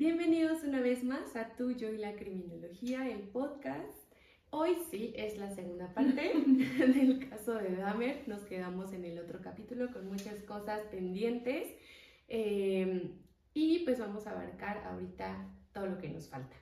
Bienvenidos 0.00 0.64
una 0.64 0.80
vez 0.80 1.04
más 1.04 1.36
a 1.36 1.54
Tú, 1.56 1.72
Yo 1.72 1.90
y 1.90 1.98
la 1.98 2.14
Criminología, 2.14 3.06
el 3.06 3.20
podcast. 3.20 4.14
Hoy 4.48 4.78
sí 4.90 5.12
es 5.14 5.36
la 5.36 5.50
segunda 5.50 5.92
parte 5.92 6.32
del 6.78 7.28
caso 7.28 7.52
de 7.56 7.76
Dahmer. 7.76 8.26
Nos 8.26 8.40
quedamos 8.46 8.94
en 8.94 9.04
el 9.04 9.18
otro 9.18 9.42
capítulo 9.42 9.92
con 9.92 10.08
muchas 10.08 10.42
cosas 10.44 10.80
pendientes. 10.90 11.68
Eh, 12.28 13.10
y 13.52 13.80
pues 13.80 13.98
vamos 13.98 14.26
a 14.26 14.30
abarcar 14.30 14.78
ahorita 14.86 15.46
todo 15.74 15.88
lo 15.88 15.98
que 15.98 16.08
nos 16.08 16.30
falta. 16.30 16.56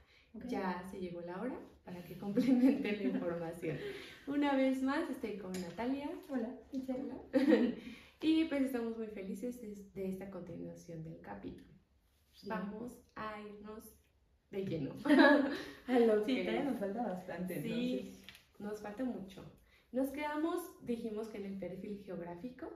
Ya 0.48 0.84
se 0.90 0.98
llegó 0.98 1.20
la 1.20 1.40
hora 1.40 1.60
para 1.84 2.02
que 2.02 2.18
complemente 2.18 2.96
la 2.96 3.04
información. 3.04 3.78
Una 4.26 4.56
vez 4.56 4.82
más 4.82 5.08
estoy 5.10 5.36
con 5.36 5.52
Natalia. 5.52 6.10
Hola, 6.28 6.50
y 8.20 8.44
pues 8.46 8.62
estamos 8.62 8.98
muy 8.98 9.06
felices 9.06 9.60
de, 9.94 10.08
esta 10.08 10.28
continuación 10.28 11.04
del 11.04 11.20
capítulo. 11.20 11.77
Vamos 12.46 12.98
a 13.14 13.40
irnos 13.40 13.84
de 14.50 14.64
lleno 14.64 14.94
a 15.04 15.98
lo 15.98 16.24
sí, 16.26 16.44
que 16.44 16.62
nos 16.62 16.78
falta 16.78 17.02
bastante. 17.02 17.62
Sí, 17.62 18.12
nos 18.58 18.80
falta 18.80 19.04
mucho. 19.04 19.44
Nos 19.92 20.10
quedamos, 20.10 20.60
dijimos 20.84 21.28
que 21.28 21.38
en 21.38 21.46
el 21.46 21.58
perfil 21.58 22.02
geográfico, 22.04 22.70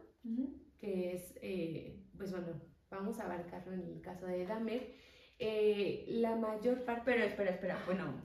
que 0.78 1.14
es, 1.14 1.34
eh, 1.42 2.02
pues 2.16 2.30
bueno, 2.30 2.60
vamos 2.90 3.20
a 3.20 3.24
abarcarlo 3.24 3.72
en 3.72 3.82
el 3.82 4.00
caso 4.00 4.26
de 4.26 4.46
Dahmer. 4.46 4.94
Eh, 5.38 6.06
la 6.08 6.36
mayor 6.36 6.84
parte... 6.84 7.02
Pero 7.04 7.24
espera, 7.24 7.50
espera, 7.50 7.82
bueno, 7.86 8.22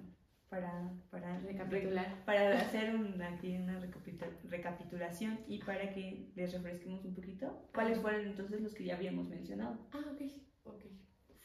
para, 0.49 0.93
para 1.09 1.39
recapitular, 1.39 2.23
para 2.25 2.59
hacer 2.59 2.95
aquí 3.21 3.57
una 3.57 3.79
recapitulación 4.49 5.39
y 5.47 5.59
para 5.59 5.93
que 5.93 6.31
les 6.35 6.53
refresquemos 6.53 7.03
un 7.03 7.13
poquito, 7.13 7.67
¿cuáles 7.73 7.99
fueron 7.99 8.25
entonces 8.25 8.61
los 8.61 8.73
que 8.73 8.85
ya 8.85 8.95
habíamos 8.95 9.27
mencionado? 9.27 9.77
Ah, 9.91 10.03
ok, 10.13 10.21
ok. 10.63 10.85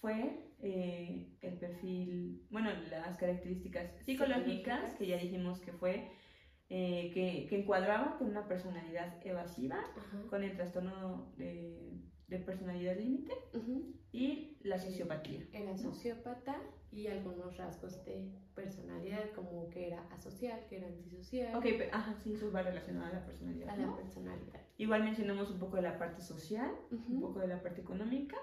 Fue 0.03 0.53
eh, 0.59 1.29
el 1.43 1.59
perfil, 1.59 2.45
bueno, 2.51 2.71
las 2.91 3.17
características 3.19 3.89
psicológicas, 4.05 4.95
que 4.95 5.07
ya 5.07 5.17
dijimos 5.17 5.61
que 5.61 5.73
fue 5.73 6.11
eh, 6.69 7.13
que, 7.15 7.47
que, 7.49 7.61
encuadraba 7.61 8.19
con 8.19 8.29
una 8.29 8.49
personalidad 8.49 9.25
evasiva, 9.25 9.79
con 10.29 10.43
el 10.43 10.57
trastorno 10.57 11.33
de, 11.37 12.01
de 12.27 12.39
personalidad 12.41 12.97
límite 12.97 13.33
y 14.11 14.59
la 14.63 14.81
sociopatía. 14.81 15.47
Era 15.53 15.79
sociópata 15.79 16.61
y 16.93 17.07
algunos 17.07 17.57
rasgos 17.57 18.05
de 18.05 18.31
personalidad, 18.55 19.31
como 19.35 19.69
que 19.71 19.87
era 19.87 20.07
asocial, 20.11 20.65
que 20.69 20.77
era 20.77 20.87
antisocial. 20.87 21.57
Ok, 21.57 21.67
ajá, 21.91 22.15
sí, 22.23 22.35
eso 22.35 22.53
va 22.53 22.63
relacionado 22.63 23.07
a 23.07 23.13
la 23.13 23.25
personalidad. 23.25 23.71
A 23.71 23.77
la 23.77 23.97
personalidad. 23.97 24.61
Igual 24.77 25.03
mencionamos 25.05 25.51
un 25.51 25.59
poco 25.59 25.77
de 25.77 25.83
la 25.83 25.99
parte 25.99 26.21
social, 26.21 26.71
un 26.91 27.21
poco 27.21 27.41
de 27.41 27.49
la 27.49 27.63
parte 27.63 27.81
económica, 27.81 28.37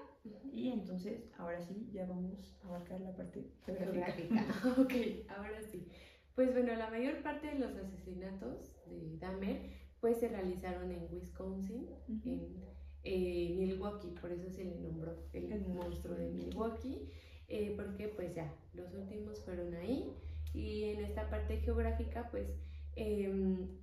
y 0.52 0.72
entonces 0.72 1.30
ahora 1.38 1.62
sí 1.62 1.88
ya 1.92 2.06
vamos 2.06 2.58
a 2.64 2.68
abarcar 2.68 3.00
la 3.00 3.12
parte 3.14 3.50
geográfica. 3.64 4.44
ok, 4.78 4.92
ahora 5.28 5.62
sí. 5.62 5.86
Pues 6.34 6.52
bueno, 6.52 6.74
la 6.74 6.90
mayor 6.90 7.22
parte 7.22 7.48
de 7.48 7.58
los 7.58 7.76
asesinatos 7.76 8.72
de 8.86 9.18
Dahmer 9.18 9.70
pues 10.00 10.18
se 10.18 10.28
realizaron 10.28 10.90
en 10.90 11.06
Wisconsin, 11.12 11.86
en 12.24 12.64
eh, 13.04 13.54
Milwaukee, 13.56 14.14
por 14.20 14.32
eso 14.32 14.48
se 14.50 14.64
le 14.64 14.76
nombró 14.76 15.14
el 15.32 15.66
monstruo 15.66 16.16
de 16.16 16.30
Milwaukee. 16.30 17.10
Eh, 17.50 17.74
porque 17.76 18.06
pues 18.06 18.32
ya, 18.32 18.54
los 18.74 18.94
últimos 18.94 19.44
fueron 19.44 19.74
ahí. 19.74 20.16
Y 20.54 20.84
en 20.84 21.04
esta 21.04 21.28
parte 21.28 21.58
geográfica 21.58 22.28
pues 22.30 22.48
em, 22.94 23.78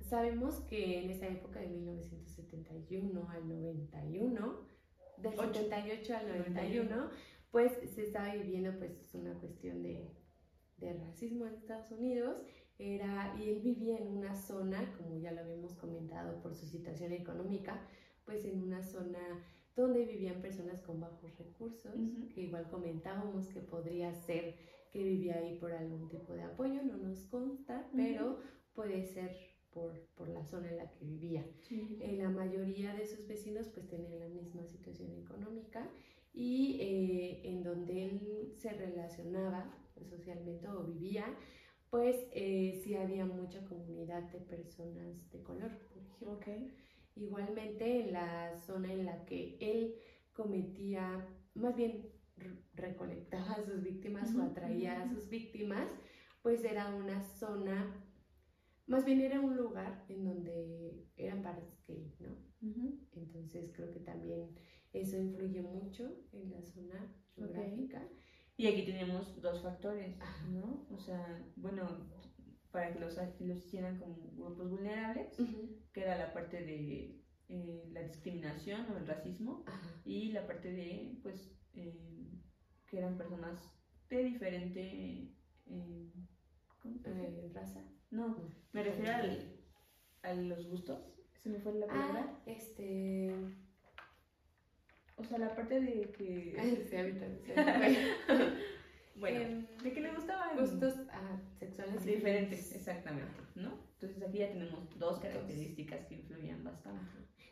sabemos 0.00 0.56
que 0.62 1.02
en 1.02 1.10
esa 1.10 1.28
época 1.28 1.60
de 1.60 1.68
1971 1.68 3.30
al 3.30 3.48
91, 3.48 4.68
del 5.18 5.32
78 5.32 6.16
al 6.16 6.38
91, 6.38 7.10
pues 7.52 7.72
se 7.94 8.02
estaba 8.02 8.34
viviendo 8.34 8.76
pues 8.78 8.92
una 9.12 9.34
cuestión 9.34 9.80
de, 9.82 10.10
de 10.78 10.92
racismo 10.94 11.46
en 11.46 11.54
Estados 11.54 11.92
Unidos. 11.92 12.36
Era, 12.76 13.36
y 13.38 13.48
él 13.48 13.60
vivía 13.60 13.98
en 13.98 14.08
una 14.08 14.34
zona, 14.34 14.92
como 14.98 15.16
ya 15.20 15.30
lo 15.30 15.42
habíamos 15.42 15.74
comentado 15.74 16.42
por 16.42 16.56
su 16.56 16.66
situación 16.66 17.12
económica, 17.12 17.86
pues 18.24 18.44
en 18.44 18.60
una 18.60 18.82
zona 18.82 19.20
donde 19.76 20.04
vivían 20.04 20.40
personas 20.40 20.80
con 20.82 21.00
bajos 21.00 21.36
recursos, 21.38 21.94
que 22.34 22.42
igual 22.42 22.68
comentábamos 22.70 23.48
que 23.48 23.60
podría 23.60 24.14
ser 24.14 24.54
que 24.92 25.02
vivía 25.02 25.36
ahí 25.36 25.58
por 25.58 25.72
algún 25.72 26.08
tipo 26.08 26.34
de 26.34 26.42
apoyo, 26.42 26.80
no 26.84 26.96
nos 26.96 27.26
consta, 27.26 27.88
pero 27.96 28.38
puede 28.74 29.04
ser 29.04 29.36
por, 29.72 29.92
por, 30.14 30.28
la 30.28 30.44
zona 30.44 30.70
en 30.70 30.76
la 30.76 30.88
que 30.88 31.04
vivía. 31.04 31.44
Eh, 31.70 32.16
la 32.16 32.30
mayoría 32.30 32.94
de 32.94 33.04
sus 33.04 33.26
vecinos 33.26 33.66
pues 33.68 33.88
tenían 33.88 34.20
la 34.20 34.28
misma 34.28 34.64
situación 34.64 35.10
económica 35.16 35.90
y 36.32 36.78
eh, 36.80 37.40
en 37.44 37.64
donde 37.64 38.04
él 38.04 38.52
se 38.56 38.70
relacionaba 38.70 39.76
socialmente 40.08 40.68
o 40.68 40.84
vivía, 40.84 41.26
pues 41.90 42.16
eh, 42.32 42.80
sí 42.84 42.94
había 42.94 43.24
mucha 43.24 43.64
comunidad 43.64 44.22
de 44.30 44.40
personas 44.40 45.30
de 45.32 45.42
color, 45.42 45.70
por 45.88 45.98
ejemplo. 45.98 46.70
Igualmente 47.16 48.00
en 48.00 48.12
la 48.12 48.56
zona 48.66 48.92
en 48.92 49.06
la 49.06 49.24
que 49.24 49.56
él 49.60 49.94
cometía, 50.32 51.26
más 51.54 51.76
bien 51.76 52.10
recolectaba 52.74 53.52
a 53.52 53.64
sus 53.64 53.82
víctimas 53.82 54.34
o 54.34 54.42
atraía 54.42 55.02
a 55.02 55.08
sus 55.08 55.28
víctimas, 55.28 55.88
pues 56.42 56.64
era 56.64 56.94
una 56.94 57.22
zona, 57.22 58.04
más 58.86 59.04
bien 59.04 59.20
era 59.20 59.40
un 59.40 59.56
lugar 59.56 60.04
en 60.08 60.24
donde 60.24 61.06
eran 61.16 61.42
bares 61.42 61.80
gay, 61.86 62.14
¿no? 62.18 62.36
Entonces 63.12 63.72
creo 63.74 63.90
que 63.90 64.00
también 64.00 64.58
eso 64.92 65.16
influye 65.16 65.62
mucho 65.62 66.10
en 66.32 66.50
la 66.50 66.62
zona 66.62 67.14
geográfica. 67.34 68.02
Y 68.56 68.66
aquí 68.66 68.84
tenemos 68.84 69.40
dos 69.40 69.62
factores, 69.62 70.16
¿no? 70.50 70.86
O 70.90 70.98
sea, 70.98 71.44
bueno, 71.56 72.08
para 72.74 72.92
que 72.92 72.98
los, 72.98 73.16
los 73.38 73.58
hicieran 73.58 74.00
como 74.00 74.16
grupos 74.36 74.68
vulnerables, 74.68 75.28
que 75.92 76.00
era 76.00 76.18
la 76.18 76.32
parte 76.34 76.60
de 76.60 77.20
eh, 77.48 77.88
la 77.92 78.02
discriminación 78.02 78.84
o 78.90 78.98
el 78.98 79.06
racismo, 79.06 79.64
y 80.04 80.32
la 80.32 80.44
parte 80.44 80.72
de, 80.72 81.16
pues, 81.22 81.56
eh, 81.74 82.32
que 82.88 82.98
eran 82.98 83.16
personas 83.16 83.62
de 84.10 84.24
diferente 84.24 85.30
eh, 85.66 86.10
raza. 87.54 87.80
No, 88.10 88.50
me 88.72 88.82
refiero 88.82 89.12
al, 89.12 89.54
a 90.22 90.34
los 90.34 90.66
gustos. 90.68 90.98
Se 91.44 91.50
me 91.50 91.60
fue 91.60 91.74
la 91.74 91.86
palabra. 91.86 92.26
Ah, 92.28 92.42
este. 92.46 93.32
O 95.16 95.22
sea, 95.22 95.38
la 95.38 95.54
parte 95.54 95.80
de 95.80 96.10
que. 96.10 96.56
sí, 96.90 96.96
Bueno, 99.16 99.40
em, 99.40 99.66
de 99.82 99.92
que 99.92 100.00
le 100.00 100.12
gustaban 100.12 100.58
gustos 100.58 100.94
ah, 101.10 101.40
sexuales 101.58 102.04
diferentes, 102.04 102.74
exactamente, 102.74 103.40
¿no? 103.54 103.78
Entonces 103.94 104.22
aquí 104.22 104.38
ya 104.38 104.48
tenemos 104.48 104.98
dos 104.98 105.20
características 105.20 106.06
que 106.06 106.16
influían 106.16 106.64
bastante. 106.64 107.00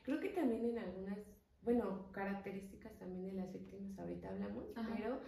Creo 0.02 0.18
que 0.18 0.30
también 0.30 0.64
en 0.66 0.78
algunas, 0.78 1.18
bueno, 1.62 2.10
características 2.12 2.98
también 2.98 3.26
de 3.26 3.32
las 3.34 3.52
víctimas 3.52 3.96
ahorita 3.98 4.28
hablamos, 4.28 4.66
pero 4.74 5.20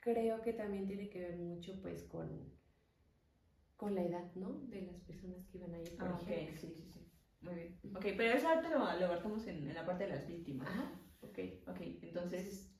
creo 0.00 0.40
que 0.42 0.54
también 0.54 0.86
tiene 0.86 1.10
que 1.10 1.20
ver 1.20 1.36
mucho 1.36 1.80
pues 1.82 2.04
con, 2.04 2.52
con 3.76 3.94
la 3.94 4.02
edad, 4.02 4.34
¿no? 4.34 4.60
De 4.68 4.82
las 4.82 5.00
personas 5.00 5.44
que 5.44 5.58
iban 5.58 5.74
ahí, 5.74 5.84
por 5.98 6.08
ah, 6.08 6.18
ejemplo. 6.22 6.60
sí, 6.60 6.74
sí, 6.74 6.90
sí. 6.90 7.08
Muy 7.42 7.54
bien. 7.54 7.78
Ok, 7.94 8.06
pero 8.16 8.34
eso 8.34 8.48
ahorita 8.48 8.70
lo, 8.70 8.78
lo 8.78 9.06
abarcamos 9.06 9.46
en, 9.46 9.68
en 9.68 9.74
la 9.74 9.84
parte 9.84 10.04
de 10.04 10.10
las 10.10 10.26
víctimas. 10.26 10.68
Ajá. 10.68 10.92
Ok, 11.22 11.38
ok, 11.68 11.80
entonces, 12.02 12.74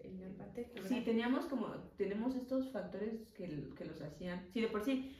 sí, 0.88 1.00
teníamos 1.04 1.46
como, 1.46 1.68
tenemos 1.96 2.34
estos 2.34 2.72
factores 2.72 3.30
que, 3.36 3.70
que 3.76 3.84
los 3.84 4.02
hacían, 4.02 4.48
sí, 4.52 4.60
de 4.60 4.68
por 4.68 4.84
sí, 4.84 5.16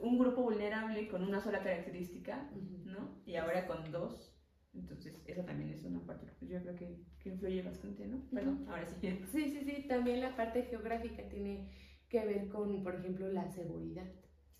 un 0.00 0.18
grupo 0.18 0.42
vulnerable 0.42 1.08
con 1.08 1.22
una 1.22 1.40
sola 1.40 1.62
característica, 1.62 2.50
¿no? 2.84 3.20
Y 3.26 3.36
ahora 3.36 3.66
con 3.66 3.90
dos, 3.90 4.34
entonces 4.74 5.22
esa 5.26 5.44
también 5.44 5.70
es 5.70 5.84
una 5.84 6.00
parte 6.06 6.26
que 6.38 6.46
yo 6.46 6.60
creo 6.62 6.76
que, 6.76 7.04
que 7.20 7.28
influye 7.30 7.62
bastante, 7.62 8.06
¿no? 8.06 8.22
Perdón, 8.30 8.66
ahora 8.68 8.86
sí. 8.86 8.96
Sí, 9.32 9.50
sí, 9.50 9.64
sí, 9.64 9.86
también 9.88 10.20
la 10.20 10.36
parte 10.36 10.62
geográfica 10.64 11.28
tiene 11.28 11.70
que 12.08 12.24
ver 12.24 12.48
con, 12.48 12.82
por 12.82 12.94
ejemplo, 12.94 13.28
la 13.28 13.48
seguridad. 13.52 14.06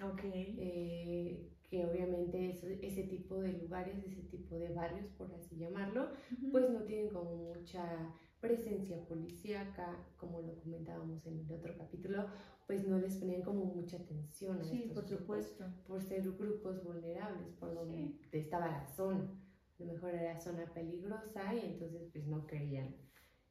Ok. 0.00 0.20
Eh, 0.24 1.48
que 1.72 1.86
obviamente 1.86 2.50
ese 2.82 3.04
tipo 3.04 3.40
de 3.40 3.54
lugares, 3.54 3.96
ese 4.04 4.20
tipo 4.24 4.56
de 4.56 4.68
barrios, 4.74 5.06
por 5.16 5.32
así 5.32 5.56
llamarlo, 5.56 6.10
pues 6.50 6.68
no 6.68 6.82
tienen 6.82 7.08
como 7.08 7.34
mucha 7.34 8.14
presencia 8.42 9.02
policíaca, 9.06 9.96
como 10.18 10.42
lo 10.42 10.54
comentábamos 10.56 11.24
en 11.24 11.38
el 11.38 11.50
otro 11.50 11.74
capítulo, 11.78 12.26
pues 12.66 12.86
no 12.86 12.98
les 12.98 13.16
ponían 13.16 13.40
como 13.40 13.64
mucha 13.64 13.96
atención 13.96 14.60
a 14.60 14.64
sí, 14.64 14.90
por 14.92 15.08
supuesto. 15.08 15.64
por 15.86 16.02
ser 16.02 16.30
grupos 16.32 16.84
vulnerables, 16.84 17.54
por 17.54 17.74
donde 17.74 18.18
estaba 18.32 18.66
la 18.66 18.86
zona. 18.88 19.24
A 19.80 19.82
lo 19.82 19.94
mejor 19.94 20.10
era 20.10 20.38
zona 20.38 20.66
peligrosa 20.74 21.54
y 21.54 21.60
entonces 21.60 22.06
pues 22.12 22.26
no 22.26 22.46
querían 22.46 22.94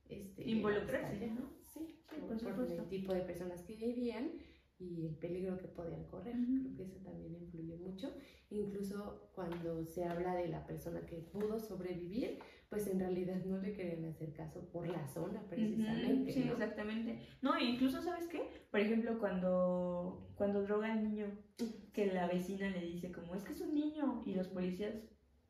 este, 0.09 0.47
involucrarse, 0.47 1.25
¿no? 1.31 1.49
Sí, 1.73 2.03
por, 2.07 2.55
por 2.55 2.71
el 2.71 2.87
tipo 2.87 3.15
de 3.15 3.21
personas 3.21 3.63
que 3.63 3.75
vivían 3.75 4.33
y 4.81 5.05
el 5.05 5.15
peligro 5.15 5.57
que 5.57 5.67
podían 5.67 6.03
correr. 6.05 6.35
Creo 6.35 6.75
que 6.75 6.83
eso 6.83 6.97
también 7.03 7.35
influye 7.35 7.75
mucho. 7.77 8.11
Incluso 8.49 9.29
cuando 9.35 9.85
se 9.85 10.05
habla 10.05 10.35
de 10.35 10.47
la 10.47 10.65
persona 10.65 11.05
que 11.05 11.17
pudo 11.17 11.59
sobrevivir, 11.59 12.39
pues 12.69 12.87
en 12.87 12.99
realidad 12.99 13.43
no 13.45 13.57
le 13.57 13.73
querían 13.73 14.05
hacer 14.05 14.33
caso 14.33 14.61
por 14.71 14.87
la 14.87 15.07
zona 15.07 15.41
precisamente. 15.49 16.31
sí, 16.31 16.49
exactamente. 16.49 17.19
No, 17.41 17.59
incluso 17.59 18.01
sabes 18.01 18.27
qué, 18.27 18.41
por 18.71 18.79
ejemplo, 18.79 19.19
cuando, 19.19 20.33
cuando 20.35 20.63
droga 20.63 20.91
al 20.91 21.03
niño, 21.03 21.27
que 21.93 22.07
la 22.07 22.27
vecina 22.27 22.69
le 22.69 22.81
dice 22.81 23.11
como, 23.11 23.35
es 23.35 23.43
que 23.43 23.53
es 23.53 23.61
un 23.61 23.75
niño, 23.75 24.23
y 24.25 24.33
los 24.33 24.47
policías, 24.47 24.95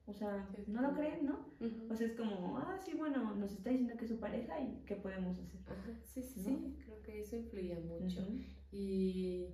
o 0.07 0.13
sea, 0.13 0.49
no 0.67 0.81
lo 0.81 0.93
creen, 0.93 1.25
¿no? 1.25 1.45
O 1.89 1.95
sea, 1.95 2.07
es 2.07 2.13
como, 2.13 2.57
ah, 2.57 2.77
sí, 2.83 2.93
bueno, 2.95 3.35
nos 3.35 3.51
está 3.51 3.69
diciendo 3.69 3.95
que 3.97 4.05
es 4.05 4.11
su 4.11 4.19
pareja 4.19 4.59
y 4.59 4.83
qué 4.85 4.95
podemos 4.95 5.37
hacer. 5.37 5.61
Ajá, 5.67 5.91
sí, 6.03 6.21
sí, 6.23 6.41
sí, 6.41 6.77
creo 6.83 7.01
que 7.01 7.21
eso 7.21 7.35
influye 7.35 7.79
mucho. 7.79 8.27
Y 8.71 9.47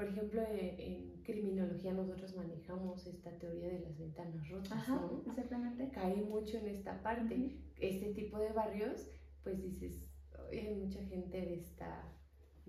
por 0.00 0.08
ejemplo, 0.08 0.40
eh, 0.42 0.76
en, 0.78 1.22
criminología 1.22 1.92
nosotros 1.92 2.34
manejamos 2.34 3.06
esta 3.06 3.30
teoría 3.38 3.68
de 3.68 3.80
las 3.80 3.98
ventanas 3.98 4.48
rotas, 4.48 4.72
Ajá, 4.72 4.94
¿no? 4.96 5.22
Exactamente. 5.26 5.90
Cae 5.90 6.16
mucho 6.16 6.56
en 6.56 6.68
esta 6.68 7.02
parte. 7.02 7.58
Este 7.76 8.14
tipo 8.14 8.38
de 8.38 8.50
barrios, 8.52 9.06
pues 9.42 9.62
dices, 9.62 10.02
hay 10.50 10.74
mucha 10.74 11.04
gente 11.04 11.38
de 11.38 11.54
esta 11.54 12.02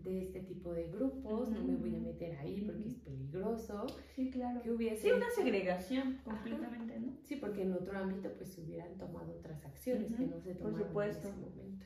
de 0.03 0.23
este 0.23 0.41
tipo 0.41 0.73
de 0.73 0.87
grupos, 0.87 1.49
no 1.49 1.63
me 1.63 1.75
voy 1.75 1.95
a 1.95 1.99
meter 1.99 2.37
ahí 2.37 2.61
porque 2.61 2.87
es 2.87 2.95
peligroso. 2.95 3.85
Sí, 4.15 4.29
claro. 4.29 4.61
Que 4.61 4.71
hubiese 4.71 5.03
sí, 5.03 5.11
una 5.11 5.29
segregación 5.29 6.19
completamente, 6.23 6.99
¿no? 6.99 7.17
Sí, 7.23 7.35
porque 7.35 7.63
en 7.63 7.73
otro 7.73 7.97
ámbito 7.97 8.29
pues 8.37 8.53
se 8.53 8.61
hubieran 8.61 8.97
tomado 8.97 9.33
otras 9.33 9.65
acciones 9.65 10.13
que 10.13 10.25
no 10.25 10.39
se 10.39 10.55
tomaron 10.55 10.91
en 11.03 11.09
ese 11.09 11.31
momento. 11.33 11.85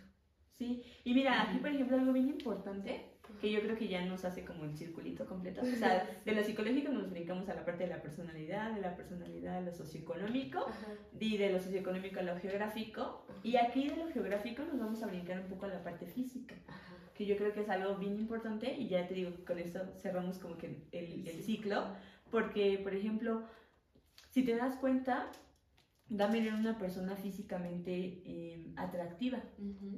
Sí, 0.53 0.83
y 1.03 1.13
mira, 1.13 1.41
aquí 1.41 1.57
por 1.57 1.69
ejemplo 1.69 1.97
algo 1.97 2.13
bien 2.13 2.29
importante 2.29 3.15
que 3.41 3.51
yo 3.51 3.59
creo 3.61 3.75
que 3.75 3.87
ya 3.87 4.05
nos 4.05 4.23
hace 4.23 4.45
como 4.45 4.63
el 4.63 4.75
circulito 4.77 5.25
completo. 5.25 5.61
O 5.61 5.65
sea, 5.65 6.07
de 6.25 6.31
lo 6.31 6.43
psicológico 6.43 6.91
nos 6.91 7.09
brincamos 7.09 7.49
a 7.49 7.55
la 7.55 7.65
parte 7.65 7.83
de 7.83 7.89
la 7.89 8.01
personalidad, 8.01 8.73
de 8.73 8.81
la 8.81 8.95
personalidad 8.95 9.57
a 9.57 9.61
lo 9.61 9.73
socioeconómico, 9.73 10.65
y 11.19 11.37
de 11.37 11.51
lo 11.51 11.59
socioeconómico 11.59 12.19
a 12.19 12.23
lo 12.23 12.37
geográfico, 12.37 13.25
y 13.43 13.57
aquí 13.57 13.89
de 13.89 13.97
lo 13.97 14.07
geográfico 14.07 14.63
nos 14.63 14.79
vamos 14.79 15.03
a 15.03 15.07
brincar 15.07 15.39
un 15.41 15.47
poco 15.47 15.65
a 15.65 15.69
la 15.69 15.83
parte 15.83 16.05
física, 16.05 16.55
que 17.15 17.25
yo 17.25 17.37
creo 17.37 17.53
que 17.53 17.61
es 17.61 17.69
algo 17.69 17.95
bien 17.95 18.19
importante, 18.19 18.73
y 18.73 18.87
ya 18.87 19.07
te 19.07 19.13
digo, 19.13 19.31
con 19.45 19.57
esto 19.57 19.79
cerramos 19.97 20.37
como 20.37 20.57
que 20.57 20.87
el, 20.91 21.27
el 21.27 21.43
ciclo, 21.43 21.87
porque, 22.29 22.79
por 22.83 22.93
ejemplo, 22.93 23.43
si 24.31 24.43
te 24.43 24.55
das 24.55 24.75
cuenta, 24.75 25.31
Dahmer 26.09 26.43
era 26.43 26.55
una 26.55 26.77
persona 26.77 27.15
físicamente 27.15 28.21
em, 28.25 28.73
atractiva, 28.77 29.41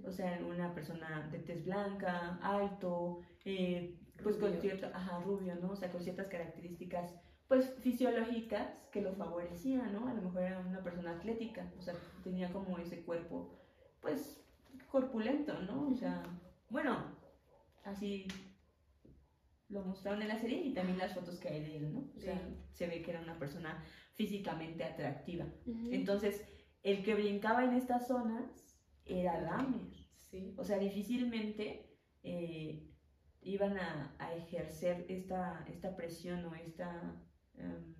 o 0.05 0.11
sea, 0.11 0.39
una 0.47 0.73
persona 0.73 1.27
de 1.31 1.39
tez 1.39 1.65
blanca, 1.65 2.39
alto, 2.41 3.21
eh, 3.43 3.99
pues 4.23 4.37
con 4.37 4.53
cierto, 4.61 4.87
ajá, 4.93 5.19
rubio, 5.19 5.55
¿no? 5.55 5.71
O 5.71 5.75
sea, 5.75 5.91
con 5.91 6.01
ciertas 6.01 6.27
características, 6.27 7.13
pues 7.47 7.73
fisiológicas 7.81 8.67
que 8.91 9.01
lo 9.01 9.13
favorecían, 9.13 9.91
¿no? 9.93 10.07
A 10.07 10.13
lo 10.13 10.21
mejor 10.21 10.43
era 10.43 10.59
una 10.59 10.83
persona 10.83 11.11
atlética, 11.11 11.69
o 11.77 11.81
sea, 11.81 11.93
tenía 12.23 12.51
como 12.53 12.77
ese 12.77 13.01
cuerpo, 13.03 13.49
pues, 14.01 14.41
corpulento, 14.91 15.59
¿no? 15.63 15.89
O 15.89 15.95
sea, 15.95 16.23
bueno, 16.69 17.15
así 17.83 18.27
lo 19.69 19.83
mostraron 19.83 20.21
en 20.21 20.29
la 20.29 20.39
serie 20.39 20.61
y 20.63 20.73
también 20.73 20.97
las 20.97 21.13
fotos 21.13 21.39
que 21.39 21.49
hay 21.49 21.61
de 21.61 21.77
él, 21.77 21.93
¿no? 21.93 22.09
O 22.15 22.19
sea, 22.19 22.39
se 22.71 22.87
ve 22.87 23.01
que 23.01 23.11
era 23.11 23.21
una 23.21 23.37
persona 23.37 23.83
físicamente 24.13 24.83
atractiva. 24.83 25.45
Entonces, 25.91 26.45
el 26.83 27.03
que 27.03 27.15
brincaba 27.15 27.63
en 27.65 27.73
estas 27.73 28.07
zonas 28.07 28.77
era 29.05 29.41
Dahmer. 29.41 29.93
Sí. 30.15 30.55
O 30.57 30.63
sea, 30.63 30.77
difícilmente 30.77 31.97
eh, 32.23 32.89
iban 33.41 33.77
a, 33.77 34.15
ejercer 34.35 35.05
esta, 35.09 35.65
esta 35.67 35.95
presión 35.95 36.45
o 36.45 36.55
esta... 36.55 37.21
Em, 37.55 37.97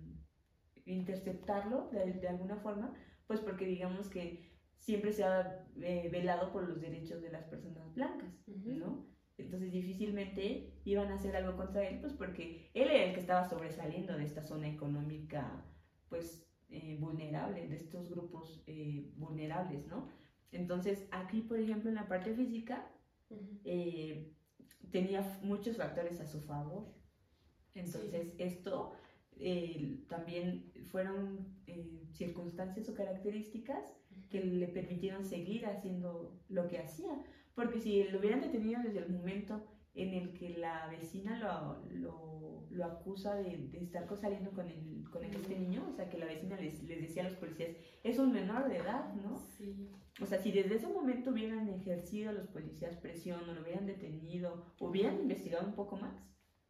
interceptarlo 0.88 1.90
de, 1.90 2.28
alguna 2.28 2.56
forma, 2.56 2.94
pues 3.26 3.40
porque 3.40 3.66
digamos 3.66 4.08
que 4.08 4.57
siempre 4.78 5.12
se 5.12 5.24
ha 5.24 5.66
eh, 5.80 6.08
velado 6.10 6.52
por 6.52 6.68
los 6.68 6.80
derechos 6.80 7.20
de 7.22 7.30
las 7.30 7.44
personas 7.44 7.92
blancas, 7.94 8.32
¿no? 8.46 9.06
Entonces 9.36 9.70
difícilmente 9.70 10.72
iban 10.84 11.12
a 11.12 11.14
hacer 11.14 11.36
algo 11.36 11.56
contra 11.56 11.88
él, 11.88 12.00
pues 12.00 12.12
porque 12.12 12.70
él 12.74 12.88
era 12.88 13.04
el 13.04 13.14
que 13.14 13.20
estaba 13.20 13.48
sobresaliendo 13.48 14.16
de 14.16 14.24
esta 14.24 14.42
zona 14.42 14.68
económica 14.68 15.64
pues 16.08 16.48
eh, 16.70 16.98
vulnerable, 17.00 17.66
de 17.66 17.76
estos 17.76 18.10
grupos 18.10 18.62
eh, 18.66 19.10
vulnerables, 19.16 19.86
¿no? 19.86 20.08
Entonces, 20.52 21.06
aquí, 21.12 21.42
por 21.42 21.58
ejemplo, 21.58 21.88
en 21.88 21.94
la 21.94 22.08
parte 22.08 22.34
física, 22.34 22.90
eh, 23.64 24.34
tenía 24.90 25.22
muchos 25.42 25.76
factores 25.76 26.20
a 26.20 26.26
su 26.26 26.40
favor. 26.40 26.94
Entonces, 27.74 28.34
esto 28.38 28.92
también 30.08 30.72
fueron 30.88 31.56
circunstancias 32.10 32.88
o 32.88 32.94
características 32.94 33.96
que 34.28 34.42
le 34.42 34.68
permitieron 34.68 35.24
seguir 35.24 35.66
haciendo 35.66 36.40
lo 36.48 36.68
que 36.68 36.78
hacía. 36.78 37.24
Porque 37.54 37.80
si 37.80 38.04
lo 38.04 38.18
hubieran 38.18 38.40
detenido 38.40 38.82
desde 38.82 39.00
el 39.00 39.12
momento 39.12 39.66
en 39.94 40.14
el 40.14 40.32
que 40.32 40.50
la 40.50 40.86
vecina 40.88 41.38
lo, 41.90 42.64
lo, 42.70 42.84
acusa 42.84 43.34
de, 43.34 43.56
de, 43.56 43.78
estar 43.78 44.06
saliendo 44.16 44.52
con, 44.52 44.68
el, 44.68 45.04
con 45.10 45.24
este 45.24 45.58
niño, 45.58 45.88
o 45.88 45.92
sea, 45.92 46.08
que 46.08 46.18
la 46.18 46.26
vecina 46.26 46.56
les, 46.56 46.84
les, 46.84 47.00
decía 47.00 47.22
a 47.22 47.28
los 47.28 47.38
policías, 47.38 47.70
es 48.04 48.18
un 48.20 48.32
menor 48.32 48.68
de 48.68 48.76
edad, 48.76 49.12
¿no? 49.14 49.36
Sí. 49.36 49.90
O 50.20 50.26
sea, 50.26 50.38
si 50.38 50.52
desde 50.52 50.76
ese 50.76 50.86
momento 50.86 51.30
hubieran 51.30 51.68
ejercido 51.68 52.32
los 52.32 52.46
policías 52.46 52.96
presión 52.96 53.40
o 53.48 53.52
lo 53.52 53.62
hubieran 53.62 53.86
detenido, 53.86 54.64
hubieran 54.78 55.20
investigado 55.20 55.66
un 55.66 55.74
poco 55.74 55.96
más, 55.96 56.16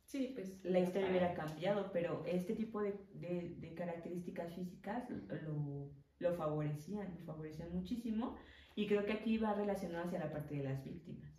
sí, 0.05 0.33
pues 0.35 0.65
la 0.65 0.81
historia 0.81 1.11
hubiera 1.11 1.35
cambiado, 1.35 1.91
pero 1.93 2.25
este 2.27 2.55
tipo 2.55 2.81
de, 2.81 2.95
de, 3.13 3.57
de 3.59 3.75
características 3.75 4.55
físicas 4.55 5.09
lo, 5.11 5.93
lo 6.19 6.35
favorecían, 6.35 7.15
lo 7.19 7.25
favorecían 7.25 7.73
muchísimo, 7.73 8.37
y 8.75 8.87
creo 8.87 9.05
que 9.05 9.13
aquí 9.13 9.39
va 9.39 9.55
relacionado 9.55 10.05
hacia 10.05 10.21
la 10.21 10.33
parte 10.33 10.57
de 10.57 10.65
las 10.65 10.85
víctimas, 10.85 11.33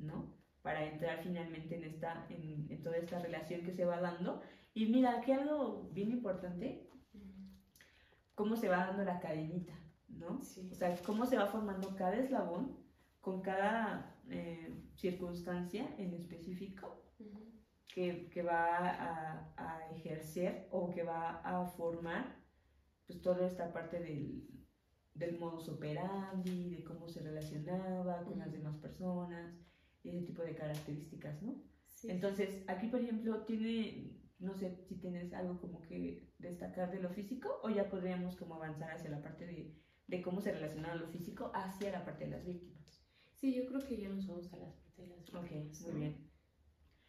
¿no? 0.00 0.34
para 0.64 0.82
entrar 0.82 1.22
finalmente 1.22 1.76
en, 1.76 1.84
esta, 1.84 2.26
en, 2.30 2.66
en, 2.70 2.82
toda 2.82 2.96
esta 2.96 3.18
relación 3.18 3.60
que 3.60 3.74
se 3.74 3.84
va 3.84 4.00
dando. 4.00 4.40
Y 4.72 4.86
mira, 4.86 5.18
aquí 5.18 5.30
algo 5.30 5.90
bien 5.92 6.10
importante, 6.10 6.88
cómo 8.34 8.56
se 8.56 8.70
va 8.70 8.86
dando 8.86 9.04
la 9.04 9.20
cadenita, 9.20 9.74
¿no? 10.08 10.40
O 10.40 10.74
sea, 10.74 10.96
cómo 11.04 11.26
se 11.26 11.36
va 11.36 11.48
formando 11.48 11.94
cada 11.96 12.16
eslabón 12.16 12.78
con 13.20 13.42
cada 13.42 14.16
eh, 14.30 14.74
circunstancia 14.96 15.94
en 15.98 16.14
específico 16.14 17.02
que, 17.88 18.30
que, 18.30 18.42
va 18.42 18.88
a, 18.88 19.54
a, 19.56 19.90
ejercer 19.96 20.66
o 20.70 20.90
que 20.90 21.02
va 21.02 21.40
a 21.44 21.66
formar 21.66 22.36
pues 23.06 23.20
toda 23.22 23.46
esta 23.46 23.72
parte 23.72 24.00
del, 24.00 24.48
del 25.14 25.38
modus 25.38 25.68
operandi, 25.68 26.70
de 26.70 26.84
cómo 26.84 27.08
se 27.08 27.20
relacionaba 27.20 28.24
con 28.24 28.38
las 28.38 28.52
demás 28.52 28.76
personas, 28.76 29.54
y 30.02 30.10
ese 30.10 30.22
tipo 30.22 30.42
de 30.42 30.54
características, 30.54 31.42
¿no? 31.42 31.62
Entonces, 32.04 32.62
aquí, 32.66 32.88
por 32.88 33.00
ejemplo, 33.00 33.44
tiene, 33.44 34.20
no 34.38 34.54
sé 34.54 34.76
si 34.86 34.96
tienes 34.96 35.32
algo 35.32 35.58
como 35.60 35.80
que 35.82 36.28
destacar 36.38 36.90
de 36.92 37.00
lo 37.00 37.08
físico 37.10 37.60
o 37.62 37.70
ya 37.70 37.88
podríamos 37.88 38.36
como 38.36 38.56
avanzar 38.56 38.90
hacia 38.90 39.10
la 39.10 39.22
parte 39.22 39.46
de, 39.46 39.74
de 40.06 40.22
cómo 40.22 40.42
se 40.42 40.52
relaciona 40.52 40.94
lo 40.94 41.08
físico 41.08 41.50
hacia 41.54 41.92
la 41.92 42.04
parte 42.04 42.26
de 42.26 42.32
las 42.32 42.44
víctimas. 42.44 43.02
Sí, 43.36 43.54
yo 43.54 43.66
creo 43.66 43.80
que 43.86 43.96
ya 43.96 44.08
nos 44.10 44.26
vamos 44.26 44.52
a 44.52 44.56
las 44.58 44.74
partes 44.74 45.08
de 45.08 45.16
las 45.16 45.24
víctimas. 45.24 45.44
Ok, 45.44 45.90
muy 45.92 46.00
bien. 46.00 46.30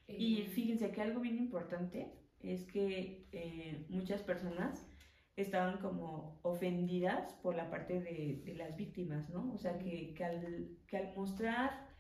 y 0.08 0.42
eh, 0.42 0.50
fíjense 0.50 0.92
que 0.92 1.02
algo 1.02 1.20
bien 1.20 1.38
importante 1.38 2.14
es 2.40 2.64
que 2.66 3.28
eh, 3.32 3.86
muchas 3.90 4.22
personas 4.22 4.88
estaban 5.36 5.80
como 5.80 6.40
ofendidas 6.44 7.34
por 7.44 7.56
la 7.56 7.70
parte 7.70 8.00
de, 8.00 8.42
de 8.46 8.56
las 8.56 8.76
víctimas, 8.76 9.30
¿no? 9.30 9.52
O 9.54 9.58
sea, 9.58 9.78
que, 9.78 10.14
que, 10.14 10.24
al, 10.24 10.70
que 10.88 10.98
al 10.98 11.16
mostrar 11.16 11.96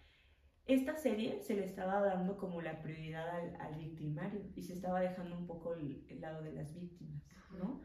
esta 0.65 0.95
serie 0.97 1.41
se 1.41 1.55
le 1.55 1.65
estaba 1.65 2.01
dando 2.01 2.37
como 2.37 2.61
la 2.61 2.81
prioridad 2.81 3.55
al, 3.59 3.75
victimario 3.75 4.41
y 4.55 4.63
se 4.63 4.73
estaba 4.73 4.99
dejando 4.99 5.37
un 5.37 5.45
poco 5.45 5.75
el, 5.75 6.03
lado 6.19 6.43
de 6.43 6.53
las 6.53 6.73
víctimas, 6.73 7.23
¿no? 7.51 7.83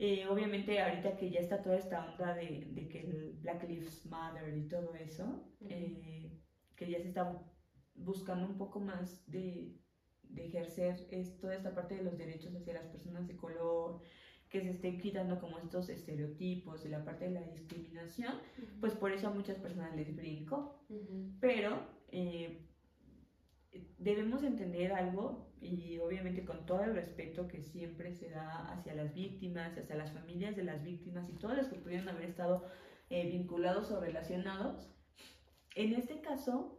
Eh, 0.00 0.26
obviamente 0.28 0.80
ahorita 0.80 1.16
que 1.16 1.30
ya 1.30 1.40
está 1.40 1.60
toda 1.60 1.76
esta 1.76 2.04
onda 2.04 2.34
de, 2.34 2.68
de, 2.70 2.88
que 2.88 3.00
el 3.00 3.32
Black 3.40 3.68
Lives 3.68 4.06
Matter 4.06 4.56
y 4.56 4.68
todo 4.68 4.94
eso, 4.94 5.48
eh, 5.60 6.40
que 6.76 6.90
ya 6.90 7.00
se 7.00 7.08
está 7.08 7.40
buscando 7.94 8.46
un 8.46 8.56
poco 8.56 8.80
más 8.80 9.28
de, 9.30 9.76
de 10.22 10.46
ejercer 10.46 11.06
es, 11.10 11.38
toda 11.38 11.54
esta 11.54 11.74
parte 11.74 11.96
de 11.96 12.04
los 12.04 12.16
derechos 12.16 12.54
hacia 12.54 12.74
las 12.74 12.86
personas 12.86 13.26
de 13.26 13.36
color, 13.36 14.00
que 14.48 14.62
se 14.62 14.70
estén 14.70 15.00
quitando 15.00 15.38
como 15.38 15.58
estos 15.58 15.88
estereotipos 15.88 16.82
de 16.82 16.90
la 16.90 17.04
parte 17.04 17.26
de 17.26 17.32
la 17.32 17.42
discriminación, 17.42 18.34
pues 18.80 18.94
por 18.94 19.12
eso 19.12 19.28
a 19.28 19.30
muchas 19.30 19.58
personas 19.58 19.94
les 19.94 20.14
brinco. 20.14 20.84
Pero 21.40 21.86
eh, 22.10 22.66
debemos 23.98 24.42
entender 24.42 24.92
algo 24.92 25.52
y 25.60 25.98
obviamente 25.98 26.44
con 26.44 26.64
todo 26.64 26.84
el 26.84 26.94
respeto 26.94 27.48
que 27.48 27.62
siempre 27.62 28.14
se 28.14 28.30
da 28.30 28.72
hacia 28.72 28.94
las 28.94 29.12
víctimas, 29.14 29.76
hacia 29.76 29.96
las 29.96 30.12
familias 30.12 30.56
de 30.56 30.64
las 30.64 30.82
víctimas 30.82 31.28
y 31.28 31.32
todos 31.34 31.56
los 31.56 31.68
que 31.68 31.76
pudieron 31.76 32.08
haber 32.08 32.24
estado 32.24 32.64
eh, 33.10 33.28
vinculados 33.30 33.90
o 33.90 34.00
relacionados. 34.00 34.88
En 35.74 35.94
este 35.94 36.20
caso, 36.20 36.78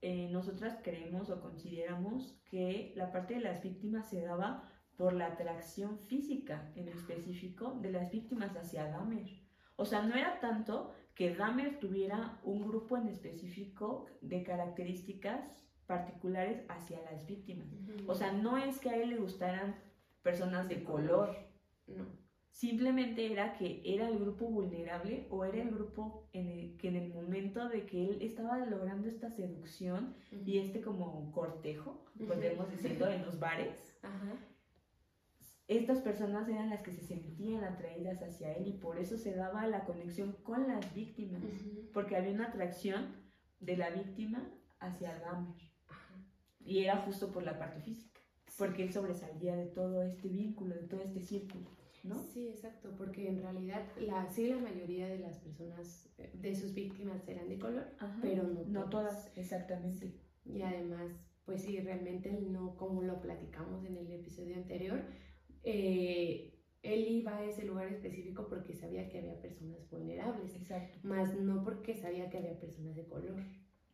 eh, 0.00 0.28
nosotras 0.30 0.78
creemos 0.82 1.30
o 1.30 1.40
consideramos 1.40 2.38
que 2.50 2.92
la 2.94 3.10
parte 3.10 3.34
de 3.34 3.40
las 3.40 3.62
víctimas 3.62 4.08
se 4.08 4.20
daba 4.20 4.67
por 4.98 5.14
la 5.14 5.28
atracción 5.28 5.96
física 6.00 6.70
en 6.74 6.88
específico 6.88 7.78
de 7.80 7.92
las 7.92 8.10
víctimas 8.10 8.54
hacia 8.56 8.88
Dahmer. 8.88 9.28
O 9.76 9.84
sea, 9.84 10.02
no 10.02 10.16
era 10.16 10.40
tanto 10.40 10.92
que 11.14 11.34
Dahmer 11.34 11.78
tuviera 11.78 12.40
un 12.42 12.66
grupo 12.66 12.96
en 12.96 13.06
específico 13.06 14.06
de 14.20 14.42
características 14.42 15.64
particulares 15.86 16.64
hacia 16.68 17.00
las 17.02 17.26
víctimas. 17.26 17.68
O 18.08 18.14
sea, 18.14 18.32
no 18.32 18.58
es 18.58 18.80
que 18.80 18.90
a 18.90 18.96
él 18.96 19.10
le 19.10 19.18
gustaran 19.18 19.76
personas 20.22 20.68
de 20.68 20.82
color. 20.82 21.36
No. 21.86 22.04
Simplemente 22.50 23.30
era 23.30 23.52
que 23.52 23.82
era 23.84 24.08
el 24.08 24.18
grupo 24.18 24.46
vulnerable 24.46 25.28
o 25.30 25.44
era 25.44 25.62
el 25.62 25.70
grupo 25.70 26.28
en 26.32 26.48
el, 26.48 26.76
que 26.76 26.88
en 26.88 26.96
el 26.96 27.14
momento 27.14 27.68
de 27.68 27.86
que 27.86 28.04
él 28.04 28.18
estaba 28.20 28.58
logrando 28.66 29.06
esta 29.06 29.30
seducción 29.30 30.16
y 30.44 30.58
este 30.58 30.80
como 30.80 31.30
cortejo, 31.30 32.04
podemos 32.26 32.68
decirlo, 32.68 33.06
en 33.06 33.24
los 33.24 33.38
bares, 33.38 33.96
estas 35.68 36.00
personas 36.00 36.48
eran 36.48 36.70
las 36.70 36.82
que 36.82 36.92
se 36.92 37.02
sentían 37.02 37.62
atraídas 37.62 38.22
hacia 38.22 38.54
él 38.54 38.68
y 38.68 38.72
por 38.72 38.98
eso 38.98 39.18
se 39.18 39.34
daba 39.34 39.66
la 39.66 39.84
conexión 39.84 40.32
con 40.42 40.66
las 40.66 40.94
víctimas, 40.94 41.42
porque 41.92 42.16
había 42.16 42.32
una 42.32 42.48
atracción 42.48 43.14
de 43.60 43.76
la 43.76 43.90
víctima 43.90 44.50
hacia 44.80 45.18
Dahmer. 45.18 45.60
Y 46.64 46.78
era 46.84 46.96
justo 47.02 47.30
por 47.30 47.42
la 47.42 47.58
parte 47.58 47.80
física, 47.82 48.18
porque 48.56 48.82
él 48.82 48.92
sobresalía 48.92 49.56
de 49.56 49.66
todo 49.66 50.02
este 50.02 50.28
vínculo, 50.28 50.74
de 50.74 50.88
todo 50.88 51.02
este 51.02 51.20
círculo. 51.20 51.68
¿No? 52.02 52.18
Sí, 52.22 52.48
exacto, 52.48 52.94
porque 52.96 53.28
en 53.28 53.42
realidad 53.42 53.82
la, 53.98 54.30
sí 54.30 54.46
la 54.46 54.58
mayoría 54.58 55.08
de 55.08 55.18
las 55.18 55.38
personas, 55.38 56.08
eh, 56.16 56.30
de 56.32 56.54
sus 56.54 56.72
víctimas 56.72 57.28
eran 57.28 57.48
de 57.48 57.58
color, 57.58 57.88
pero 58.22 58.44
no, 58.44 58.64
no 58.64 58.88
todas. 58.88 59.30
exactamente. 59.36 60.14
Y 60.46 60.62
además, 60.62 61.10
pues 61.44 61.62
sí, 61.62 61.78
realmente 61.80 62.32
no, 62.32 62.76
como 62.76 63.02
lo 63.02 63.20
platicamos 63.20 63.84
en 63.84 63.96
el 63.96 64.10
episodio 64.12 64.56
anterior, 64.56 65.02
eh, 65.64 66.54
él 66.82 67.08
iba 67.08 67.36
a 67.36 67.44
ese 67.44 67.64
lugar 67.64 67.88
específico 67.88 68.46
porque 68.48 68.74
sabía 68.74 69.08
que 69.08 69.18
había 69.18 69.40
personas 69.40 69.88
vulnerables, 69.90 70.54
Exacto. 70.54 70.98
más 71.02 71.34
no 71.38 71.64
porque 71.64 71.94
sabía 71.94 72.30
que 72.30 72.38
había 72.38 72.58
personas 72.58 72.96
de 72.96 73.06
color. 73.06 73.42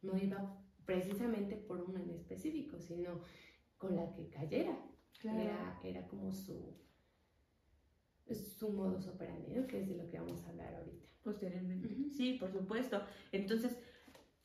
No 0.03 0.17
iba 0.19 0.63
precisamente 0.85 1.57
por 1.57 1.81
una 1.81 2.03
en 2.03 2.11
específico, 2.11 2.79
sino 2.79 3.21
con 3.79 3.97
la 3.97 4.13
que 4.13 4.29
cayera. 4.29 4.77
Era, 5.23 5.81
era 5.83 6.07
como 6.07 6.31
su, 6.33 6.77
su 8.59 8.71
modus 8.71 9.07
operandi, 9.09 9.67
que 9.67 9.81
es 9.81 9.89
de 9.89 9.97
lo 9.97 10.09
que 10.11 10.19
vamos 10.19 10.45
a 10.45 10.51
hablar 10.51 10.75
ahorita. 10.75 11.09
Posteriormente. 11.23 11.89
Sí, 12.11 12.35
por 12.39 12.53
supuesto. 12.53 13.03
Entonces, 13.33 13.79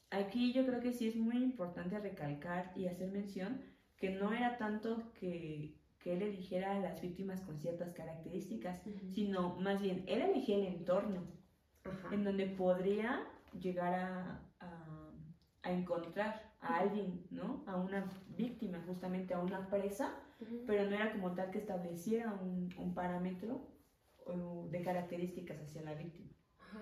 aquí 0.09 0.53
yo 0.53 0.65
creo 0.65 0.79
que 0.79 0.93
sí 0.93 1.07
es 1.09 1.17
muy 1.17 1.37
importante 1.37 1.99
recalcar 1.99 2.71
y 2.77 2.87
hacer 2.87 3.11
mención 3.11 3.61
que 3.97 4.11
no 4.11 4.31
era 4.31 4.57
tanto 4.57 5.11
que 5.19 5.78
que 6.09 6.15
él 6.15 6.23
eligiera 6.23 6.75
a 6.75 6.79
las 6.79 7.01
víctimas 7.01 7.41
con 7.41 7.59
ciertas 7.59 7.93
características, 7.93 8.81
sino 9.11 9.57
más 9.57 9.79
bien 9.79 10.03
él 10.07 10.23
elegía 10.23 10.57
el 10.57 10.65
entorno 10.65 11.27
en 12.11 12.23
donde 12.23 12.47
podría 12.47 13.27
llegar 13.59 13.93
a, 13.93 14.41
a, 15.61 15.71
encontrar 15.71 16.55
a 16.61 16.79
alguien, 16.79 17.27
¿no? 17.29 17.63
A 17.67 17.75
una 17.75 18.09
víctima, 18.35 18.81
justamente 18.87 19.35
a 19.35 19.39
una 19.39 19.69
presa, 19.69 20.15
pero 20.65 20.89
no 20.89 20.95
era 20.95 21.11
como 21.11 21.35
tal 21.35 21.51
que 21.51 21.59
estableciera 21.59 22.33
un, 22.33 22.73
un 22.75 22.95
parámetro 22.95 23.67
de 24.71 24.81
características 24.81 25.61
hacia 25.61 25.83
la 25.83 25.93
víctima. 25.93 26.31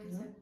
exacto. 0.06 0.42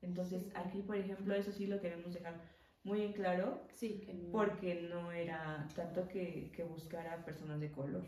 Entonces, 0.00 0.50
aquí, 0.54 0.80
por 0.80 0.96
ejemplo, 0.96 1.34
eso 1.34 1.52
sí 1.52 1.66
lo 1.66 1.78
queremos 1.78 2.14
dejar 2.14 2.40
muy 2.84 3.00
en 3.02 3.12
claro, 3.14 3.66
sí, 3.72 4.06
porque 4.30 4.88
no 4.90 5.10
era 5.10 5.66
tanto 5.74 6.06
que, 6.06 6.52
que 6.54 6.64
buscara 6.64 7.24
personas 7.24 7.58
de 7.60 7.72
color. 7.72 8.06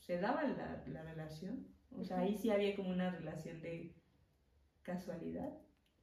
Se 0.00 0.18
daba 0.18 0.42
la, 0.44 0.82
la 0.86 1.02
relación, 1.02 1.66
o 1.96 2.02
sea, 2.02 2.20
ahí 2.20 2.34
sí 2.34 2.50
había 2.50 2.74
como 2.74 2.88
una 2.90 3.10
relación 3.10 3.60
de 3.60 3.94
casualidad. 4.82 5.52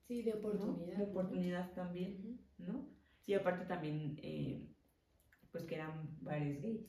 Sí, 0.08 0.22
de 0.22 0.34
oportunidad. 0.34 0.98
De 0.98 1.04
oportunidad 1.04 1.74
también, 1.74 2.40
¿no? 2.60 2.88
Y 3.26 3.34
aparte 3.34 3.66
también, 3.66 4.20
eh, 4.22 4.70
pues 5.52 5.66
que 5.66 5.76
eran 5.76 6.16
bares 6.22 6.62
gays. 6.62 6.88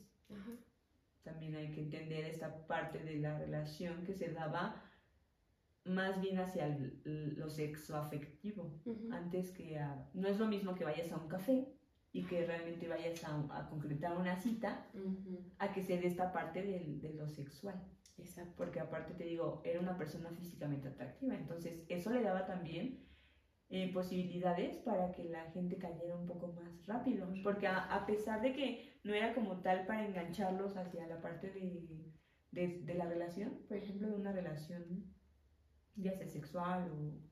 También 1.23 1.56
hay 1.56 1.73
que 1.73 1.80
entender 1.80 2.26
esta 2.26 2.66
parte 2.66 3.02
de 3.02 3.16
la 3.16 3.38
relación 3.38 4.04
que 4.04 4.12
se 4.12 4.32
daba 4.32 4.82
más 5.87 6.21
bien 6.21 6.38
hacia 6.38 6.76
lo 7.05 7.49
sexoafectivo, 7.49 8.81
antes 9.11 9.50
que 9.52 9.78
a... 9.78 10.09
No 10.14 10.28
es 10.28 10.38
lo 10.38 10.47
mismo 10.47 10.75
que 10.75 10.85
vayas 10.85 11.12
a 11.12 11.16
un 11.16 11.28
café 11.28 11.69
y 12.12 12.25
que 12.25 12.47
realmente 12.47 12.88
vayas 12.88 13.23
a, 13.25 13.69
concretar 13.69 14.16
una 14.16 14.37
cita, 14.37 14.87
a 15.59 15.73
que 15.73 15.83
se 15.83 15.99
dé 15.99 16.07
esta 16.07 16.33
parte 16.33 16.62
de 16.62 17.12
lo 17.14 17.28
sexual. 17.28 17.81
Exacto. 18.19 18.55
Porque 18.57 18.81
aparte 18.81 19.14
te 19.14 19.25
digo, 19.25 19.61
era 19.64 19.81
una 19.81 19.97
persona 19.97 20.31
físicamente 20.31 20.88
atractiva, 20.88 21.35
entonces 21.35 21.85
eso 21.88 22.11
le 22.11 22.23
daba 22.23 22.47
también 22.47 23.05
eh, 23.69 23.93
posibilidades 23.93 24.78
para 24.78 25.12
que 25.12 25.25
la 25.25 25.50
gente 25.50 25.76
cayera 25.76 26.16
un 26.16 26.26
poco 26.26 26.52
más 26.52 26.87
rápido, 26.87 27.33
porque 27.43 27.66
a, 27.66 28.05
pesar 28.07 28.40
de 28.40 28.52
que 28.52 29.00
no 29.05 29.12
era 29.12 29.35
como 29.35 29.61
tal 29.61 29.87
para 29.87 30.07
engancharlos 30.07 30.76
hacia 30.76 31.07
la 31.07 31.21
parte 31.21 31.50
de, 31.50 32.12
de, 32.52 32.81
de 32.85 32.95
la 32.95 33.07
relación, 33.07 33.61
por 33.69 33.76
ejemplo, 33.76 34.09
de 34.09 34.14
una 34.14 34.33
relación 34.33 35.15
ya 35.96 36.12
sea 36.12 36.26
sexual 36.28 36.90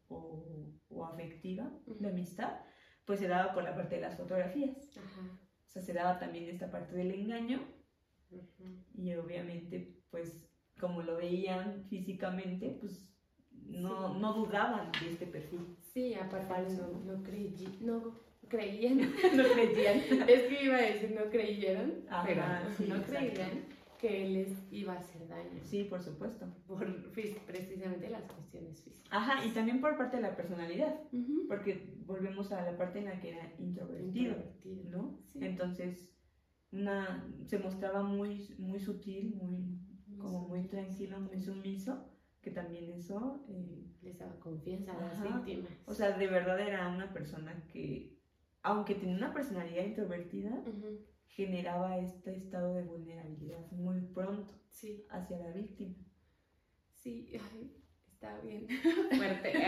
o, 0.08 0.72
o, 0.88 1.04
afectiva, 1.04 1.70
de 1.86 2.08
amistad, 2.08 2.60
pues 3.04 3.20
se 3.20 3.28
daba 3.28 3.52
por 3.52 3.64
la 3.64 3.74
parte 3.74 3.96
de 3.96 4.02
las 4.02 4.16
fotografías. 4.16 4.76
O 4.96 5.70
sea, 5.70 5.82
se 5.82 5.92
daba 5.92 6.18
también 6.18 6.48
esta 6.48 6.70
parte 6.70 6.96
del 6.96 7.10
engaño 7.10 7.60
y 8.94 9.14
obviamente, 9.14 9.96
pues 10.10 10.40
como 10.80 11.02
lo 11.02 11.16
veían 11.16 11.84
físicamente, 11.88 12.78
pues 12.80 13.12
no, 13.50 14.14
no 14.18 14.32
dudaban 14.34 14.90
de 15.00 15.12
este 15.12 15.26
perfil. 15.26 15.76
Sí, 15.92 16.14
aparte 16.14 16.74
no, 16.74 16.88
no, 17.00 17.16
no 17.16 17.22
creían. 17.22 18.98
no 19.36 19.44
creían. 19.44 19.98
es 20.28 20.42
que 20.42 20.64
iba 20.64 20.76
a 20.76 20.82
decir 20.82 21.12
no 21.12 21.30
creyeron, 21.30 22.04
pero 22.24 22.42
no 22.86 23.02
creían 23.02 23.64
que 23.98 24.24
él 24.24 24.34
les 24.34 24.72
iba 24.72 24.94
a 24.94 24.98
hacer 24.98 25.26
daño. 25.28 25.60
Sí, 25.62 25.84
por 25.84 26.02
supuesto. 26.02 26.46
Por 26.66 27.12
precisamente 27.46 28.08
las 28.10 28.24
cuestiones 28.24 28.82
físicas. 28.82 29.08
Ajá, 29.10 29.44
y 29.44 29.50
también 29.50 29.80
por 29.80 29.96
parte 29.96 30.16
de 30.16 30.22
la 30.22 30.36
personalidad, 30.36 31.00
porque 31.48 31.94
volvemos 32.06 32.52
a 32.52 32.62
la 32.62 32.76
parte 32.76 32.98
en 32.98 33.06
la 33.06 33.20
que 33.20 33.30
era 33.30 33.52
introvertido, 33.58 34.36
¿no? 34.90 35.18
Entonces, 35.34 36.08
una, 36.72 37.24
se 37.46 37.58
mostraba 37.58 38.02
muy, 38.02 38.54
muy 38.58 38.80
sutil, 38.80 39.36
muy, 39.36 39.78
como 40.18 40.48
muy 40.48 40.66
tranquilo, 40.66 41.20
muy 41.20 41.38
sumiso, 41.38 42.10
que 42.40 42.50
también 42.50 42.92
eso... 42.92 43.44
Eh, 43.48 43.86
Les 44.02 44.18
daba 44.18 44.38
confianza 44.38 44.92
a 44.92 45.00
las 45.00 45.22
víctimas. 45.22 45.72
O 45.86 45.94
sea, 45.94 46.18
de 46.18 46.26
verdad 46.26 46.60
era 46.60 46.88
una 46.88 47.10
persona 47.12 47.64
que, 47.72 48.18
aunque 48.62 48.94
tenía 48.94 49.16
una 49.16 49.32
personalidad 49.32 49.84
introvertida, 49.84 50.62
generaba 51.34 51.98
este 51.98 52.36
estado 52.36 52.74
de 52.74 52.84
vulnerabilidad 52.84 53.70
muy 53.72 54.00
pronto 54.00 54.54
sí. 54.70 55.04
hacia 55.10 55.38
la 55.38 55.50
víctima. 55.50 55.96
Sí, 56.92 57.32
está 58.12 58.40
bien 58.40 58.68
fuerte. 59.16 59.52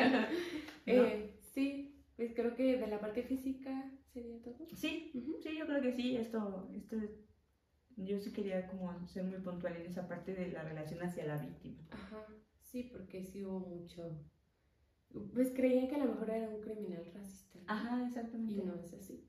Eh, 0.89 1.37
sí, 1.53 2.01
pues 2.15 2.33
creo 2.33 2.55
que 2.55 2.79
de 2.79 2.87
la 2.87 3.01
parte 3.01 3.25
física 3.25 3.91
sería 4.13 4.41
todo. 4.41 4.69
Sí, 4.73 5.11
sí, 5.43 5.59
yo 5.59 5.67
creo 5.67 5.83
que 5.83 5.93
sí. 5.93 6.17
Esto, 6.17 6.71
esto, 6.73 6.97
yo 7.97 8.21
sí 8.21 8.33
quería 8.33 8.69
como 8.69 9.05
ser 9.09 9.25
muy 9.25 9.41
puntual 9.41 9.75
en 9.75 9.87
esa 9.91 10.07
parte 10.07 10.33
de 10.33 10.53
la 10.53 10.63
relación 10.63 11.03
hacia 11.03 11.27
la 11.27 11.39
víctima. 11.39 11.83
Ajá, 11.91 12.25
sí, 12.63 12.85
porque 12.85 13.25
sí 13.25 13.45
hubo 13.45 13.59
mucho. 13.59 14.17
Pues 15.35 15.51
creían 15.51 15.89
que 15.89 15.97
a 15.97 16.05
lo 16.05 16.13
mejor 16.13 16.31
era 16.31 16.49
un 16.49 16.61
criminal 16.61 17.05
racista. 17.13 17.59
Ajá, 17.67 18.07
exactamente. 18.07 18.53
Y 18.53 18.65
no 18.65 18.77
es 18.77 18.95
así. 18.95 19.29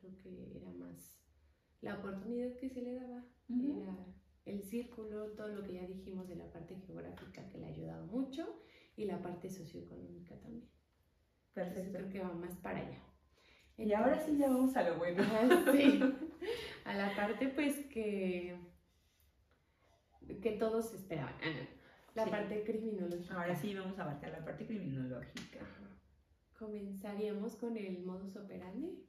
Creo 0.00 0.16
que 0.16 0.56
era 0.56 0.72
más 0.72 1.17
la 1.80 1.94
oportunidad 1.94 2.56
que 2.56 2.68
se 2.68 2.82
le 2.82 2.94
daba 2.94 3.24
era 3.48 4.06
el 4.44 4.62
círculo, 4.62 5.32
todo 5.32 5.48
lo 5.48 5.62
que 5.62 5.74
ya 5.74 5.86
dijimos 5.86 6.28
de 6.28 6.36
la 6.36 6.50
parte 6.50 6.76
geográfica 6.86 7.48
que 7.48 7.58
le 7.58 7.66
ayudaba 7.66 8.04
mucho 8.06 8.62
y 8.96 9.04
la 9.04 9.20
parte 9.20 9.50
socioeconómica 9.50 10.34
también. 10.40 10.68
Perfecto. 11.52 11.98
creo 11.98 12.08
que 12.10 12.20
va 12.20 12.32
más 12.34 12.56
para 12.56 12.78
allá. 12.78 13.02
y 13.76 13.92
ahora 13.92 14.18
sí 14.20 14.36
ya 14.38 14.48
vamos 14.48 14.76
a 14.76 14.82
lo 14.88 14.96
bueno. 14.96 15.22
sí, 15.72 16.00
a 16.84 16.94
la 16.94 17.14
parte 17.14 17.48
pues 17.48 17.76
que, 17.86 18.56
que 20.40 20.52
todos 20.52 20.92
esperaban. 20.94 21.34
La 22.14 22.26
parte 22.26 22.64
criminológica. 22.64 23.40
Ahora 23.40 23.54
sí 23.54 23.74
vamos 23.74 23.98
a 23.98 24.02
abarcar 24.02 24.32
la 24.32 24.44
parte 24.44 24.66
criminológica. 24.66 25.60
Comenzaríamos 26.58 27.54
con 27.56 27.76
el 27.76 28.02
modus 28.04 28.34
operandi. 28.36 29.04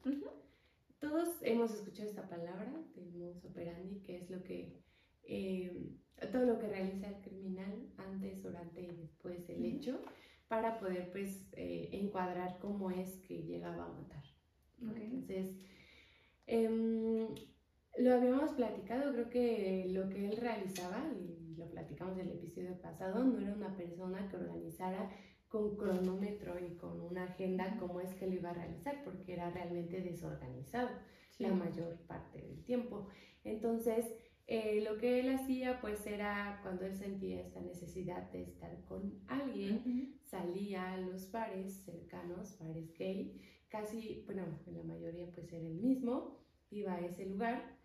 Todos 0.99 1.29
hemos 1.41 1.73
escuchado 1.73 2.09
esta 2.09 2.27
palabra 2.27 2.71
del 2.95 3.11
modus 3.13 3.45
operandi, 3.45 4.01
que 4.01 4.17
es 4.17 4.29
lo 4.29 4.43
que 4.43 4.81
eh, 5.23 5.95
todo 6.31 6.45
lo 6.45 6.59
que 6.59 6.67
realiza 6.67 7.07
el 7.07 7.21
criminal 7.21 7.87
antes, 7.97 8.43
durante 8.43 8.81
y 8.81 8.95
después 8.95 9.47
del 9.47 9.63
hecho, 9.63 10.01
para 10.47 10.79
poder 10.79 11.11
pues 11.11 11.47
eh, 11.53 11.89
encuadrar 11.93 12.59
cómo 12.59 12.91
es 12.91 13.15
que 13.27 13.43
llegaba 13.43 13.85
a 13.85 13.93
matar. 13.93 14.23
Entonces, 14.81 15.55
em, 16.47 17.27
lo 17.97 18.13
habíamos 18.13 18.51
platicado, 18.53 19.13
creo 19.13 19.29
que 19.29 19.87
lo 19.89 20.09
que 20.09 20.27
él 20.27 20.37
realizaba, 20.37 21.05
y 21.13 21.55
lo 21.55 21.69
platicamos 21.69 22.17
en 22.17 22.27
el 22.27 22.33
episodio 22.33 22.79
pasado, 22.81 23.23
no 23.23 23.39
era 23.39 23.53
una 23.53 23.75
persona 23.75 24.27
que 24.29 24.37
organizara 24.37 25.09
con 25.49 25.75
cronómetro 25.75 26.57
y 26.59 26.75
con 26.75 27.01
una 27.01 27.23
agenda 27.25 27.75
cómo 27.79 27.99
es 27.99 28.13
que 28.13 28.27
lo 28.27 28.33
iba 28.33 28.51
a 28.51 28.53
realizar, 28.53 29.03
porque 29.03 29.33
era 29.33 29.49
realmente 29.49 30.01
desorganizado 30.01 30.89
la 31.39 31.53
mayor 31.53 31.97
parte 32.07 32.41
del 32.41 32.63
tiempo. 32.63 33.07
Entonces, 33.43 34.05
eh, 34.47 34.81
lo 34.87 34.97
que 34.97 35.19
él 35.19 35.29
hacía 35.29 35.79
pues 35.79 36.05
era 36.07 36.59
cuando 36.63 36.85
él 36.85 36.95
sentía 36.95 37.39
esta 37.41 37.61
necesidad 37.61 38.31
de 38.31 38.43
estar 38.43 38.83
con 38.85 39.21
alguien, 39.27 40.19
salía 40.25 40.93
a 40.93 40.97
los 40.97 41.31
bares 41.31 41.83
cercanos, 41.85 42.57
bares 42.59 42.93
gay, 42.97 43.39
casi, 43.69 44.23
bueno, 44.25 44.43
en 44.65 44.77
la 44.77 44.83
mayoría 44.83 45.31
pues 45.31 45.51
era 45.53 45.67
el 45.67 45.75
mismo, 45.75 46.39
iba 46.71 46.93
a 46.93 46.99
ese 46.99 47.25
lugar 47.25 47.77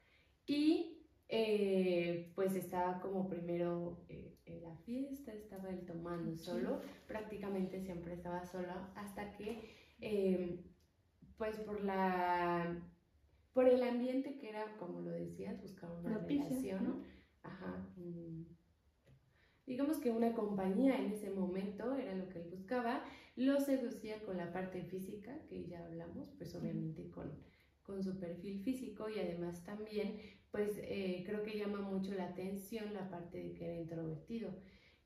y 0.46 1.06
eh, 1.28 2.32
pues 2.34 2.54
estaba 2.54 3.00
como 3.00 3.28
primero 3.28 4.04
eh, 4.08 4.33
en 4.46 4.62
la 4.62 4.76
fiesta, 4.78 5.32
estaba 5.32 5.70
él 5.70 5.84
tomando 5.86 6.36
solo, 6.36 6.80
prácticamente 7.06 7.80
siempre 7.80 8.14
estaba 8.14 8.44
solo 8.44 8.72
hasta 8.94 9.32
que 9.32 10.64
pues 11.36 11.58
por 11.60 11.82
la 11.82 12.80
por 13.54 13.68
el 13.68 13.82
ambiente 13.82 14.36
que 14.36 14.48
era, 14.48 14.76
como 14.78 15.00
lo 15.00 15.12
decías, 15.12 15.62
buscar 15.62 15.90
una 15.92 16.18
relación, 16.18 17.04
ajá, 17.42 17.86
digamos 19.64 19.98
que 19.98 20.10
una 20.10 20.34
compañía 20.34 20.98
en 20.98 21.12
ese 21.12 21.30
momento 21.30 21.94
era 21.94 22.14
lo 22.14 22.28
que 22.28 22.40
él 22.40 22.50
buscaba, 22.50 23.04
lo 23.36 23.60
seducía 23.60 24.22
con 24.24 24.36
la 24.36 24.52
parte 24.52 24.82
física, 24.82 25.38
que 25.48 25.66
ya 25.66 25.84
hablamos, 25.86 26.32
pues 26.36 26.54
obviamente 26.56 27.08
con, 27.10 27.32
con 27.84 28.02
su 28.02 28.18
perfil 28.18 28.60
físico 28.62 29.08
y 29.08 29.20
además 29.20 29.62
también, 29.64 30.18
pues 30.50 30.72
eh, 30.78 31.22
creo 31.26 31.42
que 31.42 31.58
llama 31.58 31.80
mucho 31.80 32.12
la 32.14 32.26
atención 32.26 32.92
la 32.92 33.08
parte 33.08 33.38
de 33.38 33.52
que 33.54 33.64
era 33.64 33.80
introvertido. 33.80 34.50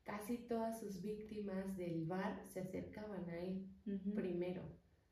Casi 0.03 0.37
todas 0.37 0.79
sus 0.79 1.01
víctimas 1.01 1.77
del 1.77 2.05
bar 2.05 2.41
se 2.47 2.61
acercaban 2.61 3.29
a 3.29 3.37
él 3.39 3.67
primero, 4.15 4.63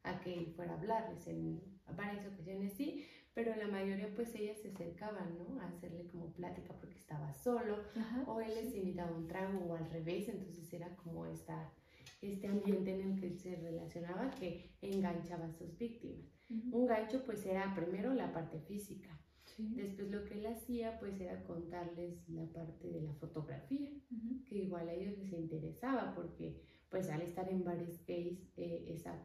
a 0.03 0.19
que 0.21 0.33
él 0.33 0.53
fuera 0.55 0.73
a 0.73 0.77
hablarles 0.77 1.27
en 1.27 1.61
varias 1.95 2.25
ocasiones, 2.25 2.73
sí, 2.73 3.05
pero 3.33 3.55
la 3.55 3.67
mayoría 3.67 4.13
pues 4.15 4.33
ellas 4.33 4.57
se 4.59 4.69
acercaban, 4.69 5.37
¿no? 5.37 5.61
A 5.61 5.67
hacerle 5.67 6.07
como 6.07 6.33
plática 6.33 6.73
porque 6.79 6.97
estaba 6.97 7.33
solo, 7.33 7.83
o 8.25 8.41
él 8.41 8.55
les 8.55 8.73
invitaba 8.73 9.15
un 9.15 9.27
trago 9.27 9.59
o 9.59 9.75
al 9.75 9.89
revés, 9.91 10.27
entonces 10.29 10.73
era 10.73 10.95
como 10.95 11.25
esta, 11.27 11.71
este 12.21 12.47
ambiente 12.47 12.95
en 12.95 13.01
el 13.01 13.19
que 13.21 13.37
se 13.37 13.55
relacionaba 13.55 14.31
que 14.31 14.71
enganchaba 14.81 15.45
a 15.45 15.51
sus 15.51 15.77
víctimas. 15.77 16.36
Un 16.49 16.85
gancho 16.85 17.23
pues 17.25 17.45
era 17.45 17.75
primero 17.75 18.13
la 18.13 18.31
parte 18.33 18.59
física, 18.61 19.09
Después 19.57 20.11
lo 20.11 20.23
que 20.23 20.35
él 20.35 20.45
hacía 20.45 20.99
pues 20.99 21.19
era 21.19 21.43
contarles 21.43 22.29
la 22.29 22.45
parte 22.45 22.91
de 22.91 23.01
la 23.01 23.13
fotografía, 23.13 23.89
que 24.47 24.55
igual 24.55 24.87
a 24.87 24.93
ellos 24.93 25.17
les 25.17 25.33
interesaba 25.33 26.13
porque 26.13 26.61
pues 26.89 27.09
al 27.09 27.21
estar 27.21 27.49
en 27.49 27.63
bares 27.63 28.05
gays 28.05 28.39
eh, 28.55 28.85
esa 28.89 29.15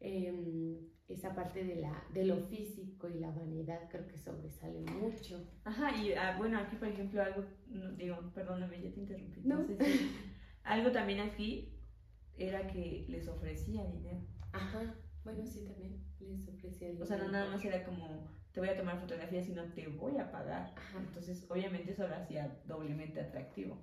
Em, 0.00 0.78
esa 1.08 1.34
parte 1.34 1.64
de, 1.64 1.76
la, 1.76 2.04
de 2.12 2.24
lo 2.24 2.36
físico 2.46 3.08
y 3.08 3.18
la 3.18 3.30
vanidad 3.30 3.88
creo 3.90 4.06
que 4.06 4.18
sobresale 4.18 4.80
mucho. 4.82 5.44
Ajá, 5.64 5.96
y 5.96 6.12
ah, 6.12 6.36
bueno, 6.38 6.58
aquí 6.58 6.76
por 6.76 6.86
ejemplo 6.86 7.22
algo, 7.22 7.44
digo, 7.96 8.30
perdóname, 8.32 8.80
ya 8.80 8.92
te 8.92 9.00
interrumpí. 9.00 9.40
No. 9.42 9.66
algo 10.62 10.92
también 10.92 11.20
aquí 11.20 11.74
era 12.36 12.68
que 12.68 13.06
les 13.08 13.26
ofrecía 13.26 13.84
dinero. 13.86 14.20
Ajá, 14.52 14.94
bueno, 15.24 15.44
sí, 15.46 15.64
también 15.64 16.04
les 16.20 16.48
ofrecía 16.48 16.88
dinero. 16.88 17.04
O 17.04 17.06
sea, 17.06 17.18
no 17.18 17.30
nada 17.30 17.50
más 17.50 17.64
era 17.64 17.84
como, 17.84 18.28
te 18.52 18.60
voy 18.60 18.68
a 18.68 18.76
tomar 18.76 19.00
fotografías, 19.00 19.46
sino 19.46 19.64
te 19.72 19.88
voy 19.88 20.16
a 20.18 20.30
pagar. 20.30 20.74
Ajá. 20.76 20.98
Entonces, 20.98 21.46
obviamente 21.50 21.92
eso 21.92 22.06
lo 22.06 22.14
hacía 22.14 22.60
doblemente 22.66 23.20
atractivo. 23.20 23.78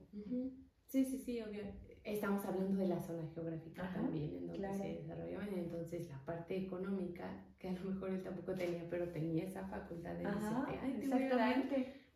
Sí, 0.88 1.04
sí, 1.06 1.20
sí, 1.20 1.42
obvio 1.42 1.64
estamos 2.06 2.46
hablando 2.46 2.78
de 2.78 2.88
la 2.88 3.02
zona 3.02 3.28
geográfica 3.34 3.92
también, 3.94 4.36
en 4.36 4.48
donde 4.48 4.74
se 4.74 4.88
desarrollaban. 5.00 5.50
Entonces, 5.54 6.08
la 6.08 6.24
parte 6.24 6.56
económica, 6.56 7.46
que 7.58 7.70
a 7.70 7.74
lo 7.74 7.92
mejor 7.92 8.12
él 8.12 8.22
tampoco 8.22 8.54
tenía, 8.54 8.88
pero 8.90 9.10
tenía 9.10 9.46
esa 9.46 9.68
facultad 9.68 10.14
de 10.14 10.26
decirte, 10.26 10.80
ay, 10.82 11.00
te 11.00 11.08
voy 11.08 11.24
a 11.24 11.36
dar, 11.36 11.70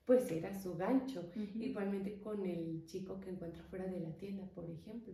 pues 0.05 0.31
era 0.31 0.53
su 0.53 0.75
gancho. 0.77 1.29
Igualmente 1.55 2.19
con 2.19 2.45
el 2.45 2.85
chico 2.85 3.19
que 3.19 3.31
encuentra 3.31 3.63
fuera 3.63 3.85
de 3.85 3.99
la 3.99 4.15
tienda, 4.17 4.45
por 4.53 4.69
ejemplo, 4.69 5.13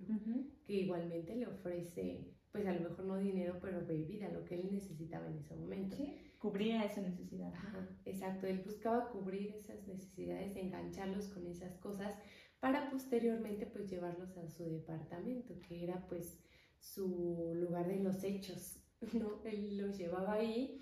que 0.65 0.73
igualmente 0.73 1.35
le 1.35 1.47
ofrece, 1.47 2.34
pues 2.55 2.67
a 2.67 2.73
lo 2.73 2.89
mejor 2.89 3.03
no 3.03 3.17
dinero, 3.17 3.59
pero 3.61 3.85
bebida, 3.85 4.29
lo 4.29 4.45
que 4.45 4.55
él 4.55 4.69
necesitaba 4.71 5.27
en 5.27 5.39
ese 5.39 5.53
momento. 5.57 5.97
Sí, 5.97 6.15
cubría 6.37 6.85
esa 6.85 7.01
necesidad. 7.01 7.53
Ajá, 7.53 7.85
exacto, 8.05 8.47
él 8.47 8.61
buscaba 8.63 9.09
cubrir 9.09 9.53
esas 9.53 9.85
necesidades, 9.85 10.55
engancharlos 10.55 11.27
con 11.27 11.45
esas 11.47 11.77
cosas 11.79 12.15
para 12.61 12.89
posteriormente 12.89 13.65
pues 13.65 13.89
llevarlos 13.89 14.37
a 14.37 14.47
su 14.47 14.69
departamento, 14.69 15.59
que 15.67 15.83
era 15.83 16.07
pues 16.07 16.39
su 16.79 17.51
lugar 17.55 17.89
de 17.89 17.99
los 17.99 18.23
hechos, 18.23 18.79
¿no? 19.13 19.41
Él 19.43 19.77
los 19.77 19.97
llevaba 19.97 20.35
ahí, 20.35 20.79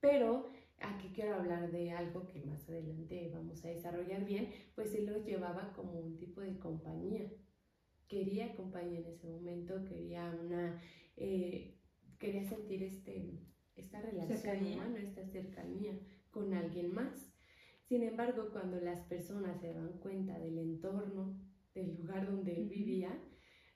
pero 0.00 0.48
aquí 0.80 1.10
quiero 1.14 1.34
hablar 1.34 1.70
de 1.70 1.90
algo 1.90 2.26
que 2.26 2.40
más 2.40 2.66
adelante 2.70 3.30
vamos 3.34 3.62
a 3.66 3.68
desarrollar 3.68 4.24
bien, 4.24 4.48
pues 4.74 4.94
él 4.94 5.04
los 5.04 5.26
llevaba 5.26 5.74
como 5.74 6.00
un 6.00 6.16
tipo 6.16 6.40
de 6.40 6.58
compañía. 6.58 7.30
Quería 8.08 8.54
compañía 8.54 9.00
en 9.00 9.06
ese 9.08 9.26
momento, 9.26 9.84
quería 9.84 10.34
una, 10.42 10.80
eh, 11.16 11.78
quería 12.18 12.44
sentir 12.44 12.82
este, 12.82 13.40
esta 13.76 14.00
relación 14.00 14.66
humana, 14.66 15.00
esta 15.00 15.26
cercanía 15.26 15.98
con 16.30 16.54
alguien 16.54 16.92
más. 16.94 17.32
Sin 17.84 18.02
embargo, 18.02 18.48
cuando 18.52 18.80
las 18.80 19.00
personas 19.00 19.60
se 19.60 19.74
dan 19.74 19.98
cuenta 19.98 20.38
del 20.38 20.58
entorno, 20.58 21.38
del 21.74 21.96
lugar 21.96 22.26
donde 22.26 22.54
él 22.54 22.68
vivía, 22.68 23.18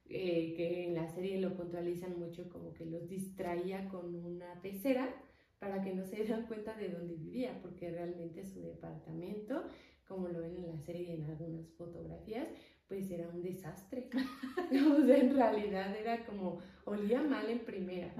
eh, 0.08 0.54
que 0.56 0.86
en 0.86 0.94
la 0.94 1.08
serie 1.08 1.40
lo 1.40 1.56
puntualizan 1.56 2.18
mucho 2.18 2.48
como 2.48 2.72
que 2.72 2.86
los 2.86 3.08
distraía 3.08 3.88
con 3.88 4.14
una 4.14 4.60
pecera 4.62 5.12
para 5.58 5.82
que 5.82 5.94
no 5.94 6.04
se 6.06 6.16
dieran 6.16 6.46
cuenta 6.46 6.76
de 6.76 6.90
dónde 6.90 7.14
vivía, 7.14 7.58
porque 7.62 7.90
realmente 7.90 8.44
su 8.44 8.60
departamento, 8.60 9.64
como 10.06 10.28
lo 10.28 10.40
ven 10.40 10.56
en 10.56 10.68
la 10.68 10.78
serie 10.78 11.02
y 11.02 11.10
en 11.12 11.24
algunas 11.24 11.68
fotografías, 11.72 12.46
pues 12.88 13.10
era 13.10 13.28
un 13.28 13.42
desastre. 13.42 14.08
o 14.92 15.06
sea, 15.06 15.18
en 15.18 15.34
realidad 15.34 15.94
era 15.96 16.24
como, 16.24 16.60
olía 16.84 17.22
mal 17.22 17.48
en 17.50 17.60
primera, 17.60 18.14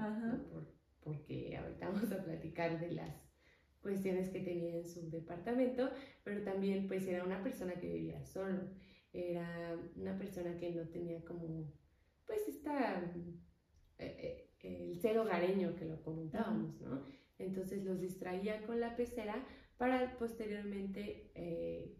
porque 1.01 1.57
ahorita 1.57 1.89
vamos 1.89 2.11
a 2.11 2.23
platicar 2.23 2.79
de 2.79 2.91
las 2.91 3.27
cuestiones 3.81 4.29
que 4.29 4.41
tenía 4.41 4.75
en 4.75 4.87
su 4.87 5.09
departamento, 5.09 5.89
pero 6.23 6.43
también 6.43 6.87
pues 6.87 7.07
era 7.07 7.23
una 7.23 7.41
persona 7.41 7.73
que 7.75 7.93
vivía 7.93 8.23
solo, 8.25 8.69
era 9.13 9.79
una 9.95 10.17
persona 10.17 10.57
que 10.57 10.71
no 10.71 10.87
tenía 10.89 11.23
como, 11.23 11.71
pues 12.25 12.47
esta, 12.47 13.01
eh, 13.99 14.17
eh, 14.19 14.47
el 14.59 14.99
ser 14.99 15.17
hogareño 15.17 15.75
que 15.75 15.85
lo 15.85 16.01
comentábamos, 16.03 16.81
¿no? 16.81 17.05
Entonces 17.37 17.83
los 17.85 18.01
distraía 18.01 18.65
con 18.65 18.79
la 18.79 18.95
pecera 18.95 19.45
para 19.77 20.17
posteriormente, 20.17 21.31
eh, 21.35 21.95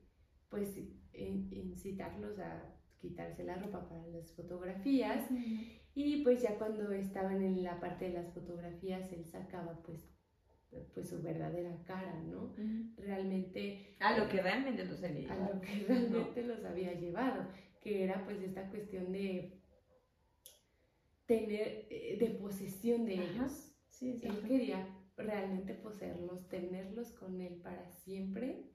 pues, 0.49 0.77
incitarlos 1.17 2.39
a 2.39 2.75
quitarse 2.99 3.43
la 3.43 3.55
ropa 3.57 3.87
para 3.87 4.07
las 4.07 4.31
fotografías. 4.33 5.29
Y 5.95 6.23
pues 6.23 6.41
ya 6.41 6.57
cuando 6.57 6.91
estaban 6.91 7.41
en 7.41 7.63
la 7.63 7.79
parte 7.79 8.05
de 8.05 8.13
las 8.13 8.31
fotografías, 8.33 9.11
él 9.11 9.25
sacaba 9.25 9.81
pues 9.83 10.17
pues 10.93 11.09
su 11.09 11.21
verdadera 11.21 11.75
cara, 11.85 12.21
¿no? 12.23 12.53
Realmente... 12.97 13.95
A 13.99 14.17
lo 14.17 14.27
que 14.27 14.41
realmente 14.41 14.85
los 14.85 15.01
había 15.03 15.21
llevado. 15.21 15.43
A 15.43 15.55
lo 15.55 15.61
que 15.61 15.85
realmente 15.87 16.43
los 16.43 16.65
había 16.65 16.93
llevado, 16.93 17.47
que 17.81 18.03
era 18.03 18.23
pues 18.25 18.41
esta 18.41 18.69
cuestión 18.69 19.11
de 19.11 19.61
tener, 21.25 21.87
eh, 21.89 22.17
de 22.19 22.29
posesión 22.31 23.05
de 23.05 23.13
ellos. 23.15 23.73
Sí, 23.89 24.19
Él 24.21 24.41
quería 24.47 24.87
realmente 25.17 25.73
poseerlos, 25.73 26.47
tenerlos 26.47 27.11
con 27.13 27.41
él 27.41 27.55
para 27.55 27.89
siempre 27.89 28.71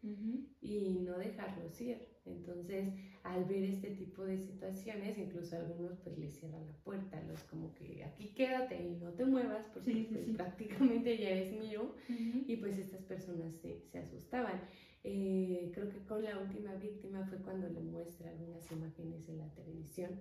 y 0.61 0.99
no 1.01 1.17
dejarlos 1.19 1.81
ir. 1.81 2.09
Entonces, 2.25 2.95
al 3.23 3.45
ver 3.45 3.65
este 3.65 3.91
tipo 3.91 4.25
de 4.25 4.39
situaciones, 4.39 5.19
incluso 5.19 5.57
algunos 5.57 5.99
pues 5.99 6.19
les 6.19 6.39
cierran 6.39 6.67
la 6.67 6.77
puerta, 6.85 7.21
los 7.23 7.43
como 7.45 7.75
que 7.75 8.05
aquí 8.05 8.29
quédate 8.35 8.81
y 8.81 8.97
no 8.97 9.13
te 9.13 9.25
muevas 9.25 9.67
porque 9.73 10.09
pues, 10.11 10.29
prácticamente 10.37 11.19
ya 11.19 11.31
eres 11.31 11.53
mío 11.53 11.95
y 12.09 12.57
pues 12.57 12.79
estas 12.79 13.03
personas 13.03 13.55
se, 13.57 13.81
se 13.91 13.99
asustaban. 13.99 14.61
Eh, 15.05 15.73
creo 15.75 15.89
que 15.89 15.99
con 16.05 16.23
la 16.23 16.39
última 16.39 16.75
víctima 16.75 17.25
fue 17.27 17.39
cuando 17.39 17.69
le 17.69 17.81
muestra 17.81 18.31
algunas 18.31 18.71
imágenes 18.71 19.29
en 19.29 19.39
la 19.39 19.53
televisión 19.53 20.21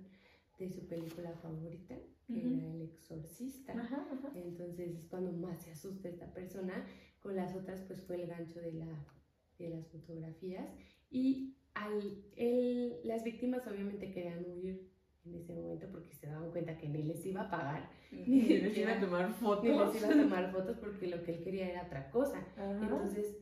de 0.57 0.69
su 0.69 0.87
película 0.87 1.33
favorita, 1.41 1.95
que 2.27 2.39
era 2.39 2.71
El 2.71 2.81
Exorcista. 2.81 3.73
Entonces 4.35 4.95
es 4.95 5.05
cuando 5.07 5.31
más 5.31 5.61
se 5.63 5.71
asusta 5.71 6.09
esta 6.09 6.31
persona. 6.33 6.85
Con 7.19 7.35
las 7.35 7.55
otras 7.55 7.81
pues 7.81 8.01
fue 8.01 8.21
el 8.21 8.27
gancho 8.27 8.59
de, 8.59 8.73
la, 8.73 9.05
de 9.59 9.69
las 9.69 9.87
fotografías 9.89 10.67
y 11.09 11.55
al, 11.73 12.23
las 13.03 13.23
víctimas 13.23 13.65
obviamente 13.67 14.11
querían 14.11 14.43
huir 14.45 14.89
en 15.23 15.35
ese 15.35 15.53
momento 15.53 15.87
porque 15.91 16.13
se 16.13 16.27
daban 16.27 16.49
cuenta 16.51 16.77
que 16.77 16.89
ni 16.89 17.03
les 17.03 17.23
iba 17.25 17.41
a 17.41 17.49
pagar, 17.49 17.91
ni 18.11 18.41
les 18.41 18.75
iba 18.77 18.93
a 18.93 18.99
tomar 18.99 19.31
fotos. 19.33 19.63
Ni 19.63 19.69
les 19.69 19.95
iba 19.95 20.09
a 20.09 20.17
tomar 20.23 20.51
fotos 20.51 20.77
porque 20.77 21.07
lo 21.07 21.21
que 21.23 21.33
él 21.33 21.43
quería 21.43 21.69
era 21.69 21.83
otra 21.83 22.09
cosa. 22.09 22.43
Entonces, 22.57 23.37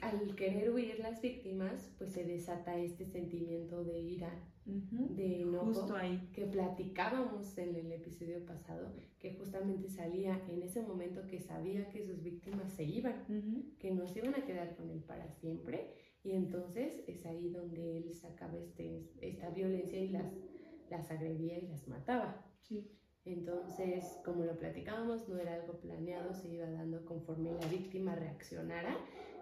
al 0.00 0.34
querer 0.34 0.70
huir 0.70 0.98
las 1.00 1.20
víctimas, 1.20 1.90
pues 1.98 2.12
se 2.12 2.24
desata 2.24 2.76
este 2.78 3.06
sentimiento 3.06 3.84
de 3.84 3.98
ira, 3.98 4.30
de 4.64 5.42
enojo, 5.42 5.66
Justo 5.66 5.96
ahí. 5.96 6.28
que 6.32 6.46
platicábamos 6.46 7.56
en 7.58 7.74
el 7.74 7.92
episodio 7.92 8.44
pasado, 8.46 8.92
que 9.18 9.34
justamente 9.34 9.88
salía 9.88 10.40
en 10.48 10.62
ese 10.62 10.82
momento 10.82 11.26
que 11.26 11.40
sabía 11.40 11.88
que 11.90 12.06
sus 12.06 12.22
víctimas 12.22 12.72
se 12.72 12.84
iban, 12.84 13.74
que 13.78 13.90
no 13.90 14.06
se 14.06 14.20
iban 14.20 14.34
a 14.34 14.44
quedar 14.44 14.76
con 14.76 14.90
él 14.90 15.00
para 15.00 15.28
siempre, 15.32 15.94
y 16.22 16.32
entonces 16.32 17.02
es 17.06 17.24
ahí 17.26 17.48
donde 17.48 17.98
él 17.98 18.14
sacaba 18.14 18.56
este, 18.58 19.10
esta 19.20 19.50
violencia 19.50 19.98
y 19.98 20.08
las, 20.08 20.32
las 20.90 21.10
agredía 21.10 21.58
y 21.58 21.66
las 21.68 21.88
mataba. 21.88 22.46
Sí. 22.62 22.90
Entonces, 23.24 24.18
como 24.24 24.44
lo 24.44 24.56
platicábamos, 24.58 25.28
no 25.28 25.38
era 25.38 25.54
algo 25.54 25.78
planeado, 25.78 26.32
se 26.32 26.48
iba 26.48 26.70
dando 26.70 27.04
conforme 27.04 27.52
la 27.52 27.66
víctima 27.66 28.14
reaccionara. 28.14 28.96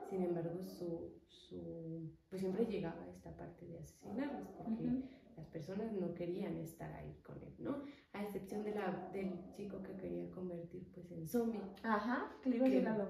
Sin 0.09 0.23
embargo, 0.23 0.64
su, 0.64 1.21
su 1.27 2.11
pues 2.29 2.40
siempre 2.40 2.64
llegaba 2.66 3.03
a 3.03 3.11
esta 3.11 3.37
parte 3.37 3.66
de 3.66 3.79
asesinarlas, 3.79 4.49
porque 4.57 5.03
las 5.37 5.47
personas 5.49 5.92
no 5.92 6.14
querían 6.14 6.57
estar 6.59 6.92
ahí 6.94 7.14
con 7.23 7.42
él, 7.42 7.55
¿no? 7.59 7.83
A 8.12 8.23
excepción 8.23 8.64
de 8.64 8.75
la, 8.75 9.11
del 9.12 9.53
chico 9.53 9.83
que 9.83 9.97
quería 9.97 10.31
convertir 10.31 10.90
pues 10.94 11.11
en 11.12 11.29
zombie. 11.29 11.61
Ajá, 11.83 12.35
que 12.42 12.51
le 12.51 12.57
iba 12.57 12.66
a 12.66 12.68
hacer 12.68 12.83
la 12.83 13.09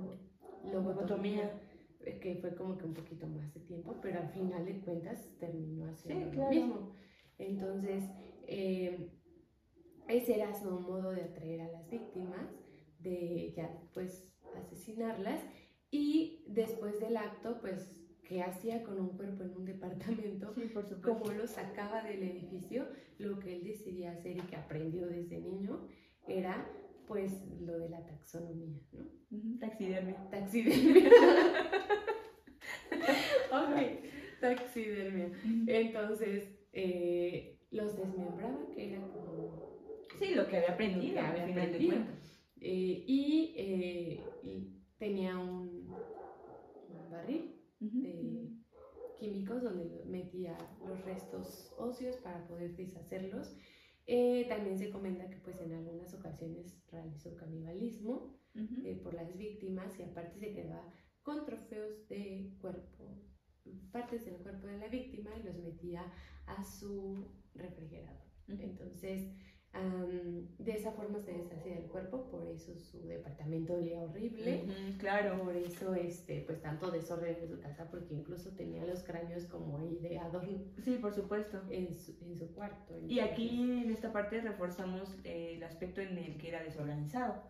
lobotomía, 0.73 1.61
eh, 2.01 2.19
que 2.21 2.37
fue 2.37 2.55
como 2.55 2.77
que 2.77 2.85
un 2.85 2.95
poquito 2.95 3.27
más 3.27 3.53
de 3.55 3.61
tiempo, 3.61 3.97
pero 4.03 4.21
al 4.21 4.29
final 4.31 4.65
de 4.65 4.81
cuentas 4.81 5.29
terminó 5.39 5.89
haciendo 5.89 6.31
Sí, 6.31 6.37
lo 6.37 6.49
mismo. 6.49 6.93
Entonces, 7.39 8.05
eh, 8.47 9.13
ese 10.09 10.37
era 10.37 10.53
su 10.53 10.71
modo 10.81 11.13
de 11.13 11.23
atraer 11.23 11.61
a 11.61 11.69
las 11.69 11.89
víctimas, 11.89 12.49
de 12.99 13.53
ya 13.57 13.81
pues 13.95 14.29
asesinarlas 14.57 15.41
y 15.91 16.45
después 16.49 16.99
del 17.01 17.17
acto 17.17 17.59
pues 17.61 17.95
que 18.25 18.43
hacía 18.43 18.83
con 18.83 19.01
un 19.01 19.17
cuerpo 19.17 19.43
en 19.45 19.57
un 19.57 19.65
departamento, 19.65 20.53
Sí, 20.55 20.63
por 20.75 20.85
supuesto. 20.87 21.19
como 21.19 21.33
lo 21.33 21.47
sacaba 21.47 22.03
del 22.03 22.23
edificio, 22.23 22.87
lo 23.19 23.39
que 23.39 23.55
él 23.57 23.65
decidía 23.65 24.13
hacer 24.13 24.37
y 24.37 24.41
que 24.43 24.57
aprendió 24.57 25.07
desde 25.07 25.41
niño 25.41 25.89
era 26.27 26.71
pues 27.07 27.33
lo 27.61 27.79
de 27.79 27.89
la 27.89 28.05
taxonomía, 28.05 28.81
¿no? 28.93 29.07
Taxidermia. 29.59 30.29
Taxidermia. 30.31 31.09
ok, 33.51 34.41
taxidermia. 34.41 35.31
Entonces, 35.67 36.49
eh, 36.73 37.59
los 37.71 37.97
desmembraba, 37.97 38.59
que 38.75 38.93
era 38.93 39.01
como 39.09 39.69
Sí, 40.19 40.35
lo 40.35 40.47
que 40.49 40.57
había 40.59 40.73
aprendido, 40.73 41.15
Lo 41.15 41.21
que 41.23 41.27
había 41.27 41.43
al 41.45 41.49
final 41.49 41.65
aprendido. 41.67 41.91
de 41.93 41.97
cuentas. 42.05 42.41
Eh, 42.61 43.05
y, 43.07 43.55
eh, 43.57 44.21
y 44.43 44.78
tenía 44.99 45.39
un, 45.39 45.89
un 46.89 47.11
barril 47.11 47.55
de 47.81 48.51
químicos 49.19 49.63
donde 49.63 50.05
metía 50.07 50.57
los 50.87 51.05
restos 51.05 51.75
óseos 51.79 52.17
para 52.17 52.47
poder 52.47 52.77
deshacerlos. 52.77 53.57
Eh, 54.07 54.47
también 54.49 54.79
se 54.79 54.91
comenta 54.91 55.29
que 55.29 55.37
pues 55.37 55.61
en 55.61 55.73
algunas 55.75 56.15
ocasiones 56.15 56.83
realizó 56.91 57.37
canibalismo 57.37 58.41
ujú. 58.55 58.87
eh, 58.87 59.01
por 59.03 59.15
las 59.15 59.37
víctimas 59.37 59.99
y 59.99 60.03
aparte 60.03 60.39
se 60.39 60.53
quedaba 60.53 60.91
con 61.23 61.45
trofeos 61.45 62.09
de 62.09 62.57
cuerpo, 62.59 63.19
partes 63.93 64.25
del 64.25 64.39
cuerpo 64.39 64.67
de 64.67 64.79
la 64.79 64.89
víctima 64.89 65.31
y 65.37 65.43
los 65.43 65.59
metía 65.59 66.11
a 66.47 66.65
su 66.65 67.27
refrigerador. 67.55 68.25
Ujú. 68.49 68.63
Entonces, 68.63 69.35
de 70.59 70.73
esa 70.73 70.93
forma 70.93 71.21
se 71.21 71.33
deshacía 71.33 71.75
del 71.75 71.85
cuerpo, 71.87 72.31
por 72.31 72.47
eso 72.49 72.75
su 72.79 73.07
departamento 73.07 73.75
olía 73.75 74.01
horrible. 74.01 74.65
Claro. 74.99 75.43
Por 75.43 75.57
eso, 75.57 75.95
este, 75.95 76.43
pues 76.47 76.61
tanto 76.61 76.91
desorden 76.91 77.37
en 77.43 77.49
su 77.49 77.61
casa, 77.61 77.89
porque 77.91 78.15
incluso 78.15 78.51
tenía 78.55 78.85
los 78.85 79.03
cráneos 79.03 79.45
como 79.45 79.79
ahí 79.79 79.99
de 80.01 80.19
adorno 80.19 80.59
Sí, 80.85 80.99
por 81.01 81.13
supuesto. 81.15 81.63
en 81.71 81.95
su, 81.95 82.17
en 82.23 82.37
su 82.37 82.53
cuarto. 82.55 82.99
Y 83.07 83.21
aquí 83.21 83.83
en 83.83 83.91
esta 83.91 84.13
parte 84.13 84.41
reforzamos 84.41 85.17
eh, 85.25 85.55
el 85.57 85.63
aspecto 85.63 86.01
en 86.01 86.19
el 86.19 86.37
que 86.39 86.49
era 86.49 86.63
desorganizado. 86.63 87.43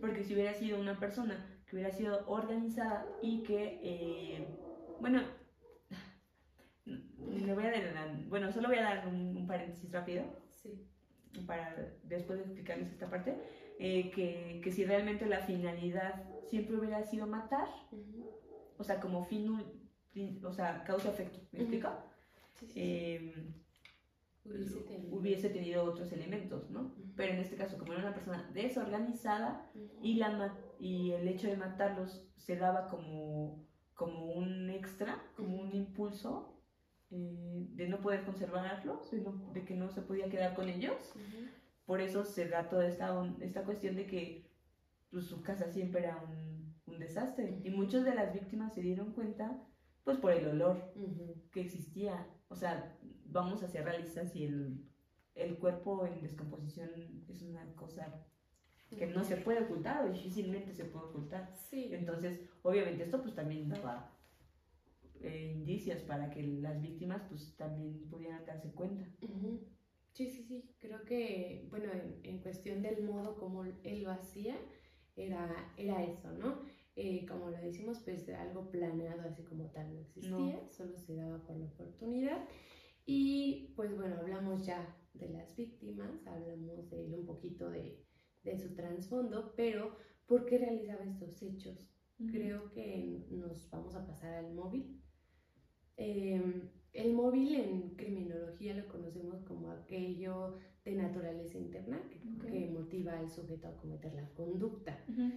Porque 0.00 0.24
si 0.24 0.34
hubiera 0.34 0.54
sido 0.54 0.80
una 0.80 0.98
persona 0.98 1.44
que 1.66 1.76
hubiera 1.76 1.92
sido 1.92 2.26
organizada 2.26 3.06
y 3.22 3.42
que, 3.42 3.80
eh, 3.82 4.48
bueno, 5.00 5.22
le 6.84 7.54
voy 7.54 7.64
a 7.64 7.70
dar, 7.70 8.24
bueno, 8.28 8.50
solo 8.52 8.68
voy 8.68 8.78
a 8.78 8.82
dar 8.82 9.08
un, 9.08 9.36
un 9.36 9.46
paréntesis 9.46 9.90
rápido 9.92 10.24
Sí. 10.54 10.86
Para 11.46 11.74
después 12.04 12.38
de 12.38 12.44
explicarles 12.44 12.92
esta 12.92 13.08
parte, 13.08 13.36
eh, 13.78 14.10
que, 14.10 14.60
que 14.62 14.72
si 14.72 14.84
realmente 14.84 15.26
la 15.26 15.40
finalidad 15.40 16.24
siempre 16.42 16.76
hubiera 16.76 17.02
sido 17.04 17.26
matar, 17.26 17.68
o 18.78 18.84
sea, 18.84 19.00
como 19.00 19.24
fin, 19.24 19.48
o 20.44 20.52
sea, 20.52 20.84
causa-efecto, 20.84 21.38
¿me 21.52 21.60
explico? 21.60 21.88
sí, 22.58 22.66
sí, 22.66 22.66
sí. 22.66 22.80
Eh, 22.80 23.54
Hubiese 24.42 24.80
tenido. 24.80 25.16
hubiese 25.16 25.50
tenido 25.50 25.84
otros 25.84 26.10
elementos, 26.12 26.70
¿no? 26.70 26.94
Pero 27.14 27.34
en 27.34 27.40
este 27.40 27.56
caso, 27.56 27.78
como 27.78 27.92
era 27.92 28.02
una 28.02 28.14
persona 28.14 28.50
desorganizada 28.54 29.70
y, 30.02 30.14
la 30.14 30.56
y 30.78 31.12
el 31.12 31.28
hecho 31.28 31.46
de 31.48 31.56
matarlos 31.56 32.26
se 32.36 32.56
daba 32.56 32.88
como, 32.88 33.66
como 33.94 34.32
un 34.32 34.70
extra, 34.70 35.22
como 35.36 35.58
un 35.60 35.72
impulso 35.74 36.59
eh, 37.10 37.66
de 37.70 37.88
no 37.88 38.00
poder 38.00 38.24
conservarlos, 38.24 39.10
de, 39.10 39.20
no- 39.20 39.50
de 39.52 39.64
que 39.64 39.74
no 39.74 39.90
se 39.90 40.02
podía 40.02 40.28
quedar 40.28 40.54
con 40.54 40.68
ellos. 40.68 41.12
Ujú. 41.14 41.46
Por 41.86 42.00
eso 42.00 42.24
se 42.24 42.48
da 42.48 42.68
toda 42.68 42.86
esta, 42.86 43.12
esta 43.40 43.64
cuestión 43.64 43.96
de 43.96 44.06
que 44.06 44.50
pues, 45.10 45.24
su 45.26 45.42
casa 45.42 45.68
siempre 45.72 46.02
era 46.04 46.16
un, 46.18 46.74
un 46.86 46.98
desastre. 47.00 47.60
Y 47.64 47.70
muchas 47.70 48.04
de 48.04 48.14
las 48.14 48.32
víctimas 48.32 48.72
se 48.74 48.80
dieron 48.82 49.12
cuenta 49.12 49.60
pues 50.04 50.18
por 50.18 50.32
el 50.32 50.46
olor 50.48 50.92
Ujú. 50.94 51.34
que 51.52 51.60
existía. 51.62 52.26
O 52.48 52.54
sea, 52.56 52.96
vamos 53.26 53.62
a 53.62 53.68
ser 53.68 53.84
realistas 53.84 54.34
y 54.36 54.44
el, 54.44 54.84
el 55.34 55.58
cuerpo 55.58 56.06
en 56.06 56.22
descomposición 56.22 56.90
es 57.28 57.42
una 57.42 57.64
cosa 57.74 58.24
que 58.96 59.06
no 59.06 59.22
se 59.22 59.36
puede 59.36 59.62
ocultar 59.62 60.04
o 60.04 60.08
difícilmente 60.12 60.72
se 60.74 60.84
puede 60.84 61.06
ocultar. 61.06 61.52
Sí. 61.70 61.90
Entonces, 61.92 62.40
obviamente 62.62 63.04
esto 63.04 63.22
pues 63.22 63.34
también 63.36 63.68
daba 63.68 64.12
eh, 65.22 65.52
indicios 65.56 66.02
para 66.02 66.30
que 66.30 66.42
las 66.42 66.80
víctimas 66.80 67.22
pues 67.28 67.54
también 67.56 68.08
pudieran 68.08 68.44
darse 68.46 68.72
cuenta. 68.72 69.04
Ujú. 69.22 69.58
Sí, 70.12 70.28
sí, 70.28 70.42
sí. 70.44 70.74
Creo 70.78 71.04
que, 71.04 71.66
bueno, 71.70 71.92
en, 71.92 72.20
en 72.24 72.38
cuestión 72.38 72.82
del 72.82 73.02
modo 73.02 73.36
como 73.38 73.64
él 73.64 74.02
lo 74.02 74.10
hacía, 74.10 74.56
era, 75.16 75.72
era 75.76 76.02
eso, 76.04 76.32
¿no? 76.32 76.62
Eh, 76.96 77.24
como 77.26 77.48
lo 77.50 77.58
decimos, 77.58 78.00
pues 78.00 78.28
algo 78.30 78.70
planeado 78.70 79.22
así 79.22 79.42
como 79.44 79.66
tal 79.70 79.92
no 79.94 80.00
existía, 80.00 80.56
No. 80.56 80.70
solo 80.70 80.98
se 80.98 81.14
daba 81.14 81.38
por 81.46 81.56
la 81.56 81.66
oportunidad. 81.66 82.46
Y 83.06 83.72
pues 83.76 83.96
bueno, 83.96 84.16
hablamos 84.16 84.66
ya 84.66 84.96
de 85.14 85.28
las 85.28 85.56
víctimas, 85.56 86.26
hablamos 86.26 86.88
de 86.90 87.04
él 87.06 87.14
un 87.14 87.24
poquito 87.26 87.70
de, 87.70 87.98
de 88.42 88.56
su 88.56 88.74
trasfondo, 88.74 89.52
pero 89.56 89.96
¿por 90.26 90.46
qué 90.46 90.58
realizaba 90.58 91.04
estos 91.04 91.42
hechos? 91.42 91.86
creo 92.26 92.70
que 92.70 93.26
nos 93.30 93.68
vamos 93.70 93.94
a 93.94 94.06
pasar 94.06 94.34
al 94.34 94.52
móvil. 94.52 94.99
Eh, 96.02 96.62
el 96.94 97.12
móvil 97.12 97.54
en 97.56 97.90
criminología 97.94 98.74
lo 98.74 98.88
conocemos 98.88 99.42
como 99.42 99.70
aquello 99.70 100.56
de 100.84 100.92
naturaleza 100.96 101.58
interna 101.58 102.00
que, 102.10 102.18
Ok. 102.36 102.50
que 102.50 102.70
motiva 102.70 103.18
al 103.18 103.28
sujeto 103.28 103.68
a 103.68 103.76
cometer 103.76 104.14
la 104.14 104.28
conducta. 104.30 104.98
Ujú. 105.08 105.30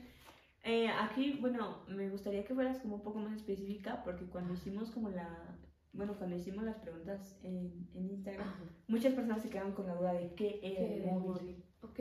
Eh, 0.63 0.87
aquí, 0.87 1.37
bueno, 1.41 1.83
me 1.89 2.09
gustaría 2.09 2.45
que 2.45 2.53
fueras 2.55 2.79
como 2.79 2.95
un 2.95 3.03
poco 3.03 3.19
más 3.19 3.35
específica 3.35 4.01
porque 4.05 4.25
cuando 4.25 4.53
hicimos 4.53 4.89
como 4.91 5.09
la, 5.09 5.59
bueno, 5.91 6.17
cuando 6.17 6.37
hicimos 6.37 6.63
las 6.63 6.77
preguntas 6.77 7.37
en, 7.43 7.89
en 7.93 8.09
Instagram, 8.11 8.47
Ajá. 8.47 8.63
muchas 8.87 9.13
personas 9.13 9.41
se 9.43 9.49
quedaron 9.49 9.73
con 9.73 9.85
la 9.87 9.95
duda 9.95 10.13
de 10.13 10.33
qué 10.35 10.59
era 10.63 10.77
¿Qué 10.87 10.95
el 10.95 11.05
móvil. 11.11 11.27
móvil? 11.41 11.63
Ok. 11.81 11.99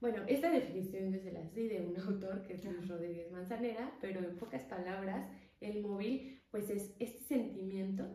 Bueno, 0.00 0.22
esta 0.28 0.50
definición 0.50 1.10
yo 1.12 1.18
se 1.18 1.32
las 1.32 1.52
di 1.52 1.66
de 1.66 1.80
un 1.84 1.96
autor 2.08 2.42
que 2.46 2.54
es 2.54 2.64
Luis. 2.64 2.86
Rodríguez 2.88 3.32
Manzanera, 3.32 3.92
pero 4.00 4.20
en 4.20 4.36
pocas 4.36 4.62
palabras, 4.62 5.28
el 5.60 5.82
móvil 5.82 6.40
pues 6.54 6.70
es 6.70 6.94
este 7.00 7.20
sentimiento 7.24 8.14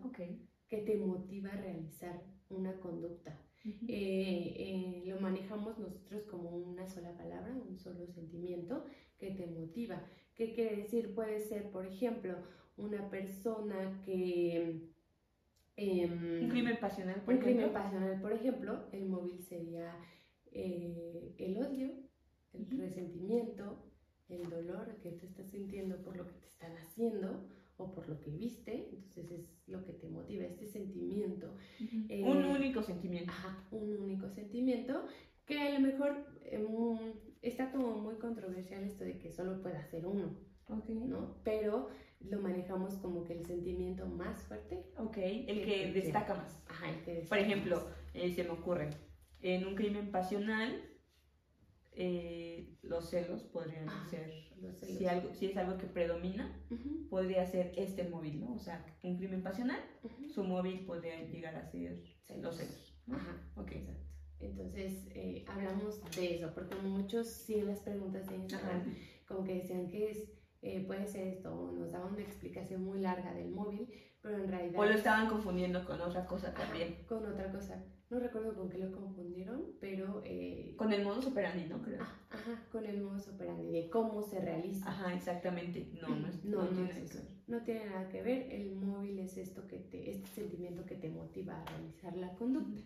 que 0.70 0.78
te 0.78 0.96
motiva 0.96 1.50
a 1.50 1.58
realizar 1.58 2.24
una 2.48 2.72
conducta. 2.80 3.38
Eh, 3.66 3.84
eh, 3.90 5.04
lo 5.08 5.20
manejamos 5.20 5.78
nosotros 5.78 6.24
como 6.24 6.52
una 6.52 6.88
sola 6.88 7.12
palabra, 7.18 7.54
un 7.54 7.78
solo 7.78 8.08
sentimiento 8.08 8.86
que 9.18 9.32
te 9.32 9.46
motiva. 9.46 10.02
¿Qué 10.36 10.54
quiere 10.54 10.78
decir? 10.78 11.14
Puede 11.14 11.42
ser, 11.42 11.70
por 11.70 11.86
ejemplo, 11.86 12.38
una 12.78 13.10
persona 13.10 14.02
que... 14.06 14.88
em, 15.76 16.44
un 16.44 16.50
crimen 16.50 16.78
pasional, 16.80 17.22
por 17.26 17.34
un 17.34 17.42
ejemplo. 17.42 17.44
crimen 17.44 17.74
pasional, 17.74 18.22
por 18.22 18.32
ejemplo, 18.32 18.86
el 18.94 19.06
móvil 19.06 19.44
sería 19.44 19.94
eh, 20.54 21.36
el 21.40 21.58
odio, 21.58 21.92
el 22.54 22.80
resentimiento, 22.80 23.84
el 24.30 24.50
dolor 24.50 24.96
que 25.04 25.12
te 25.12 25.26
estás 25.26 25.50
sintiendo 25.50 26.02
por 26.02 26.16
lo 26.16 26.26
que 26.26 26.36
te 26.36 26.48
están 26.48 26.78
haciendo 26.78 27.59
o 27.80 27.92
por 27.92 28.08
lo 28.10 28.20
que 28.20 28.30
viste, 28.30 28.90
entonces 28.92 29.32
es 29.32 29.64
lo 29.68 29.84
que 29.86 29.94
te 29.94 30.08
motiva, 30.10 30.44
este 30.44 30.68
sentimiento 30.68 31.56
Ujú. 31.80 32.06
eh, 32.10 32.24
un 32.24 32.44
único 32.46 32.84
sentimiento. 32.84 33.32
Ajá, 33.32 33.64
un 33.72 33.98
único 33.98 34.30
sentimiento 34.30 35.06
que 35.46 35.58
a 35.58 35.74
lo 35.74 35.80
mejor 35.80 36.26
eh, 36.42 36.62
está 37.42 37.72
como 37.72 37.96
muy 37.98 38.16
controversial 38.16 38.84
esto 38.84 39.04
de 39.06 39.18
que 39.18 39.32
solo 39.32 39.62
pueda 39.62 39.84
ser 39.86 40.06
uno, 40.06 40.36
Ok. 40.68 40.90
¿no? 40.90 41.36
Pero 41.44 41.88
lo 42.20 42.40
manejamos 42.42 42.96
como 42.96 43.24
que 43.24 43.34
el 43.34 43.46
sentimiento 43.46 44.06
más 44.06 44.44
fuerte. 44.44 44.84
Ok, 44.98 45.18
el 45.18 45.64
que 45.66 45.92
destaca 45.94 46.36
más. 46.36 46.62
Ajá, 46.68 46.90
el 46.90 47.02
que 47.02 47.14
destaca 47.16 47.30
Por 47.30 47.40
ejemplo, 47.40 47.90
eh, 48.14 48.32
se 48.34 48.44
me 48.44 48.52
ocurre, 48.52 48.90
en 49.42 49.66
un 49.66 49.76
crimen 49.76 50.12
pasional, 50.12 50.84
eh, 52.02 52.78
los 52.82 53.10
celos 53.10 53.44
podrían 53.44 53.90
Ajá, 53.90 54.10
ser, 54.10 54.32
los 54.62 54.78
celos. 54.80 54.98
si, 54.98 55.06
algo, 55.06 55.34
si 55.34 55.46
es 55.48 55.58
algo 55.58 55.78
que 55.78 55.86
predomina, 55.88 56.50
Ujú, 56.72 57.10
podría 57.10 57.46
ser 57.46 57.74
este 57.76 58.08
móvil, 58.08 58.40
¿no? 58.40 58.56
O 58.56 58.60
sea, 58.60 58.86
un 59.04 59.18
crimen 59.18 59.44
pasional, 59.44 59.80
ujú. 60.04 60.30
su 60.30 60.44
móvil 60.46 60.86
podría 60.86 61.22
llegar 61.30 61.56
a 61.56 61.66
ser 61.70 62.02
los 62.38 62.56
celos. 62.56 62.96
¿no? 63.06 63.16
Ajá, 63.18 63.36
Ok. 63.56 63.72
exacto. 63.74 64.06
Entonces, 64.40 65.08
eh, 65.14 65.44
hablamos 65.48 66.02
de 66.16 66.36
eso, 66.36 66.54
porque 66.56 66.76
muchos 66.76 67.28
sí 67.28 67.56
en 67.56 67.68
las 67.68 67.80
preguntas 67.82 68.26
de 68.30 68.38
Instagram, 68.38 68.80
Ajá. 68.80 68.90
como 69.28 69.44
que 69.44 69.56
decían 69.56 69.90
que 69.90 70.12
es, 70.12 70.30
eh, 70.62 70.86
puede 70.88 71.06
ser 71.08 71.28
esto, 71.28 71.54
o 71.54 71.72
nos 71.74 71.92
daban 71.92 72.14
una 72.14 72.22
explicación 72.24 72.86
muy 72.86 73.00
larga 73.00 73.34
del 73.34 73.52
móvil, 73.52 73.90
pero 74.22 74.38
en 74.38 74.48
realidad... 74.50 74.80
O 74.80 74.86
lo 74.86 74.94
estaban 74.94 75.28
confundiendo 75.28 75.84
con 75.86 76.00
otra 76.00 76.26
cosa 76.26 76.54
también. 76.54 76.96
con 77.10 77.26
otra 77.26 77.52
cosa. 77.52 77.84
No 78.10 78.20
recuerdo 78.20 78.56
con 78.56 78.70
qué 78.70 78.80
lo 78.80 78.92
confundieron, 78.92 79.74
pero... 79.80 80.22
eh, 80.26 80.74
Con 80.78 80.92
el 80.92 81.04
modus 81.04 81.28
operandi, 81.28 81.66
¿no? 81.68 81.80
Creo. 81.82 82.00
ah, 82.02 82.20
ajá, 82.32 82.68
con 82.72 82.86
el 82.86 83.02
modus 83.02 83.28
operandi, 83.28 83.70
de 83.72 83.90
cómo 83.90 84.24
se 84.24 84.40
realiza. 84.40 84.90
Ajá, 84.90 85.14
exactamente. 85.14 85.92
No, 86.02 86.16
no, 86.16 86.28
es- 86.28 86.44
No, 86.44 86.64
no, 86.64 86.70
tiene 86.70 86.82
nada 86.88 86.96
que 86.96 87.06
eso. 87.06 87.20
ver. 87.20 87.28
No 87.48 87.64
tiene 87.64 87.86
nada 87.86 88.10
que 88.10 88.22
ver. 88.24 88.52
El 88.52 88.76
móvil 88.78 89.20
es 89.20 89.38
esto 89.38 89.68
que 89.68 89.78
te, 89.78 90.10
este 90.10 90.28
sentimiento 90.28 90.86
que 90.86 90.96
te 90.96 91.10
motiva 91.10 91.62
a 91.62 91.66
realizar 91.66 92.16
la 92.16 92.34
conducta. 92.36 92.82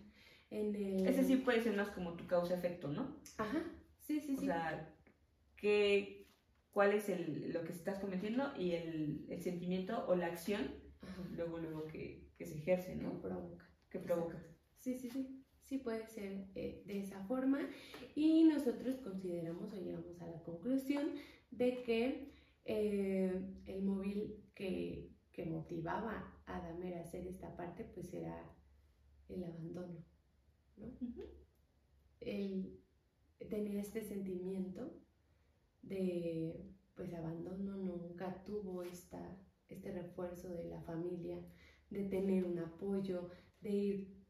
En 0.51 0.75
el... 0.75 1.07
Ese 1.07 1.23
sí 1.23 1.37
puede 1.37 1.61
ser 1.63 1.75
más 1.77 1.89
como 1.89 2.13
tu 2.17 2.27
causa-efecto, 2.27 2.89
¿no? 2.89 3.15
Ajá, 3.37 3.63
sí, 4.01 4.19
sí, 4.19 4.35
O 4.35 4.39
sí. 4.41 4.45
sea, 4.47 4.93
¿qué, 5.55 6.27
¿cuál 6.71 6.93
es 6.93 7.07
el, 7.07 7.51
lo 7.53 7.63
que 7.63 7.71
estás 7.71 7.99
cometiendo 7.99 8.51
y 8.57 8.71
el, 8.71 9.25
el 9.29 9.41
sentimiento 9.41 10.05
o 10.07 10.15
la 10.15 10.27
acción 10.27 10.69
Ajá, 11.01 11.21
luego, 11.35 11.59
luego 11.59 11.85
que, 11.87 12.29
que 12.37 12.45
se 12.45 12.57
ejerce, 12.57 12.89
que 12.97 13.03
¿no? 13.03 13.21
provoca. 13.21 13.65
Que 13.89 13.99
provoca. 13.99 14.37
Sí, 14.83 14.99
sí, 14.99 15.09
sí. 15.09 15.39
Sí 15.63 15.77
puede 15.77 16.05
ser 16.07 16.49
eh, 16.55 16.83
de 16.85 16.99
esa 16.99 17.23
forma. 17.25 17.69
Y 18.15 18.43
nosotros 18.43 18.97
consideramos 18.97 19.71
o 19.71 19.77
llegamos 19.77 20.21
a 20.21 20.27
la 20.27 20.43
conclusión 20.43 21.11
de 21.51 21.83
que 21.83 22.33
eh, 22.65 23.31
el 23.65 23.81
móvil 23.81 24.43
que, 24.53 25.09
que 25.31 25.45
motivaba 25.45 26.37
a 26.45 26.59
Damer 26.59 26.95
a 26.95 27.01
hacer 27.03 27.25
esta 27.27 27.55
parte, 27.55 27.85
pues 27.85 28.13
era 28.13 28.53
el 29.29 29.45
abandono. 29.45 30.03
¿no? 30.75 30.87
Él 32.19 32.77
tenía 33.49 33.79
este 33.79 34.03
sentimiento 34.03 34.99
de 35.81 36.73
pues 36.93 37.13
abandono, 37.13 37.77
nunca 37.77 38.43
tuvo 38.43 38.83
esta, 38.83 39.41
este 39.69 39.93
refuerzo 39.93 40.49
de 40.49 40.65
la 40.65 40.81
familia, 40.81 41.39
de 41.89 42.03
tener 42.03 42.43
un 42.43 42.59
apoyo, 42.59 43.29
de 43.61 43.71
ir 43.71 44.22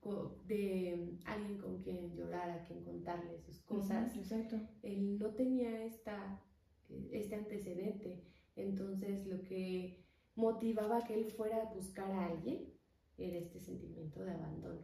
de 0.46 1.18
alguien 1.26 1.58
con 1.60 1.82
quien 1.82 2.16
llorar, 2.16 2.50
a 2.50 2.64
quien 2.66 2.84
contarle 2.84 3.40
sus 3.40 3.62
cosas. 3.62 4.16
Exacto. 4.16 4.60
Él 4.82 5.18
no 5.18 5.34
tenía 5.34 5.86
esta, 5.86 6.42
este 7.12 7.36
antecedente, 7.36 8.24
entonces 8.56 9.26
lo 9.28 9.42
que 9.44 10.04
motivaba 10.36 11.04
que 11.04 11.14
él 11.14 11.26
fuera 11.32 11.62
a 11.62 11.74
buscar 11.74 12.12
a 12.12 12.28
alguien 12.28 12.74
era 13.18 13.38
este 13.38 13.60
sentimiento 13.60 14.24
de 14.24 14.32
abandono. 14.32 14.82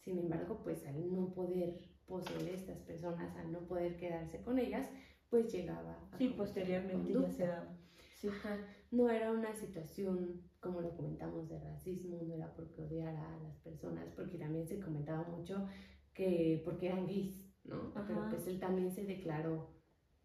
Sin 0.00 0.18
embargo, 0.18 0.60
pues 0.62 0.86
al 0.86 1.12
no 1.12 1.32
poder 1.34 1.78
poseer 2.06 2.54
estas 2.54 2.78
personas, 2.80 3.36
al 3.36 3.50
no 3.50 3.66
poder 3.66 3.96
quedarse 3.96 4.40
con 4.42 4.58
ellas, 4.58 4.88
pues 5.28 5.52
llegaba 5.52 6.08
a 6.12 6.18
Sí, 6.18 6.28
posteriormente 6.28 7.12
ya 7.12 7.30
se 7.30 7.46
daba. 7.46 7.76
Sí. 8.16 8.28
Ajá, 8.28 8.58
no 8.90 9.10
era 9.10 9.32
una 9.32 9.52
situación, 9.54 10.42
como 10.66 10.80
lo 10.80 10.96
comentamos, 10.96 11.48
de 11.48 11.58
racismo, 11.60 12.20
no 12.22 12.34
era 12.34 12.52
porque 12.54 12.82
odiara 12.82 13.34
a 13.34 13.42
las 13.42 13.56
personas, 13.58 14.12
porque 14.14 14.36
también 14.38 14.66
se 14.66 14.80
comentaba 14.80 15.24
mucho 15.28 15.66
que 16.12 16.62
porque 16.64 16.86
eran 16.88 17.06
gays, 17.06 17.44
¿no? 17.64 17.92
Pero 18.06 18.26
pues 18.30 18.46
él 18.46 18.58
también 18.58 18.90
se 18.90 19.04
declaró 19.04 19.74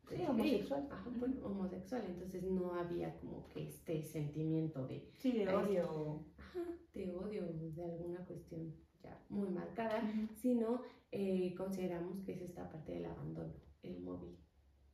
Sí, 0.10 0.24
homosexual. 0.28 0.88
Ajá, 0.92 1.10
bueno, 1.18 1.36
homosexual, 1.46 2.04
entonces 2.06 2.44
no 2.44 2.74
había 2.74 3.18
como 3.20 3.48
que 3.48 3.70
este 3.70 4.04
sentimiento 4.04 4.86
de, 4.88 5.10
Sí, 5.18 5.32
de 5.32 5.48
odio. 5.48 6.26
ajá, 6.38 6.60
de 6.94 7.16
odio, 7.16 7.44
de 7.48 7.84
alguna 7.86 8.26
cuestión 8.26 8.76
ya 9.02 9.24
muy 9.30 9.50
marcada, 9.50 10.02
sino 10.36 10.82
eh, 11.12 11.54
consideramos 11.56 12.24
que 12.26 12.34
es 12.34 12.42
esta 12.42 12.70
parte 12.70 12.92
del 12.94 13.06
abandono, 13.06 13.54
el 13.84 14.02
móvil. 14.02 14.38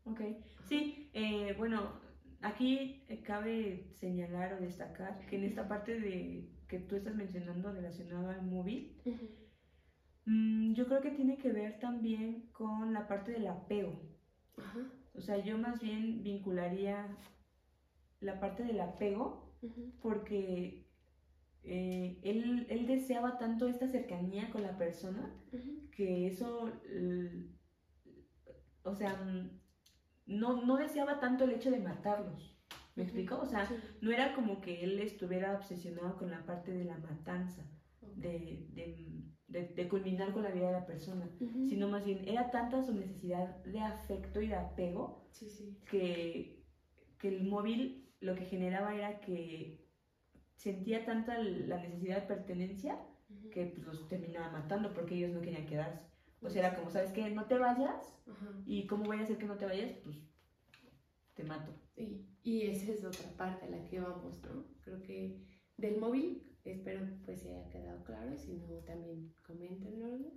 Ok. 0.05 0.21
Sí, 0.67 1.09
eh, 1.13 1.55
bueno, 1.57 1.99
aquí 2.41 3.03
eh, 3.07 3.21
cabe 3.23 3.91
señalar 3.95 4.53
o 4.53 4.61
destacar 4.61 5.25
que 5.27 5.37
en 5.37 5.43
esta 5.43 5.67
parte 5.67 5.99
de 5.99 6.49
que 6.67 6.79
tú 6.79 6.95
estás 6.95 7.15
mencionando 7.15 7.71
relacionado 7.71 8.29
al 8.29 8.45
móvil, 8.45 8.97
mm, 10.25 10.73
yo 10.73 10.87
creo 10.87 11.01
que 11.01 11.11
tiene 11.11 11.37
que 11.37 11.51
ver 11.51 11.79
también 11.79 12.49
con 12.51 12.93
la 12.93 13.07
parte 13.07 13.31
del 13.31 13.47
apego. 13.47 14.01
O 15.13 15.21
sea, 15.21 15.37
yo 15.37 15.57
más 15.57 15.81
bien 15.81 16.23
vincularía 16.23 17.07
la 18.19 18.39
parte 18.39 18.63
del 18.63 18.79
apego 18.81 19.55
porque 20.01 20.87
eh, 21.63 22.19
él, 22.23 22.67
él 22.69 22.87
deseaba 22.87 23.37
tanto 23.37 23.67
esta 23.67 23.87
cercanía 23.87 24.49
con 24.51 24.63
la 24.63 24.77
persona 24.77 25.33
que 25.91 26.27
eso, 26.27 26.71
o 28.83 28.93
sea, 28.93 29.15
mm, 29.15 29.49
no, 30.27 30.65
no 30.65 30.77
deseaba 30.77 31.19
tanto 31.19 31.43
el 31.45 31.51
hecho 31.51 31.71
de 31.71 31.79
matarlos. 31.79 32.53
¿Me 32.95 33.03
explico? 33.03 33.39
O 33.39 33.45
sea, 33.45 33.67
sí, 33.67 33.75
no 34.01 34.11
era 34.11 34.33
como 34.33 34.59
que 34.59 34.83
él 34.83 34.99
estuviera 34.99 35.53
obsesionado 35.55 36.17
con 36.17 36.31
la 36.31 36.45
parte 36.45 36.71
de 36.73 36.83
la 36.83 36.97
matanza, 36.97 37.63
de, 38.15 38.65
de, 38.73 39.23
de- 39.47 39.67
de 39.73 39.87
culminar 39.87 40.33
con 40.33 40.41
la 40.43 40.49
vida 40.51 40.65
de 40.67 40.71
la 40.71 40.85
persona, 40.87 41.29
sino 41.69 41.87
más 41.87 42.03
bien 42.03 42.27
era 42.27 42.49
tanta 42.49 42.81
su 42.83 42.93
necesidad 42.93 43.63
de 43.65 43.79
afecto 43.81 44.41
y 44.41 44.47
de 44.47 44.55
apego 44.55 45.27
Sí, 45.31 45.49
sí. 45.49 45.77
que, 45.89 46.63
que 47.19 47.27
el 47.29 47.43
móvil 47.47 48.09
lo 48.19 48.33
que 48.33 48.45
generaba 48.45 48.95
era 48.95 49.19
que 49.19 49.85
sentía 50.55 51.05
tanta 51.05 51.37
la 51.37 51.77
necesidad 51.77 52.21
de 52.21 52.27
pertenencia 52.27 52.97
que 53.51 53.67
pues, 53.67 53.85
los 53.85 54.07
terminaba 54.07 54.49
matando 54.51 54.91
porque 54.93 55.15
ellos 55.15 55.31
no 55.31 55.41
querían 55.41 55.67
quedarse. 55.67 56.03
O 56.41 56.49
sea, 56.49 56.67
era 56.67 56.75
como, 56.75 56.89
¿sabes 56.91 57.11
qué? 57.11 57.29
No 57.29 57.45
te 57.45 57.57
vayas. 57.57 58.13
Ajá. 58.27 58.51
¿Y 58.65 58.87
cómo 58.87 59.05
voy 59.05 59.17
a 59.19 59.23
hacer 59.23 59.37
que 59.37 59.45
no 59.45 59.57
te 59.57 59.65
vayas? 59.65 59.91
Pues 60.03 60.17
te 61.33 61.43
mato. 61.43 61.71
Y, 61.95 62.25
y 62.43 62.67
esa 62.67 62.91
es 62.91 63.03
otra 63.03 63.29
parte 63.37 63.65
a 63.65 63.69
la 63.69 63.83
que 63.85 63.99
vamos, 63.99 64.41
¿no? 64.43 64.65
Creo 64.81 65.01
que 65.01 65.41
del 65.77 65.99
móvil, 65.99 66.43
espero 66.63 67.05
pues 67.25 67.41
se 67.41 67.55
haya 67.55 67.69
quedado 67.69 68.03
claro, 68.03 68.37
si 68.37 68.53
no 68.53 68.67
también 68.85 69.33
coméntenlo. 69.45 70.31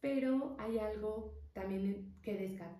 Pero 0.00 0.56
hay 0.58 0.78
algo 0.78 1.34
también 1.52 2.14
que 2.22 2.38
desca- 2.38 2.78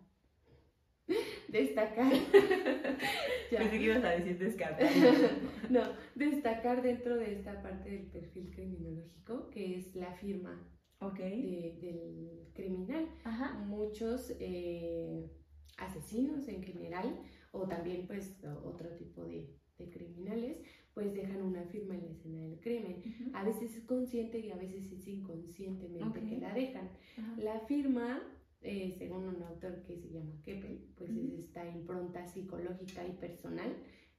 destacar. 1.48 2.12
Pensé 3.50 3.70
que 3.78 3.82
ibas 3.84 4.04
a 4.04 4.10
decir 4.10 4.38
descartar. 4.38 4.88
no, 5.70 5.80
destacar 6.14 6.82
dentro 6.82 7.16
de 7.16 7.32
esta 7.32 7.60
parte 7.62 7.90
del 7.90 8.06
perfil 8.06 8.50
criminológico, 8.54 9.50
que 9.50 9.76
es 9.76 9.94
la 9.96 10.12
firma 10.14 10.68
ok. 11.00 11.18
de- 11.18 11.78
del 11.80 12.48
criminal. 12.54 13.08
Ajá. 13.24 13.58
muchos 13.64 14.34
eh, 14.40 15.30
asesinos 15.76 16.48
en 16.48 16.62
general 16.62 17.20
o 17.52 17.66
también 17.68 18.06
pues 18.06 18.36
otro 18.64 18.88
tipo 18.96 19.24
de, 19.24 19.48
de 19.78 19.90
criminales 19.90 20.58
pues 20.92 21.14
dejan 21.14 21.42
una 21.42 21.62
firma 21.66 21.94
en 21.94 22.04
la 22.06 22.10
escena 22.10 22.40
del 22.42 22.58
crimen. 22.60 23.02
A 23.32 23.44
veces 23.44 23.76
es 23.76 23.84
consciente 23.84 24.40
y 24.40 24.50
a 24.50 24.56
veces 24.56 24.90
es 24.90 25.06
inconscientemente 25.06 26.20
que 26.26 26.38
la 26.38 26.52
dejan. 26.52 26.90
La 27.38 27.60
firma, 27.60 28.20
eh, 28.62 28.92
según 28.98 29.28
un 29.28 29.42
autor 29.44 29.84
que 29.84 29.96
se 29.96 30.08
llama 30.10 30.34
Keppel, 30.42 30.80
pues 30.96 31.10
Ujú. 31.10 31.20
es 31.20 31.38
esta 31.44 31.64
impronta 31.68 32.26
psicológica 32.26 33.06
y 33.06 33.12
personal 33.12 33.72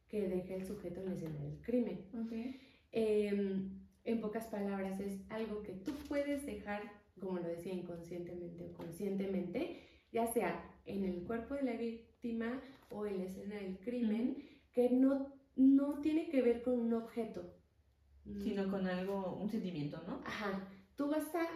que 0.07 0.29
deja 0.29 0.55
el 0.55 0.65
sujeto 0.65 1.01
en 1.01 1.07
la 1.07 1.15
escena 1.15 1.39
del 1.43 1.59
crimen. 1.61 1.99
Ok. 2.13 2.31
Eh, 2.93 3.61
en 4.11 4.21
pocas 4.21 4.47
palabras, 4.47 4.99
es 4.99 5.19
algo 5.29 5.61
que 5.63 5.73
tú 5.73 5.93
puedes 6.07 6.45
dejar, 6.45 6.81
como 7.19 7.39
lo 7.39 7.47
decía, 7.47 7.73
inconscientemente 7.73 8.65
o 8.65 8.73
conscientemente, 8.73 9.81
ya 10.11 10.27
sea 10.27 10.63
en 10.85 11.05
el 11.05 11.23
cuerpo 11.23 11.55
de 11.55 11.63
la 11.63 11.73
víctima 11.73 12.61
o 12.89 13.05
en 13.05 13.19
la 13.19 13.25
escena 13.25 13.55
del 13.55 13.79
crimen, 13.79 14.37
que 14.71 14.89
no, 14.89 15.33
no 15.55 15.99
tiene 16.01 16.29
que 16.29 16.41
ver 16.41 16.61
con 16.61 16.79
un 16.79 16.93
objeto. 16.93 17.53
Sino 18.43 18.67
Mm, 18.67 18.71
con 18.71 18.87
algo, 18.87 19.37
un 19.37 19.49
sentimiento, 19.49 20.01
¿no? 20.07 20.21
Ajá, 20.25 20.67
tú 20.95 21.09
vas 21.09 21.33
a 21.33 21.47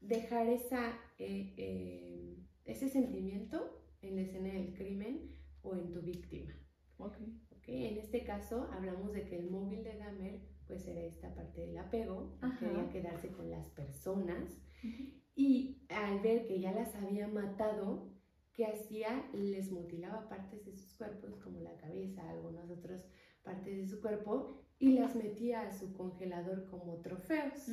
dejar 0.00 0.48
esa, 0.48 0.98
eh, 1.18 1.54
eh, 1.56 2.36
ese 2.64 2.88
sentimiento 2.88 3.82
en 4.02 4.16
la 4.16 4.22
escena 4.22 4.52
del 4.52 4.74
crimen 4.74 5.36
o 5.62 5.74
en 5.74 5.90
tu 5.92 6.02
víctima. 6.02 6.52
Ok. 6.98 7.16
¿ok? 7.50 7.64
En 7.68 7.98
este 7.98 8.24
caso 8.24 8.68
hablamos 8.72 9.12
de 9.12 9.24
que 9.26 9.36
el 9.36 9.50
móvil 9.50 9.82
de 9.84 9.96
Dahmer 9.96 10.40
pues 10.68 10.86
era 10.86 11.00
esta 11.00 11.34
parte 11.34 11.62
del 11.62 11.76
apego, 11.78 12.38
Ajá. 12.42 12.58
quería 12.58 12.88
quedarse 12.90 13.32
con 13.32 13.50
las 13.50 13.68
personas 13.70 14.56
y 15.34 15.82
al 15.88 16.20
ver 16.20 16.46
que 16.46 16.60
ya 16.60 16.72
las 16.72 16.94
había 16.94 17.26
matado, 17.26 18.12
¿qué 18.52 18.66
hacía? 18.66 19.28
Les 19.32 19.72
mutilaba 19.72 20.28
partes 20.28 20.64
de 20.66 20.72
sus 20.76 20.94
cuerpos 20.94 21.36
como 21.42 21.58
la 21.60 21.76
cabeza, 21.76 22.28
algunos 22.28 22.70
otros 22.70 23.02
partes 23.42 23.76
de 23.76 23.86
su 23.86 24.00
cuerpo 24.00 24.60
y 24.78 24.92
las 24.92 25.16
metía 25.16 25.62
a 25.62 25.72
su 25.72 25.92
congelador 25.94 26.66
como 26.66 27.00
trofeos. 27.00 27.66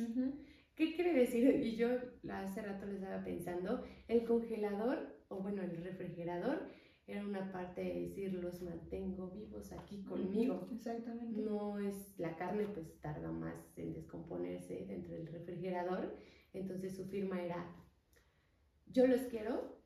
¿Qué 0.74 0.94
quiere 0.94 1.12
decir? 1.12 1.48
Y 1.62 1.76
yo 1.76 1.88
hace 2.30 2.62
rato 2.62 2.86
le 2.86 2.96
estaba 2.96 3.24
pensando, 3.24 3.84
el 4.08 4.24
congelador, 4.24 5.24
o 5.28 5.40
bueno, 5.40 5.62
el 5.62 5.76
refrigerador, 5.82 6.68
era 7.06 7.24
una 7.24 7.52
parte 7.52 7.82
de 7.82 8.00
decir, 8.00 8.34
los 8.34 8.62
mantengo 8.62 9.30
vivos 9.30 9.70
aquí 9.72 10.02
conmigo. 10.02 10.68
Exactamente. 10.72 11.40
No 11.40 11.78
es, 11.78 12.18
la 12.18 12.36
carne 12.36 12.66
pues 12.66 13.00
tarda 13.00 13.30
más 13.30 13.54
en 13.76 13.92
descomponerse 13.92 14.86
dentro 14.86 15.14
del 15.14 15.28
refrigerador, 15.28 16.16
entonces 16.52 16.96
su 16.96 17.06
firma 17.06 17.40
era, 17.40 17.76
yo 18.86 19.06
los 19.06 19.22
quiero, 19.22 19.80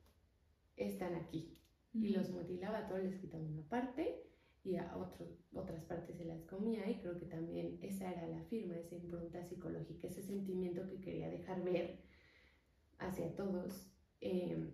están 0.76 1.14
aquí. 1.14 1.56
Y 1.92 2.10
los 2.10 2.30
mutilaba, 2.30 2.86
todos 2.86 3.02
les 3.02 3.16
quitaba 3.16 3.42
una 3.42 3.68
parte 3.68 4.22
y 4.62 4.76
a 4.76 4.94
otras 5.52 5.82
partes 5.84 6.16
se 6.16 6.24
las 6.24 6.42
comía 6.44 6.88
y 6.88 7.00
creo 7.00 7.18
que 7.18 7.26
también 7.26 7.78
esa 7.82 8.12
era 8.12 8.28
la 8.28 8.42
firma, 8.44 8.76
esa 8.76 8.94
impronta 8.94 9.44
psicológica, 9.44 10.06
ese 10.06 10.22
sentimiento 10.22 10.86
que 10.86 11.00
quería 11.00 11.28
dejar 11.28 11.64
ver 11.64 12.00
hacia 12.98 13.34
todos. 13.34 13.90
Eh, 14.20 14.72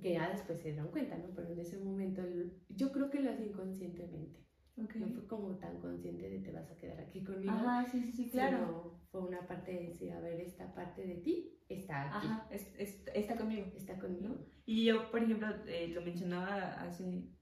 que 0.00 0.14
ya 0.14 0.30
después 0.30 0.60
se 0.60 0.72
dieron 0.72 0.90
cuenta, 0.90 1.16
¿no? 1.16 1.34
Pero 1.34 1.52
en 1.52 1.58
ese 1.58 1.78
momento 1.78 2.22
yo 2.68 2.92
creo 2.92 3.10
que 3.10 3.20
lo 3.20 3.30
hace 3.30 3.46
inconscientemente. 3.46 4.46
No 4.76 5.08
fue 5.08 5.26
como 5.26 5.56
tan 5.56 5.80
consciente 5.80 6.28
de 6.28 6.40
te 6.40 6.52
vas 6.52 6.70
a 6.70 6.76
quedar 6.76 7.00
aquí 7.00 7.24
conmigo. 7.24 7.50
Ajá, 7.50 7.86
sí, 7.90 8.02
sí, 8.02 8.12
sí 8.12 8.30
claro. 8.30 9.00
fue 9.10 9.22
una 9.22 9.46
parte 9.46 9.72
de 9.72 9.88
decir, 9.88 10.12
a 10.12 10.20
ver, 10.20 10.38
esta 10.38 10.74
parte 10.74 11.06
de 11.06 11.14
ti 11.14 11.58
está 11.68 12.08
aquí. 12.08 12.26
Ajá, 12.26 12.48
está 12.50 13.36
conmigo. 13.36 13.72
Está 13.74 13.98
conmigo. 13.98 14.36
Y 14.66 14.84
yo, 14.84 15.10
por 15.10 15.22
ejemplo, 15.22 15.48
eh, 15.66 15.88
lo 15.88 16.02
mencionaba 16.02 16.74
hace 16.82 17.04
un, 17.04 17.34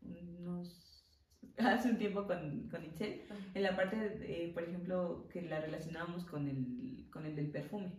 unos... 0.00 0.88
Hace 1.58 1.90
un 1.90 1.98
tiempo 1.98 2.26
con, 2.26 2.66
con 2.70 2.82
Itzel, 2.82 3.24
en 3.52 3.62
la 3.62 3.76
parte, 3.76 3.96
de, 3.96 4.50
por 4.54 4.62
ejemplo, 4.62 5.28
que 5.30 5.42
la 5.42 5.60
relacionábamos 5.60 6.24
con 6.24 6.48
el, 6.48 7.10
con 7.10 7.26
el 7.26 7.36
del 7.36 7.50
perfume, 7.50 7.92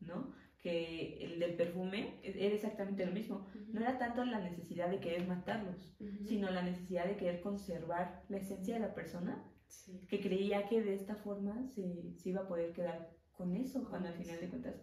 ¿no? 0.00 0.32
Que 0.66 1.24
el 1.24 1.38
del 1.38 1.54
perfume 1.54 2.18
era 2.24 2.52
exactamente 2.52 3.06
lo 3.06 3.12
mismo. 3.12 3.46
No 3.68 3.80
era 3.80 3.98
tanto 3.98 4.24
la 4.24 4.40
necesidad 4.40 4.90
de 4.90 4.98
querer 4.98 5.24
matarlos, 5.24 5.94
sino 6.26 6.50
la 6.50 6.62
necesidad 6.62 7.06
de 7.06 7.16
querer 7.16 7.40
conservar 7.40 8.24
la 8.28 8.38
esencia 8.38 8.74
de 8.74 8.80
la 8.80 8.92
persona, 8.92 9.44
que 10.08 10.20
creía 10.20 10.66
que 10.66 10.82
de 10.82 10.94
esta 10.94 11.14
forma 11.14 11.68
se, 11.68 12.16
se, 12.16 12.30
iba 12.30 12.40
a 12.40 12.48
poder 12.48 12.72
quedar 12.72 13.12
con 13.30 13.54
eso, 13.54 13.88
cuando 13.88 14.08
al 14.08 14.14
final 14.14 14.40
de 14.40 14.48
cuentas 14.48 14.74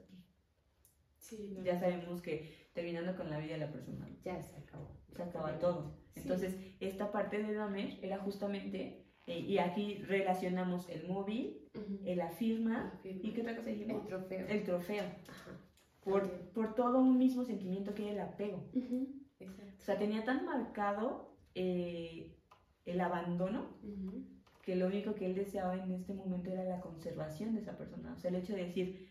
pues, 1.30 1.65
ya 1.65 1.78
sabemos 1.78 2.22
que 2.22 2.69
terminando 2.74 3.17
con 3.17 3.30
la 3.30 3.39
vida 3.39 3.56
de 3.56 3.65
la 3.65 3.72
persona, 3.74 4.08
ya 4.24 4.41
se 4.41 4.56
acabó. 4.56 5.02
Se 5.13 5.22
acaba 5.22 5.60
todo. 5.60 5.98
Entonces, 6.15 6.56
esta 6.80 7.12
parte 7.12 7.43
de 7.43 7.54
Damer 7.54 8.00
era 8.02 8.19
justamente, 8.19 9.06
eh, 9.28 9.39
y 9.39 9.58
aquí 9.58 9.96
relacionamos 10.08 10.88
el 10.88 11.10
móvil, 11.10 11.69
la, 12.06 12.30
firma, 12.30 13.02
y 13.04 13.34
qué 13.34 13.41
otra 13.41 13.58
cosa 13.58 13.69
dijimos? 13.69 14.04
El 14.04 14.08
trofeo. 14.08 14.48
El 14.48 14.63
trofeo. 14.63 15.04
Ajá 15.28 15.62
por, 16.03 16.29
por 16.51 16.75
todo 16.75 16.99
un 16.99 17.17
mismo 17.17 17.43
sentimiento 17.45 17.93
que 17.93 18.11
era 18.11 18.23
el 18.23 18.29
apego. 18.33 18.69
O 19.79 19.81
sea, 19.81 19.97
tenía 19.97 20.23
tan 20.23 20.45
marcado 20.45 21.35
eh, 21.55 22.35
el 22.85 23.01
abandono 23.01 23.77
que 24.61 24.75
lo 24.75 24.87
único 24.87 25.13
que 25.15 25.25
él 25.25 25.35
deseaba 25.35 25.75
en 25.75 25.91
este 25.91 26.13
momento 26.13 26.51
era 26.51 26.63
la 26.63 26.79
conservación 26.79 27.53
de 27.53 27.61
esa 27.61 27.77
persona. 27.77 28.13
O 28.13 28.17
sea, 28.17 28.29
el 28.29 28.37
hecho 28.37 28.53
de 28.53 28.65
decir, 28.65 29.09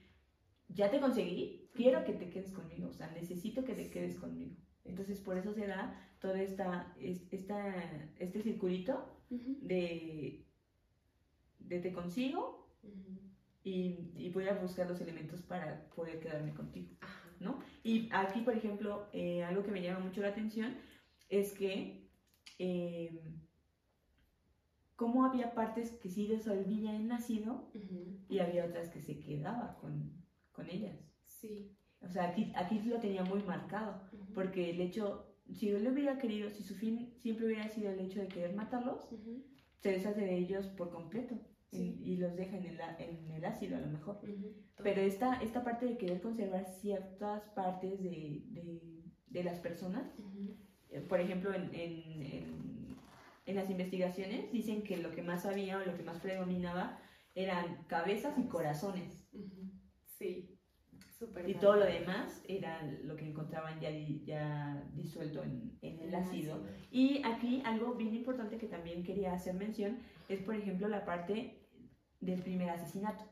ya 0.68 0.90
te 0.90 1.00
conseguí, 1.00 1.68
quiero 1.74 2.05
que 2.05 2.14
te 2.14 2.31
quedes 2.31 2.52
conmigo, 2.52 2.88
o 2.88 2.92
sea, 2.92 3.11
necesito 3.11 3.64
que 3.64 3.74
te 3.74 3.90
quedes 3.90 4.18
conmigo. 4.18 4.57
Entonces, 4.85 5.20
por 5.20 5.37
eso 5.37 5.52
se 5.52 5.66
da 5.66 5.94
todo 6.20 6.35
esta, 6.35 6.94
esta, 6.98 8.11
este 8.18 8.42
circulito 8.42 9.05
de, 9.28 10.46
de 11.59 11.78
te 11.81 11.92
consigo 11.92 12.62
y, 13.64 14.31
voy 14.31 14.48
a 14.48 14.55
buscar 14.55 14.88
los 14.88 15.01
elementos 15.01 15.42
para 15.42 15.87
poder 15.94 16.20
quedarme 16.20 16.53
contigo, 16.55 16.96
¿no? 17.40 17.61
Y 17.83 18.09
aquí, 18.12 18.40
por 18.40 18.57
ejemplo, 18.57 19.09
eh, 19.12 19.44
algo 19.44 19.62
que 19.62 19.70
me 19.70 19.83
llama 19.83 20.01
mucho 20.01 20.20
la 20.20 20.29
atención 20.29 20.77
es 21.29 21.53
que 21.53 22.09
eh, 22.59 23.20
cómo 24.96 25.25
había 25.25 25.55
partes 25.55 25.92
que 25.92 26.09
sí 26.09 26.27
resolvía 26.27 26.96
el 26.96 27.09
nacido 27.09 27.70
y 28.29 28.38
había 28.38 28.66
otras 28.66 28.88
que 28.88 29.01
se 29.01 29.18
quedaba 29.20 29.77
con, 29.81 30.12
con 30.53 30.68
ellas. 30.68 30.96
Sí. 31.27 31.77
O 32.01 32.09
sea, 32.09 32.29
aquí, 32.29 32.53
aquí 32.57 32.81
lo 32.81 32.98
tenía 32.98 33.22
muy 33.25 33.42
marcado, 33.44 34.03
porque 34.35 34.70
el 34.70 34.81
hecho, 34.81 35.37
si 35.53 35.68
él 35.68 35.87
hubiera 35.87 36.18
querido, 36.18 36.51
si 36.51 36.64
su 36.64 36.75
fin 36.75 37.14
siempre 37.16 37.46
hubiera 37.46 37.68
sido 37.68 37.92
el 37.92 38.01
hecho 38.01 38.20
de 38.20 38.27
querer 38.27 38.57
matarlos, 38.57 39.09
se 39.79 39.92
deshace 39.92 40.20
de 40.20 40.37
ellos 40.37 40.66
por 40.66 40.90
completo 40.90 41.38
y 41.73 42.17
los 42.17 42.37
deja 42.37 42.57
en 42.57 42.67
el, 42.67 42.81
en 42.99 43.31
el 43.31 43.45
ácido 43.45 43.77
a 43.77 43.81
lo 43.81 43.87
mejor. 43.87 44.21
Pero 44.83 45.01
esta, 45.01 45.41
esta 45.43 45.65
parte 45.65 45.87
de 45.87 45.97
querer 45.97 46.21
conservar 46.21 46.67
ciertas 46.67 47.43
partes 47.51 48.03
de, 48.03 48.43
de, 48.51 49.03
de 49.27 49.45
las 49.45 49.59
personas, 49.61 50.05
eh, 50.91 51.01
por 51.01 51.21
ejemplo, 51.21 51.55
en, 51.55 51.75
en, 51.75 52.97
en, 53.47 53.57
las 53.57 53.71
investigaciones 53.71 54.53
dicen 54.53 54.83
que 54.83 54.99
lo 54.99 55.13
que 55.13 55.23
más 55.23 55.47
había 55.47 55.79
o 55.79 55.85
lo 55.85 55.97
que 55.97 56.03
más 56.03 56.21
predominaba 56.21 56.99
eran 57.35 57.85
cabezas 57.87 58.39
y 58.39 58.45
corazones. 58.49 59.27
Sí. 60.05 60.59
y 61.47 61.55
todo 61.55 61.77
lo 61.77 61.87
demás 61.87 62.43
era 62.47 62.83
lo 63.03 63.17
que 63.17 63.27
encontraban 63.27 63.81
ya, 63.81 63.91
ya 63.91 64.85
disuelto 64.95 65.43
en, 65.43 65.79
en 65.81 66.01
el 66.01 66.15
ácido. 66.15 66.63
Y 66.91 67.23
aquí 67.25 67.63
algo 67.65 67.95
bien 67.95 68.15
importante 68.15 68.59
que 68.59 68.67
también 68.67 69.03
quería 69.03 69.33
hacer 69.33 69.55
mención 69.55 69.99
es, 70.29 70.41
por 70.43 70.55
ejemplo, 70.55 70.87
la 70.89 71.05
parte 71.05 71.62
del 72.23 72.41
primer 72.41 72.71
asesinato. 72.71 73.25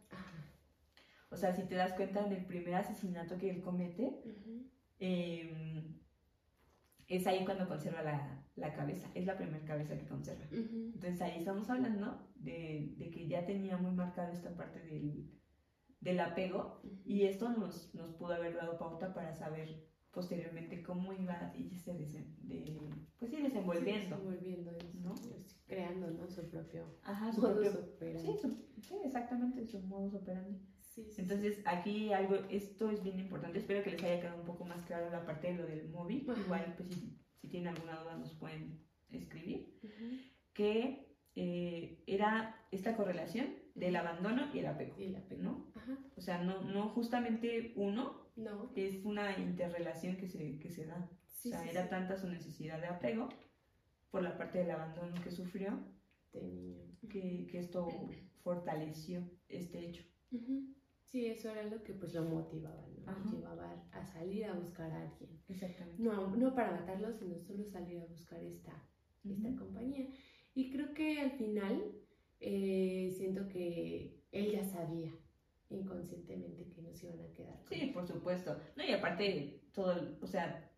O 1.31 1.37
sea, 1.37 1.55
si 1.55 1.63
te 1.63 1.77
das 1.77 1.95
cuenta, 1.95 2.27
en 2.27 2.33
el 2.33 2.45
primer 2.45 2.75
asesinato 2.75 3.39
que 3.39 3.51
él 3.51 3.63
comete, 3.63 4.21
em, 4.99 5.97
es 7.07 7.27
ahí 7.27 7.45
cuando 7.45 7.69
conserva 7.69 8.03
la, 8.03 8.45
la, 8.57 8.73
cabeza, 8.73 9.09
es 9.15 9.25
la 9.27 9.37
primera 9.37 9.65
cabeza 9.65 9.97
que 9.97 10.07
conserva. 10.07 10.45
Entonces 10.51 11.21
ahí 11.23 11.39
estamos 11.39 11.71
hablando 11.71 12.29
de, 12.35 12.95
de, 12.97 13.11
que 13.11 13.29
ya 13.29 13.47
tenía 13.47 13.77
muy 13.77 13.93
marcada 13.93 14.33
esta 14.33 14.55
parte 14.57 14.81
del, 14.81 15.31
del 16.01 16.21
apego 16.21 16.83
y 17.05 17.25
esto 17.25 17.49
nos, 17.49 17.95
nos 17.95 18.15
pudo 18.15 18.35
haber 18.35 18.57
dado 18.57 18.79
pauta 18.79 19.15
para 19.15 19.33
saber 19.35 19.90
posteriormente 20.13 20.83
cómo 20.83 21.13
iba 21.13 21.53
irse 21.57 21.93
de, 21.95 22.79
pues 23.19 23.33
ir 23.33 23.43
desenvolviendo. 23.43 24.17
desenvolviendo 24.17 24.73
¿no? 24.95 25.15
creando 25.67 26.11
¿no? 26.11 26.29
su 26.29 26.49
propio 26.51 26.99
Ajá, 27.05 27.33
su 27.33 27.41
modus 27.41 27.75
operandi. 27.77 28.39
Sí, 28.83 28.95
exactamente, 29.05 29.67
su 29.67 29.81
modus 29.81 30.15
operandi. 30.15 30.61
Sí, 30.81 31.07
Entonces, 31.19 31.63
aquí 31.67 32.13
algo, 32.13 32.35
esto 32.49 32.91
es 32.91 33.03
bien 33.03 33.21
importante. 33.21 33.59
Espero 33.59 33.83
que 33.85 33.93
les 33.93 34.03
haya 34.03 34.21
quedado 34.21 34.41
un 34.41 34.47
poco 34.47 34.65
más 34.65 34.83
claro 34.85 35.09
la 35.11 35.25
parte 35.25 35.49
de 35.49 35.55
lo 35.55 35.67
del 35.67 35.89
móvil. 35.89 36.27
Igual, 36.45 36.75
pues 36.77 36.89
si, 36.89 37.17
si, 37.37 37.49
tienen 37.49 37.69
alguna 37.69 38.01
duda, 38.01 38.17
nos 38.17 38.35
pueden 38.35 38.81
escribir. 39.11 39.79
Que 40.53 41.11
eh, 41.37 42.03
era 42.07 42.67
esta 42.73 42.97
correlación 42.97 43.55
del 43.75 43.97
abandono 43.97 44.49
y 44.53 44.59
el 44.59 44.67
apego. 44.67 44.95
Y 44.99 45.05
el 45.05 45.17
apego. 45.17 45.43
¿no? 45.43 45.73
O 46.17 46.21
sea, 46.21 46.43
no, 46.43 46.63
no 46.63 46.89
justamente 46.89 47.73
uno, 47.77 48.30
no. 48.41 48.73
es 48.75 49.05
una 49.05 49.39
interrelación 49.39 50.17
que 50.17 50.29
se, 50.29 50.59
que 50.59 50.71
se 50.71 50.87
da. 50.87 51.09
o 51.11 51.49
sea, 51.49 51.65
era 51.69 51.89
tanta 51.89 52.17
su 52.17 52.29
necesidad 52.29 52.81
de 52.81 52.87
apego 52.87 53.29
por 54.11 54.23
la 54.23 54.37
parte 54.37 54.59
del 54.59 54.71
abandono 54.71 55.21
que 55.23 55.31
sufrió, 55.31 55.79
que, 56.33 57.47
que, 57.51 57.59
esto 57.59 57.89
fortaleció 58.43 59.29
este 59.49 59.87
hecho. 59.87 60.05
Sí, 61.05 61.27
eso 61.27 61.51
era 61.51 61.65
lo 61.65 61.83
que 61.83 61.93
pues 61.93 62.15
lo 62.15 62.25
motivaba, 62.25 62.87
¿no? 62.89 63.33
llevaba 63.33 63.85
a 63.93 64.07
salir 64.07 64.45
a 64.45 64.55
buscar 64.55 64.91
a 64.93 65.03
alguien. 65.03 65.43
Exactamente. 65.49 66.01
No, 66.03 66.37
no 66.37 66.55
para 66.55 66.73
matarlo, 66.73 67.13
sino 67.13 67.37
solo 67.39 67.65
salir 67.65 67.99
a 67.99 68.05
buscar 68.05 68.43
esta, 68.45 68.73
esta 69.25 69.57
compañía. 69.57 70.09
Y 70.55 70.71
creo 70.71 70.95
que 70.95 71.21
al 71.21 71.33
final 71.33 71.95
eh, 72.39 73.13
siento 73.17 73.49
que 73.49 74.23
él 74.31 74.53
ya 74.53 74.65
sabía 74.65 75.13
inconscientemente 75.71 76.69
que 76.69 76.83
nos 76.83 77.03
iban 77.03 77.21
a 77.21 77.33
quedar. 77.33 77.59
Sí, 77.69 77.91
por 77.95 78.07
supuesto. 78.07 78.57
No, 78.77 78.85
y 78.85 78.93
aparte, 78.93 79.61
todo, 79.73 80.17
o 80.21 80.27
sea, 80.27 80.71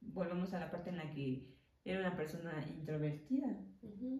volvemos 0.00 0.52
a 0.52 0.60
la 0.60 0.70
parte 0.70 0.90
en 0.90 0.98
la 0.98 1.10
que 1.10 1.46
era 1.84 2.00
una 2.00 2.16
persona 2.16 2.52
introvertida. 2.68 3.56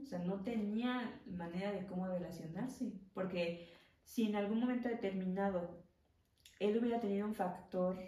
O 0.03 0.07
sea, 0.07 0.21
no 0.21 0.43
tenía 0.43 1.21
manera 1.27 1.73
de 1.73 1.87
cómo 1.87 2.07
relacionarse. 2.07 2.93
Porque 3.13 3.69
si 4.05 4.25
en 4.25 4.37
algún 4.37 4.61
momento 4.61 4.89
determinado 4.89 5.85
él 6.59 6.77
hubiera 6.79 7.01
tenido 7.01 7.27
un 7.27 7.35
factor 7.35 7.99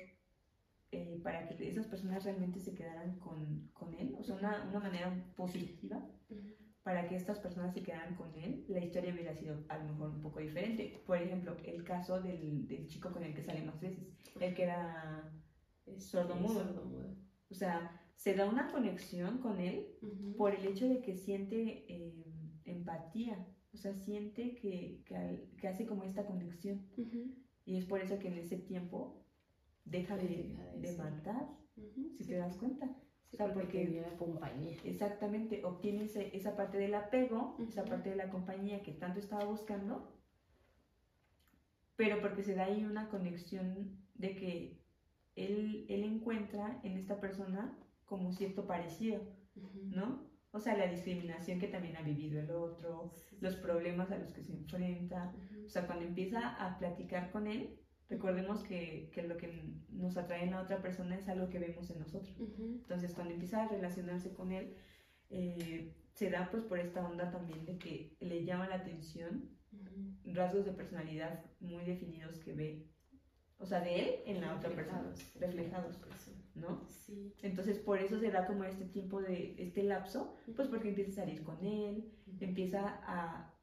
eh, 0.92 1.20
para 1.22 1.48
que 1.48 1.68
esas 1.68 1.86
personas 1.86 2.24
realmente 2.24 2.60
se 2.60 2.74
quedaran 2.74 3.18
con, 3.18 3.70
con 3.72 3.94
él, 3.94 4.14
o 4.18 4.22
sea, 4.22 4.36
una, 4.36 4.64
una 4.68 4.80
manera 4.80 5.10
positiva 5.36 6.06
para 6.82 7.08
que 7.08 7.16
estas 7.16 7.38
personas 7.38 7.72
se 7.74 7.82
quedaran 7.82 8.16
con 8.16 8.34
él, 8.34 8.64
la 8.68 8.80
historia 8.80 9.12
hubiera 9.12 9.34
sido 9.34 9.64
a 9.68 9.78
lo 9.78 9.84
mejor 9.84 10.10
un 10.10 10.20
poco 10.20 10.40
diferente. 10.40 11.02
Por 11.06 11.16
ejemplo, 11.18 11.56
el 11.64 11.84
caso 11.84 12.20
del, 12.20 12.66
del 12.66 12.88
chico 12.88 13.12
con 13.12 13.22
el 13.22 13.34
que 13.34 13.44
sale 13.44 13.62
más 13.62 13.80
veces, 13.80 14.08
el 14.40 14.54
que 14.54 14.64
era 14.64 15.32
sordo 15.98 16.34
mudo. 16.36 16.64
O 17.50 17.54
sea, 17.54 18.00
se 18.16 18.34
da 18.34 18.48
una 18.48 18.70
conexión 18.70 19.38
con 19.38 19.60
él 19.60 19.98
por 20.36 20.54
el 20.54 20.66
hecho 20.66 20.88
de 20.88 21.00
que 21.02 21.16
siente 21.16 21.84
eh, 21.88 22.24
empatía, 22.64 23.46
o 23.72 23.76
sea, 23.76 23.94
siente 23.94 24.54
que, 24.54 25.02
que, 25.04 25.68
hace 25.68 25.86
como 25.86 26.04
esta 26.04 26.24
conexión. 26.26 26.86
Y 27.64 27.76
es 27.76 27.84
por 27.84 28.00
eso 28.00 28.18
que 28.18 28.28
en 28.28 28.38
ese 28.38 28.58
tiempo 28.58 29.24
deja 29.84 30.16
de, 30.16 30.56
de, 30.76 30.96
matar, 30.96 31.48
si 31.74 32.24
te 32.26 32.34
das 32.34 32.56
cuenta. 32.56 32.96
O 33.32 33.36
sea, 33.36 33.52
porque, 33.52 33.84
la 33.84 34.16
compañía. 34.18 34.76
Exactamente, 34.84 35.64
obtiene 35.64 36.04
esa 36.04 36.54
parte 36.54 36.76
del 36.76 36.94
apego, 36.94 37.56
esa 37.66 37.84
parte 37.84 38.10
de 38.10 38.16
la 38.16 38.28
compañía 38.28 38.82
que 38.82 38.92
tanto 38.92 39.20
estaba 39.20 39.44
buscando, 39.44 40.12
pero 41.96 42.20
porque 42.20 42.42
se 42.42 42.54
da 42.54 42.64
ahí 42.64 42.84
una 42.84 43.08
conexión 43.08 43.96
de 44.14 44.36
que 44.36 44.82
él, 45.34 45.86
él 45.88 46.04
encuentra 46.04 46.80
en 46.82 46.98
esta 46.98 47.20
persona 47.20 47.78
como 48.04 48.32
cierto 48.32 48.66
parecido, 48.66 49.20
¿no? 49.54 50.30
O 50.50 50.60
sea, 50.60 50.76
la 50.76 50.86
discriminación 50.86 51.58
que 51.58 51.68
también 51.68 51.96
ha 51.96 52.02
vivido 52.02 52.38
el 52.38 52.50
otro, 52.50 53.14
los 53.40 53.56
problemas 53.56 54.10
a 54.10 54.18
los 54.18 54.34
que 54.34 54.42
se 54.42 54.52
enfrenta. 54.52 55.34
O 55.64 55.68
sea, 55.70 55.86
cuando 55.86 56.04
empieza 56.04 56.54
a 56.62 56.78
platicar 56.78 57.30
con 57.30 57.46
él, 57.46 57.78
recordemos 58.12 58.62
que, 58.62 59.10
que, 59.12 59.22
lo 59.22 59.36
que 59.36 59.64
nos 59.90 60.16
atrae 60.16 60.44
en 60.44 60.52
la 60.52 60.62
otra 60.62 60.80
persona 60.80 61.16
es 61.16 61.28
algo 61.28 61.48
que 61.48 61.58
vemos 61.58 61.90
en 61.90 61.98
nosotros. 61.98 62.34
Entonces, 62.38 63.14
cuando 63.14 63.34
empieza 63.34 63.64
a 63.64 63.68
relacionarse 63.68 64.32
con 64.32 64.52
él, 64.52 64.76
eh, 65.30 65.94
se 66.14 66.30
da 66.30 66.48
pues 66.50 66.62
por 66.64 66.78
esta 66.78 67.06
onda 67.06 67.30
también 67.30 67.64
de 67.64 67.78
que 67.78 68.16
le 68.20 68.44
llama 68.44 68.68
la 68.68 68.76
atención 68.76 69.50
rasgos 70.24 70.66
de 70.66 70.72
personalidad 70.72 71.44
muy 71.60 71.84
definidos 71.84 72.38
que 72.38 72.52
ve 72.52 72.92
o 73.62 73.66
sea, 73.66 73.80
de 73.80 74.00
él 74.00 74.14
en 74.26 74.40
la 74.40 74.56
otra 74.56 74.70
persona, 74.70 75.14
reflejados, 75.38 76.00
¿no? 76.56 76.84
Sí. 76.88 77.32
Entonces, 77.42 77.78
por 77.78 77.98
eso 77.98 78.18
se 78.18 78.32
da 78.32 78.44
como 78.44 78.64
este 78.64 78.86
tiempo 78.86 79.22
de, 79.22 79.54
este 79.56 79.84
lapso, 79.84 80.36
pues 80.56 80.66
porque 80.66 80.88
empieza 80.88 81.12
a 81.12 81.24
salir 81.24 81.44
con 81.44 81.64
él, 81.64 82.12
empieza 82.40 83.00
a, 83.06 83.54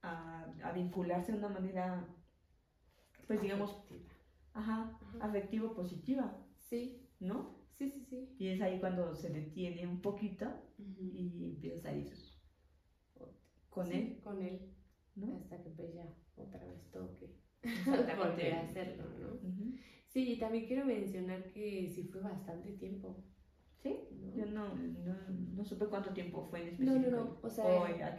a, 0.00 0.72
vincularse 0.72 1.32
de 1.32 1.38
una 1.38 1.50
manera, 1.50 2.08
pues 3.26 3.40
digamos, 3.40 3.76
ajá, 4.54 4.98
afectivo 5.20 5.74
positiva. 5.74 6.36
Sí. 6.58 6.98
¿No? 7.20 7.62
Sí, 7.74 7.90
sí, 7.90 8.04
sí. 8.08 8.36
Y 8.38 8.48
es 8.48 8.60
ahí 8.60 8.78
cuando 8.80 9.14
se 9.14 9.30
detiene 9.30 9.86
un 9.86 10.00
poquito 10.00 10.46
y 10.78 11.44
empieza 11.44 11.76
a 11.76 11.82
salir 11.82 12.12
con 13.70 13.90
él. 13.92 14.20
Con 14.22 14.42
él. 14.42 14.60
¿no? 15.14 15.36
Hasta 15.36 15.62
que 15.62 15.70
pues 15.70 15.92
ya 15.94 16.06
otra 16.36 16.64
vez 16.64 16.90
toque 16.90 17.30
volver 18.16 18.54
a 18.54 18.60
hacerlo, 18.62 19.04
¿no? 19.18 19.38
Sí, 20.08 20.32
y 20.32 20.38
también 20.38 20.66
quiero 20.66 20.84
mencionar 20.84 21.42
que 21.52 21.88
sí 21.88 22.04
fue 22.04 22.20
bastante 22.20 22.72
tiempo. 22.72 23.16
¿Sí? 23.82 23.96
Yo 24.36 24.46
no, 24.46 24.74
no, 24.74 25.14
no, 25.54 25.64
supe 25.64 25.86
cuánto 25.86 26.10
tiempo 26.10 26.46
fue 26.48 26.62
en 26.62 26.68
específico. 26.68 27.10
No, 27.10 27.10
no, 27.10 27.24
no. 27.24 27.38
O 27.42 27.50
sea, 27.50 27.66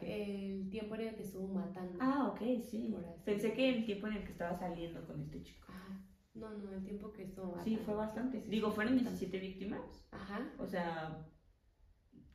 el 0.02 0.70
tiempo 0.70 0.96
en 0.96 1.02
el 1.02 1.16
que 1.16 1.24
estuvo 1.24 1.48
matando. 1.48 1.98
Ah, 2.02 2.28
ok, 2.34 2.62
sí. 2.70 2.94
Pensé 3.24 3.54
que 3.54 3.70
el 3.70 3.86
tiempo 3.86 4.08
en 4.08 4.18
el 4.18 4.24
que 4.26 4.32
estaba 4.32 4.58
saliendo 4.58 5.06
con 5.08 5.22
este 5.22 5.42
chico. 5.42 5.68
Ah, 5.70 6.06
no, 6.34 6.50
no, 6.58 6.74
el 6.74 6.84
tiempo 6.84 7.14
que 7.14 7.24
estuvo 7.24 7.46
matando. 7.46 7.64
Sí, 7.64 7.78
fue 7.78 7.94
bastante. 7.96 8.42
Digo, 8.42 8.72
fueron 8.72 8.98
17 8.98 9.40
víctimas. 9.40 10.06
Ajá. 10.12 10.54
O 10.60 10.68
sea, 10.68 11.26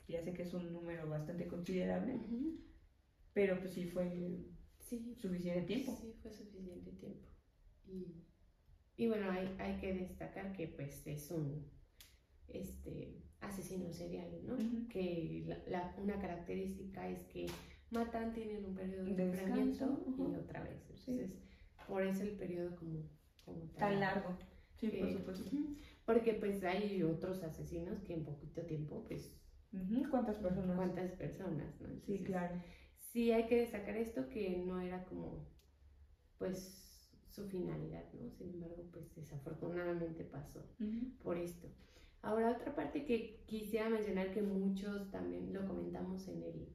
ya 0.09 0.22
sé 0.22 0.33
que 0.33 0.43
es 0.43 0.55
un 0.55 0.72
número 0.72 1.09
bastante 1.09 1.47
considerable. 1.47 2.18
Pero 3.35 3.59
pues 3.59 3.74
sí 3.74 3.85
fue 3.85 4.49
Sí. 4.89 5.14
Suficiente 5.18 5.62
tiempo. 5.62 5.99
Sí, 6.01 6.14
fue 6.22 6.33
suficiente 6.33 6.93
tiempo. 6.93 7.29
Y, 7.87 8.24
y 8.97 9.07
bueno, 9.07 9.31
hay, 9.31 9.55
hay, 9.59 9.79
que 9.81 9.93
destacar 9.93 10.55
que 10.55 10.66
pues 10.68 11.07
es 11.07 11.31
un 11.31 11.70
este, 12.49 13.22
asesino 13.40 13.92
serial, 13.92 14.30
¿no? 14.44 14.57
Que 14.88 15.44
la, 15.66 15.94
una 16.03 16.18
característica 16.20 17.09
es 17.09 17.24
que 17.24 17.46
matan, 17.90 18.32
tienen 18.32 18.64
un 18.64 18.74
periodo 18.74 19.05
de 19.05 19.22
enfriamiento 19.22 20.05
y 20.18 20.34
otra 20.34 20.62
vez. 20.62 20.82
Entonces, 20.88 21.30
por 21.86 22.03
eso 22.03 22.22
el 22.22 22.36
periodo 22.36 22.76
como, 22.76 23.09
como 23.44 23.61
tan, 23.78 24.01
largo. 24.01 24.36
Sí, 24.76 24.88
por 24.88 25.12
supuesto. 25.12 25.51
Porque 26.05 26.34
pues 26.34 26.62
hay 26.64 27.03
otros 27.03 27.42
asesinos 27.42 28.01
que 28.01 28.14
en 28.14 28.24
poquito 28.24 28.62
tiempo, 28.62 29.05
pues... 29.07 29.34
¿Cuántas 30.11 30.36
personas? 30.38 30.76
¿Cuántas 30.76 31.12
personas? 31.12 31.78
¿no? 31.80 31.88
sí, 32.07 32.22
claro 32.24 32.55
sí 33.12 33.32
hay 33.32 33.46
que 33.46 33.57
destacar 33.57 33.96
esto 33.96 34.28
que 34.28 34.62
no 34.66 34.80
era 34.80 35.05
como, 35.05 35.46
pues, 36.38 37.11
su 37.28 37.46
finalidad, 37.46 38.05
¿no? 38.14 38.30
Sin 38.30 38.55
embargo, 38.55 38.88
pues 38.92 39.14
desafortunadamente 39.14 40.24
pasó 40.24 40.64
por 41.22 41.36
esto. 41.36 41.68
Ahora, 42.22 42.50
otra 42.50 42.74
parte 42.74 43.04
que 43.04 43.44
quisiera 43.46 43.88
mencionar 43.88 44.32
que 44.32 44.42
muchos 44.42 45.10
también 45.10 45.52
lo 45.52 45.66
comentamos 45.66 46.26
en, 46.28 46.42
el, 46.42 46.68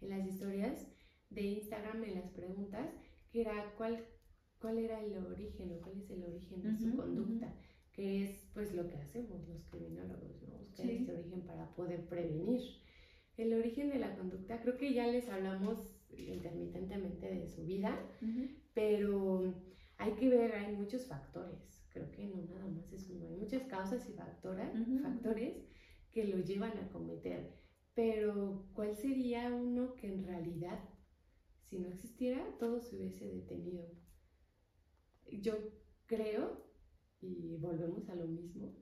en 0.00 0.08
las 0.10 0.26
historias 0.26 0.86
de 1.30 1.42
Instagram, 1.42 2.04
en 2.04 2.14
las 2.16 2.30
preguntas, 2.30 2.88
que 3.30 3.40
era 3.42 3.74
cuál, 3.76 4.04
cuál 4.60 4.78
era 4.78 5.02
el 5.02 5.16
origen 5.16 5.72
o 5.72 5.80
cuál 5.80 5.98
es 5.98 6.10
el 6.10 6.24
origen 6.24 6.62
de 6.62 6.76
su 6.76 6.96
conducta, 6.96 7.54
que 7.92 8.24
es 8.24 8.48
pues 8.54 8.74
lo 8.74 8.88
que 8.88 8.96
hacemos 8.96 9.48
los 9.48 9.64
criminólogos, 9.66 10.42
¿no? 10.42 10.58
Buscar 10.58 10.88
este 10.88 11.12
origen 11.12 11.42
para 11.42 11.74
poder 11.74 12.06
prevenir. 12.06 12.60
El 13.36 13.54
origen 13.54 13.88
de 13.90 13.98
la 13.98 14.16
conducta, 14.16 14.60
creo 14.60 14.76
que 14.76 14.92
ya 14.92 15.06
les 15.06 15.28
hablamos 15.28 15.78
intermitentemente 16.10 17.28
de 17.32 17.46
su 17.48 17.64
vida, 17.64 17.96
pero 18.74 19.54
hay 19.96 20.12
que 20.12 20.28
ver, 20.28 20.52
hay 20.52 20.74
muchos 20.74 21.06
factores, 21.06 21.77
creo 21.98 22.10
que 22.12 22.26
no 22.26 22.42
nada 22.42 22.68
más 22.68 22.92
es 22.92 23.08
uno, 23.10 23.26
hay 23.26 23.36
muchas 23.36 23.62
causas 23.64 24.08
y 24.08 24.12
factores 24.12 25.56
que 26.12 26.24
lo 26.24 26.38
llevan 26.38 26.76
a 26.78 26.88
cometer, 26.90 27.52
pero 27.94 28.68
¿cuál 28.74 28.96
sería 28.96 29.52
uno 29.52 29.94
que 29.94 30.08
en 30.08 30.24
realidad, 30.24 30.78
si 31.64 31.78
no 31.78 31.88
existiera, 31.88 32.56
todo 32.58 32.80
se 32.80 32.96
hubiese 32.96 33.26
detenido? 33.26 33.84
Yo 35.30 35.54
creo, 36.06 36.64
y 37.20 37.56
volvemos 37.56 38.08
a 38.08 38.14
lo 38.14 38.26
mismo 38.26 38.74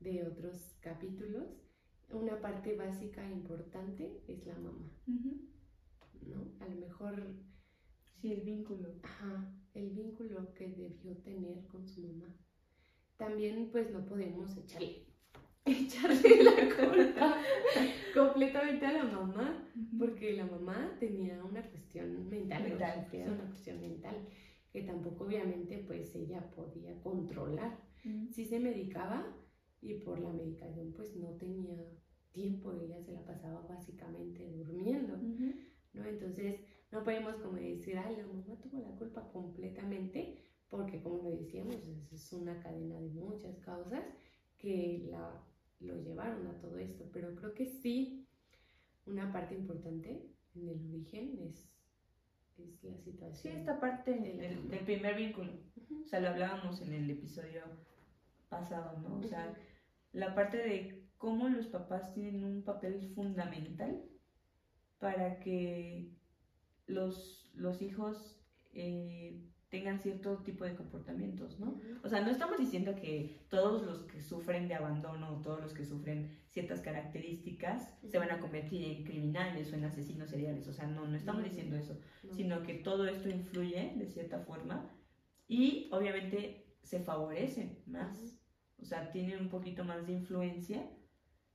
de 0.00 0.24
otros 0.24 0.76
capítulos, 0.80 1.48
una 2.10 2.40
parte 2.40 2.76
básica 2.76 3.26
e 3.26 3.32
importante 3.32 4.22
es 4.26 4.44
la 4.46 4.58
mamá. 4.58 4.90
¿No? 6.26 6.52
A 6.60 6.68
lo 6.68 6.76
mejor. 6.76 7.34
Sí, 8.20 8.32
el 8.32 8.42
vínculo. 8.42 8.88
Ajá, 9.02 9.54
debió 11.10 11.22
tener 11.22 11.66
con 11.66 11.86
su 11.86 12.02
mamá. 12.02 12.34
También, 13.16 13.68
pues, 13.70 13.90
no 13.90 14.04
podemos 14.06 14.56
echarle, 14.56 15.06
echarle 15.64 16.42
la 16.42 16.56
culpa 16.74 17.36
completamente 18.14 18.86
a 18.86 18.92
la 18.92 19.04
mamá, 19.04 19.68
porque 19.98 20.32
la 20.32 20.46
mamá 20.46 20.96
tenía 20.98 21.42
una 21.44 21.62
cuestión 21.62 22.28
mental, 22.28 22.62
mental 22.62 23.06
una 23.26 23.46
cuestión 23.48 23.80
mental 23.80 24.16
que 24.72 24.82
tampoco, 24.82 25.24
obviamente, 25.24 25.84
pues, 25.86 26.14
ella 26.14 26.48
podía 26.50 26.94
controlar. 27.02 27.78
Sí 28.30 28.46
se 28.46 28.58
medicaba, 28.58 29.26
y 29.82 29.94
por 29.94 30.18
la 30.20 30.30
medicación 30.32 30.92
pues 30.92 31.16
no 31.16 31.28
tenía 31.36 31.76
tiempo, 32.32 32.72
ella 32.72 33.00
se 33.02 33.12
la 33.12 33.24
pasaba 33.24 33.66
básicamente 33.68 34.48
durmiendo, 34.50 35.16
¿no? 35.92 36.04
Entonces 36.04 36.60
no 36.92 37.02
podemos 37.02 37.36
como 37.36 37.56
decir, 37.56 37.96
ay, 37.98 38.16
la 38.16 38.26
mamá 38.26 38.60
tuvo 38.62 38.80
la 38.80 38.90
culpa 38.96 39.28
completamente, 39.32 40.44
porque 40.70 41.02
como 41.02 41.22
lo 41.22 41.30
decíamos, 41.36 41.76
es 42.12 42.32
una 42.32 42.62
cadena 42.62 43.00
de 43.00 43.08
muchas 43.10 43.58
causas 43.58 44.04
que 44.56 45.08
la, 45.10 45.44
lo 45.80 45.96
llevaron 45.96 46.46
a 46.46 46.60
todo 46.60 46.78
esto, 46.78 47.04
pero 47.12 47.34
creo 47.34 47.54
que 47.54 47.66
sí, 47.66 48.26
una 49.04 49.32
parte 49.32 49.54
importante 49.54 50.30
en 50.54 50.68
el 50.68 50.86
origen 50.86 51.38
es, 51.40 51.68
es 52.58 52.84
la 52.84 52.96
situación. 52.98 53.54
Sí, 53.54 53.58
esta 53.58 53.80
parte 53.80 54.12
del, 54.12 54.68
del, 54.68 54.84
primer 54.84 55.16
vínculo, 55.16 55.52
o 56.04 56.06
sea, 56.06 56.20
lo 56.20 56.28
hablábamos 56.28 56.80
en 56.82 56.92
el 56.92 57.10
episodio 57.10 57.62
pasado, 58.48 59.00
¿no? 59.00 59.18
O 59.18 59.24
sea, 59.24 59.54
la 60.12 60.34
parte 60.34 60.58
de 60.58 61.08
cómo 61.18 61.48
los 61.48 61.66
papás 61.66 62.12
tienen 62.14 62.44
un 62.44 62.62
papel 62.62 63.12
fundamental 63.14 64.04
para 64.98 65.40
que 65.40 66.10
los, 66.86 67.50
los 67.54 67.82
hijos 67.82 68.40
eh, 68.72 69.49
tengan 69.70 70.00
cierto 70.00 70.38
tipo 70.38 70.64
de 70.64 70.74
comportamientos, 70.74 71.58
¿no? 71.60 71.80
O 72.02 72.08
sea, 72.08 72.20
no 72.20 72.30
estamos 72.30 72.58
diciendo 72.58 72.96
que 72.96 73.46
todos 73.48 73.82
los 73.82 74.02
que 74.02 74.20
sufren 74.20 74.66
de 74.66 74.74
abandono 74.74 75.36
o 75.36 75.40
todos 75.40 75.60
los 75.60 75.72
que 75.72 75.84
sufren 75.84 76.36
ciertas 76.48 76.80
características 76.80 77.96
se 78.04 78.18
van 78.18 78.32
a 78.32 78.40
convertir 78.40 78.84
en 78.84 79.04
criminales 79.04 79.72
o 79.72 79.76
en 79.76 79.84
asesinos 79.84 80.30
seriales, 80.30 80.66
o 80.66 80.72
sea, 80.72 80.86
no, 80.88 81.06
no 81.06 81.16
estamos 81.16 81.44
diciendo 81.44 81.76
eso, 81.76 81.96
sino 82.32 82.64
que 82.64 82.74
todo 82.74 83.06
esto 83.06 83.28
influye 83.28 83.94
de 83.96 84.06
cierta 84.08 84.40
forma 84.40 84.90
y 85.46 85.88
obviamente 85.92 86.76
se 86.82 87.00
favorece 87.00 87.82
más. 87.86 88.40
O 88.78 88.84
sea, 88.84 89.12
tienen 89.12 89.40
un 89.40 89.48
poquito 89.50 89.84
más 89.84 90.06
de 90.06 90.14
influencia 90.14 90.90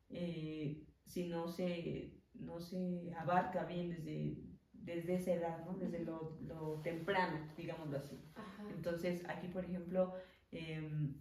eh, 0.09 0.85
si 1.05 1.27
no 1.27 1.47
se, 1.47 2.21
no 2.33 2.59
se 2.59 3.13
abarca 3.17 3.65
bien 3.65 3.89
desde, 3.89 4.37
desde 4.85 5.15
esa 5.15 5.33
edad, 5.33 5.65
¿no? 5.65 5.73
Desde 5.73 5.99
lo, 5.99 6.37
lo 6.41 6.81
temprano, 6.81 7.51
digámoslo 7.57 7.97
así. 7.97 8.23
Entonces, 8.69 9.23
aquí, 9.27 9.47
por 9.47 9.65
ejemplo, 9.65 10.13
em, 10.51 11.15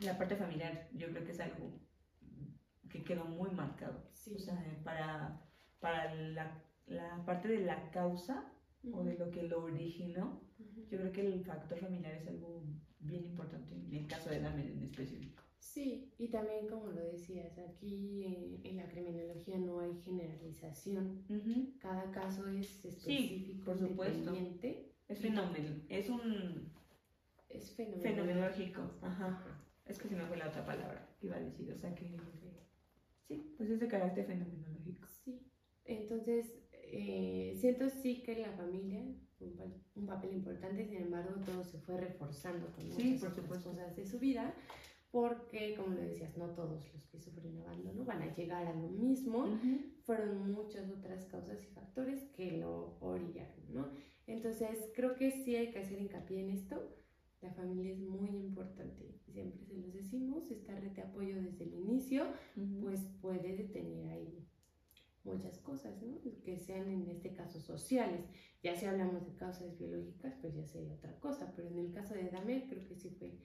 la 0.00 0.16
parte 0.16 0.36
familiar 0.36 0.88
yo 0.92 1.08
creo 1.08 1.24
que 1.24 1.32
es 1.32 1.40
algo 1.40 1.78
que 2.88 3.02
quedó 3.02 3.24
muy 3.24 3.50
marcado. 3.50 4.10
O 4.34 4.38
sea, 4.38 4.56
para, 4.84 5.42
para 5.80 6.14
la, 6.14 6.62
la, 6.86 7.24
parte 7.24 7.48
de 7.48 7.60
la 7.60 7.90
causa 7.90 8.52
o 8.92 9.02
de 9.02 9.18
lo 9.18 9.30
que 9.30 9.42
lo 9.42 9.64
originó, 9.64 10.40
yo 10.90 10.98
creo 10.98 11.12
que 11.12 11.26
el 11.26 11.44
factor 11.44 11.78
familiar 11.78 12.14
es 12.14 12.28
algo 12.28 12.64
bien 13.00 13.24
importante 13.24 13.74
en 13.74 13.94
el 13.94 14.06
caso 14.06 14.30
de 14.30 14.40
Dahmer 14.40 14.66
en 14.66 14.82
específico. 14.82 15.42
Sí, 15.60 16.10
y 16.18 16.28
también 16.28 16.66
como 16.66 16.86
lo 16.86 17.02
decías, 17.04 17.56
aquí 17.58 18.60
en, 18.64 18.76
la 18.76 18.88
criminología 18.88 19.58
no 19.58 19.80
hay 19.80 19.94
generalización. 20.04 21.22
Cada 21.78 22.10
caso 22.10 22.48
es 22.48 22.66
específico, 22.66 23.06
sí, 23.06 23.62
por 23.64 23.78
supuesto. 23.78 24.34
Es 25.08 25.18
fenómeno, 25.20 25.82
es 25.88 26.08
un... 26.08 26.72
Es 27.48 27.72
fenomenológico. 27.72 28.80
Ajá. 29.02 29.62
Es 29.84 29.98
que 29.98 30.08
se 30.08 30.16
me 30.16 30.24
fue 30.26 30.36
la 30.36 30.48
otra 30.48 30.64
palabra 30.64 31.14
que 31.18 31.26
iba 31.26 31.36
a 31.36 31.40
decir, 31.40 31.70
o 31.70 31.76
sea 31.76 31.94
que... 31.94 32.16
Sí, 33.28 33.54
pues 33.56 33.70
es 33.70 33.80
de 33.80 33.86
carácter 33.86 34.26
fenomenológico. 34.26 35.06
Sí, 35.06 35.46
entonces 35.84 36.54
eh, 36.72 37.54
siento 37.60 37.90
sí 37.90 38.22
que 38.22 38.36
la 38.38 38.52
familia 38.52 39.04
un, 39.40 39.82
un, 39.94 40.06
papel 40.06 40.32
importante, 40.34 40.84
sin 40.84 41.02
embargo 41.02 41.40
todo 41.44 41.64
se 41.64 41.78
fue 41.78 41.96
reforzando 41.98 42.70
con 42.72 42.88
muchas 42.88 43.34
cosas 43.48 43.96
de 43.96 44.06
su 44.06 44.18
vida 44.18 44.54
porque, 45.10 45.74
como 45.76 45.94
le 45.94 46.02
decías, 46.02 46.36
no 46.36 46.50
todos 46.50 46.92
los 46.94 47.06
que 47.08 47.18
sufren 47.18 47.58
abandono 47.58 48.04
van 48.04 48.22
a 48.22 48.34
llegar 48.34 48.66
a 48.66 48.74
lo 48.74 48.88
mismo, 48.88 49.58
fueron 50.02 50.52
muchas 50.52 50.88
otras 50.90 51.24
causas 51.26 51.62
y 51.64 51.66
factores 51.66 52.22
que 52.36 52.58
lo 52.58 52.96
orillaron, 53.00 53.74
¿no? 53.74 53.90
Entonces, 54.26 54.90
creo 54.94 55.16
que 55.16 55.32
sí 55.32 55.56
hay 55.56 55.72
que 55.72 55.80
hacer 55.80 56.00
hincapié 56.00 56.40
en 56.42 56.50
esto. 56.50 56.96
La 57.40 57.50
familia 57.52 57.92
es 57.92 58.00
muy 58.00 58.28
importante, 58.28 59.18
siempre 59.32 59.64
se 59.64 59.74
los 59.78 59.92
decimos, 59.92 60.50
esta 60.50 60.78
red 60.78 60.92
de 60.92 61.02
apoyo 61.02 61.42
desde 61.42 61.64
el 61.64 61.74
inicio, 61.74 62.26
pues 62.80 63.00
puede 63.20 63.56
detener 63.56 64.10
ahí 64.10 64.46
muchas 65.24 65.58
cosas, 65.58 66.00
¿no? 66.02 66.20
Que 66.44 66.58
sean 66.58 66.88
en 66.88 67.08
este 67.08 67.32
caso 67.32 67.60
sociales. 67.60 68.26
Ya 68.62 68.76
si 68.76 68.86
hablamos 68.86 69.26
de 69.26 69.34
causas 69.34 69.76
biológicas, 69.78 70.34
pues 70.40 70.54
ya 70.54 70.66
sería 70.66 70.94
otra 70.94 71.18
cosa, 71.18 71.52
pero 71.56 71.68
en 71.68 71.78
el 71.78 71.92
caso 71.92 72.14
de 72.14 72.28
Damer 72.28 72.68
creo 72.68 72.86
que 72.86 72.94
sí 72.94 73.10
fue 73.10 73.38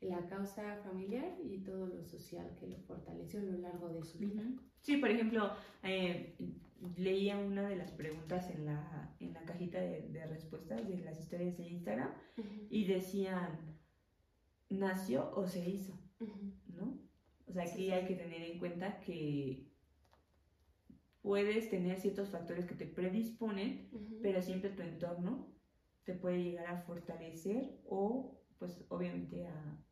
la 0.00 0.26
causa 0.28 0.76
familiar 0.82 1.36
y 1.42 1.58
todo 1.58 1.86
lo 1.86 2.02
social 2.04 2.56
que 2.58 2.66
lo 2.66 2.78
fortaleció 2.78 3.40
a 3.40 3.44
lo 3.44 3.58
largo 3.58 3.88
de 3.90 4.02
su 4.02 4.18
vida. 4.18 4.42
Sí, 4.80 4.96
por 4.96 5.10
ejemplo, 5.10 5.52
eh, 5.82 6.36
leía 6.96 7.36
una 7.36 7.68
de 7.68 7.76
las 7.76 7.90
preguntas 7.90 8.50
en 8.50 8.64
la, 8.64 9.14
en 9.20 9.34
la 9.34 9.44
cajita 9.44 9.78
de, 9.80 10.26
respuestas 10.26 10.88
de 10.88 10.98
las 10.98 11.20
historias 11.20 11.56
de 11.58 11.68
Instagram 11.68 12.12
y 12.70 12.86
decían, 12.86 13.78
¿nació 14.70 15.30
o 15.34 15.46
se 15.46 15.68
hizo? 15.68 15.92
¿No? 16.68 16.98
O 17.46 17.52
sea, 17.52 17.64
aquí 17.64 17.90
hay 17.90 18.06
que 18.06 18.14
tener 18.14 18.42
en 18.42 18.58
cuenta 18.58 19.00
que 19.00 19.68
puedes 21.20 21.68
tener 21.68 22.00
ciertos 22.00 22.30
factores 22.30 22.64
que 22.64 22.74
te 22.74 22.86
predisponen, 22.86 23.90
pero 24.22 24.40
siempre 24.40 24.70
tu 24.70 24.82
entorno 24.82 25.52
te 26.04 26.14
puede 26.14 26.42
llegar 26.42 26.66
a 26.68 26.80
fortalecer 26.82 27.78
o, 27.84 28.40
pues, 28.58 28.82
obviamente 28.88 29.46
a 29.46 29.84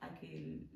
a 0.00 0.14
que, 0.14 0.66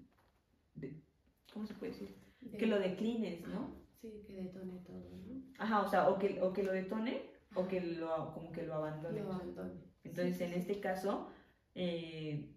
¿cómo 1.52 1.66
se 1.66 1.74
puede 1.74 1.92
decir? 1.92 2.16
que 2.58 2.66
lo 2.66 2.78
declines, 2.78 3.46
¿no? 3.46 3.74
Sí, 4.00 4.24
que 4.26 4.34
detone 4.34 4.78
todo, 4.80 5.08
¿no? 5.26 5.42
Ajá, 5.58 5.82
o 5.82 5.88
sea, 5.88 6.08
o 6.08 6.18
que, 6.18 6.40
o 6.42 6.52
que 6.52 6.62
lo 6.62 6.72
detone 6.72 7.30
o 7.54 7.68
que 7.68 7.80
lo, 7.80 8.32
como 8.32 8.52
que 8.52 8.62
lo 8.62 8.74
abandone. 8.74 9.20
Lo 9.20 9.32
abandone. 9.32 9.74
Entonces, 10.04 10.40
en 10.40 10.52
este 10.54 10.80
caso, 10.80 11.30
eh, 11.74 12.50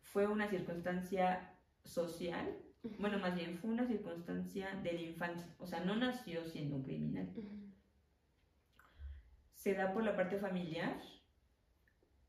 fue 0.00 0.26
una 0.26 0.48
circunstancia 0.48 1.52
social, 1.84 2.56
bueno, 2.98 3.18
más 3.18 3.34
bien 3.34 3.58
fue 3.58 3.70
una 3.70 3.86
circunstancia 3.86 4.74
de 4.82 4.92
la 4.92 5.00
infancia, 5.00 5.54
o 5.58 5.66
sea, 5.66 5.80
no 5.80 5.96
nació 5.96 6.44
siendo 6.46 6.76
un 6.76 6.82
criminal. 6.82 7.28
Se 9.54 9.74
da 9.74 9.92
por 9.92 10.04
la 10.04 10.16
parte 10.16 10.38
familiar, 10.38 11.00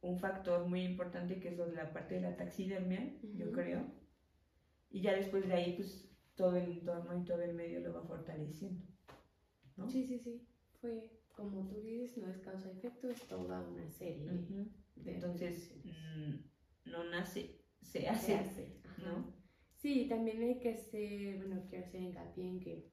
un 0.01 0.19
factor 0.19 0.67
muy 0.67 0.81
importante 0.83 1.39
que 1.39 1.49
es 1.49 1.57
lo 1.57 1.65
de 1.65 1.75
la 1.75 1.91
parte 1.91 2.15
de 2.15 2.21
la 2.21 2.35
taxidermia, 2.35 3.13
yo 3.35 3.51
creo. 3.51 3.85
Y 4.89 5.01
ya 5.01 5.13
después 5.13 5.47
de 5.47 5.53
ahí, 5.53 5.73
pues 5.75 6.09
todo 6.35 6.55
el 6.55 6.71
entorno 6.71 7.19
y 7.19 7.25
todo 7.25 7.41
el 7.41 7.55
medio 7.55 7.79
lo 7.79 7.93
va 7.93 8.03
fortaleciendo. 8.03 8.85
¿no? 9.75 9.89
Sí, 9.89 10.05
sí, 10.05 10.19
sí. 10.19 10.47
Fue, 10.79 11.09
como 11.35 11.67
tú 11.67 11.81
dices, 11.81 12.17
no 12.17 12.29
es 12.29 12.37
causa-efecto, 12.37 13.09
es 13.09 13.21
toda 13.27 13.61
una 13.61 13.89
serie. 13.89 14.29
Entonces, 15.05 15.73
mm, 15.83 16.89
no 16.91 17.03
nace, 17.09 17.59
se 17.81 18.07
hace. 18.07 18.25
Se 18.27 18.35
hace. 18.35 18.81
¿no? 18.99 19.33
Sí, 19.75 20.07
también 20.07 20.41
hay 20.41 20.59
que 20.59 20.75
ser, 20.75 21.37
bueno, 21.37 21.63
quiero 21.69 21.85
hacer 21.85 22.01
hincapié 22.01 22.47
en 22.47 22.59
que 22.59 22.91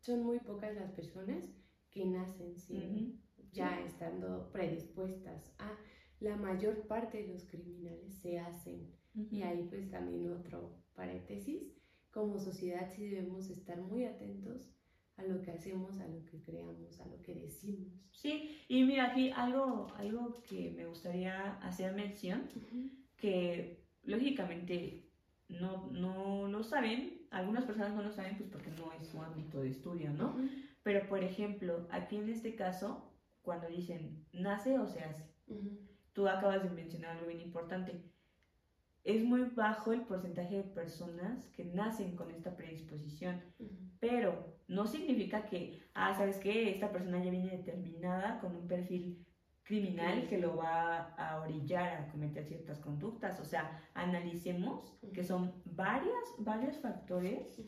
son 0.00 0.22
muy 0.22 0.40
pocas 0.40 0.74
las 0.74 0.90
personas 0.92 1.44
que 1.90 2.04
nacen 2.04 2.56
sin 2.56 3.20
ya 3.52 3.80
estando 3.84 4.50
predispuestas 4.52 5.52
a 5.58 5.76
la 6.20 6.36
mayor 6.36 6.86
parte 6.86 7.22
de 7.22 7.28
los 7.28 7.44
criminales 7.46 8.14
se 8.20 8.38
hacen. 8.38 8.94
Y 9.30 9.42
ahí 9.42 9.66
pues 9.68 9.90
también 9.90 10.30
otro 10.30 10.78
paréntesis, 10.94 11.62
como 12.10 12.38
sociedad 12.38 12.88
sí 12.94 13.08
debemos 13.08 13.50
estar 13.50 13.80
muy 13.80 14.04
atentos 14.04 14.70
a 15.16 15.24
lo 15.24 15.42
que 15.42 15.50
hacemos, 15.50 15.98
a 16.00 16.06
lo 16.06 16.24
que 16.24 16.42
creamos, 16.42 17.00
a 17.00 17.06
lo 17.06 17.20
que 17.22 17.34
decimos. 17.34 17.92
Sí, 18.12 18.58
y 18.68 18.84
mira 18.84 19.12
aquí 19.12 19.30
algo, 19.30 19.88
algo 19.96 20.42
que 20.48 20.72
me 20.72 20.86
gustaría 20.86 21.54
hacer 21.58 21.94
mención, 21.94 22.48
que 23.16 23.84
lógicamente 24.02 25.10
no, 25.48 25.90
no 25.90 26.48
lo 26.48 26.62
saben, 26.62 27.26
algunas 27.30 27.64
personas 27.64 27.94
no 27.94 28.02
lo 28.02 28.12
saben 28.12 28.36
pues 28.36 28.48
porque 28.50 28.70
no 28.70 28.92
es 28.92 29.08
su 29.08 29.20
ámbito 29.20 29.60
de 29.60 29.70
estudio, 29.70 30.12
¿no? 30.12 30.36
Pero 30.82 31.08
por 31.08 31.22
ejemplo, 31.22 31.86
aquí 31.90 32.16
en 32.16 32.28
este 32.28 32.54
caso, 32.54 33.12
cuando 33.42 33.68
dicen 33.68 34.26
nace 34.32 34.78
o 34.78 34.86
se 34.86 35.00
hace, 35.00 35.24
tú 36.12 36.28
acabas 36.28 36.62
de 36.62 36.70
mencionar 36.70 37.16
algo 37.16 37.28
bien 37.28 37.40
importante. 37.40 38.02
Es 39.02 39.24
muy 39.24 39.42
bajo 39.42 39.92
el 39.92 40.02
porcentaje 40.02 40.56
de 40.56 40.62
personas 40.62 41.46
que 41.48 41.64
nacen 41.64 42.16
con 42.16 42.30
esta 42.30 42.54
predisposición, 42.54 43.40
pero 43.98 44.58
no 44.68 44.86
significa 44.86 45.46
que, 45.46 45.80
ah, 45.94 46.14
¿sabes 46.14 46.36
qué? 46.38 46.70
Esta 46.70 46.92
persona 46.92 47.22
ya 47.24 47.30
viene 47.30 47.56
determinada 47.56 48.40
con 48.40 48.54
un 48.54 48.68
perfil 48.68 49.24
criminal 49.70 50.26
que 50.26 50.36
lo 50.36 50.56
va 50.56 51.14
a 51.14 51.40
orillar 51.40 51.96
a 51.96 52.08
cometer 52.08 52.44
ciertas 52.44 52.80
conductas. 52.80 53.38
O 53.40 53.44
sea, 53.44 53.80
analicemos 53.94 54.98
que 55.14 55.22
son 55.22 55.52
varias, 55.64 56.24
varios 56.38 56.76
factores 56.78 57.62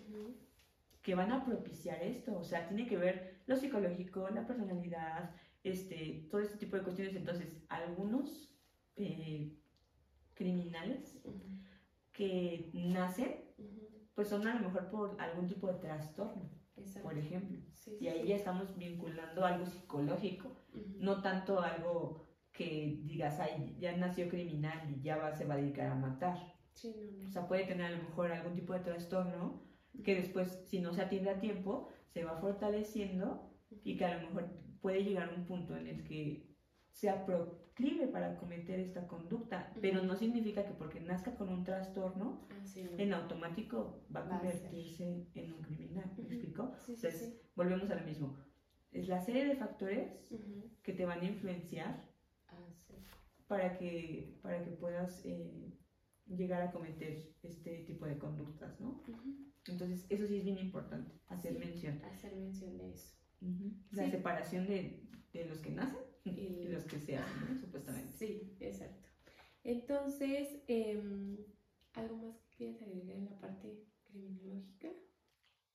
que 1.00 1.14
van 1.14 1.32
a 1.32 1.44
propiciar 1.44 2.02
esto. 2.02 2.36
O 2.36 2.44
sea, 2.44 2.66
tiene 2.66 2.86
que 2.86 2.96
ver 2.96 3.40
lo 3.46 3.56
psicológico, 3.56 4.28
la 4.30 4.46
personalidad, 4.46 5.30
este, 5.64 6.28
todo 6.30 6.40
este 6.40 6.58
tipo 6.58 6.76
de 6.76 6.82
cuestiones. 6.82 7.16
Entonces, 7.16 7.48
algunos 7.68 8.54
eh, 8.96 9.56
criminales 10.34 11.20
que 12.12 12.70
nacen, 12.74 13.44
pues 14.14 14.28
son 14.28 14.46
a 14.46 14.54
lo 14.54 14.68
mejor 14.68 14.90
por 14.90 15.20
algún 15.20 15.46
tipo 15.46 15.68
de 15.68 15.78
trastorno, 15.78 16.50
por 17.02 17.16
ejemplo. 17.16 17.58
y 18.00 18.08
ahí 18.08 18.28
ya 18.28 18.36
estamos 18.36 18.76
vinculando 18.76 19.44
algo 19.44 19.66
psicológico, 19.66 20.56
no 20.98 21.22
tanto 21.22 21.60
algo 21.60 22.26
que 22.52 23.00
digas, 23.02 23.40
ay, 23.40 23.76
ya 23.78 23.96
nació 23.96 24.28
criminal 24.28 24.90
y 24.90 25.02
ya 25.02 25.16
va, 25.16 25.34
se 25.34 25.46
va 25.46 25.54
a 25.54 25.56
dedicar 25.56 25.86
a 25.86 25.94
matar. 25.94 26.54
O 27.26 27.30
sea, 27.30 27.48
puede 27.48 27.64
tener 27.64 27.86
a 27.86 27.96
lo 27.96 28.02
mejor 28.02 28.32
algún 28.32 28.54
tipo 28.54 28.72
de 28.74 28.80
trastorno 28.80 29.62
que 30.04 30.14
después, 30.14 30.64
si 30.66 30.80
no 30.80 30.92
se 30.92 31.02
atiende 31.02 31.30
a 31.30 31.40
tiempo, 31.40 31.88
se 32.08 32.24
va 32.24 32.38
fortaleciendo 32.38 33.50
y 33.84 33.96
que 33.96 34.04
a 34.04 34.18
lo 34.18 34.28
mejor 34.28 34.50
puede 34.82 35.04
llegar 35.04 35.30
a 35.30 35.34
un 35.34 35.46
punto 35.46 35.76
en 35.76 35.86
el 35.86 36.04
que 36.04 36.52
sea 36.90 37.24
proclive 37.24 38.08
para 38.08 38.36
cometer 38.36 38.78
esta 38.78 39.06
conducta, 39.06 39.72
pero 39.80 40.02
no 40.02 40.14
significa 40.14 40.66
que 40.66 40.74
porque 40.74 41.00
nazca 41.00 41.34
con 41.34 41.48
un 41.48 41.64
trastorno, 41.64 42.46
ah, 42.50 42.64
en 42.76 43.14
automático 43.14 44.04
va 44.14 44.20
a 44.20 44.28
convertirse 44.28 45.26
en 45.34 45.52
un 45.54 45.62
criminal. 45.62 46.12
¿Me 46.18 46.34
explico? 46.34 46.74
Entonces, 46.86 47.40
volvemos 47.56 47.90
a 47.90 47.94
lo 47.94 48.04
mismo. 48.04 48.36
Es 48.90 49.08
la 49.08 49.20
serie 49.20 49.46
de 49.46 49.56
factores 49.56 50.12
que 50.82 50.92
te 50.92 51.06
van 51.06 51.20
a 51.20 51.24
influenciar 51.24 52.04
ah, 52.48 52.68
para, 53.46 53.78
que, 53.78 54.38
para 54.42 54.62
que 54.62 54.72
puedas 54.72 55.24
eh, 55.24 55.72
llegar 56.26 56.62
a 56.62 56.72
cometer 56.72 57.32
este 57.42 57.84
tipo 57.84 58.04
de 58.04 58.18
conductas, 58.18 58.78
¿no? 58.80 59.02
Entonces, 59.66 60.06
eso 60.10 60.26
sí 60.26 60.38
es 60.38 60.44
bien 60.44 60.58
importante, 60.58 61.12
hacer 61.28 61.58
mención. 61.58 62.02
Hacer 62.04 62.34
mención 62.36 62.76
de 62.76 62.90
eso. 62.90 63.21
La 63.90 64.10
separación 64.10 64.66
de, 64.66 65.08
de, 65.32 65.44
los 65.46 65.58
que 65.58 65.70
nacen 65.70 65.98
y, 66.24 66.68
los 66.68 66.84
que 66.84 66.98
se 66.98 67.16
hacen, 67.16 67.58
supuestamente. 67.58 68.12
Sí, 68.16 68.56
exacto. 68.60 69.08
Entonces, 69.64 70.62
em, 70.68 71.36
¿algo 71.94 72.16
más 72.16 72.36
que 72.38 72.56
quieras 72.56 72.82
agregar 72.82 73.16
en 73.16 73.24
la 73.26 73.38
parte 73.38 73.84
criminológica? 74.04 74.88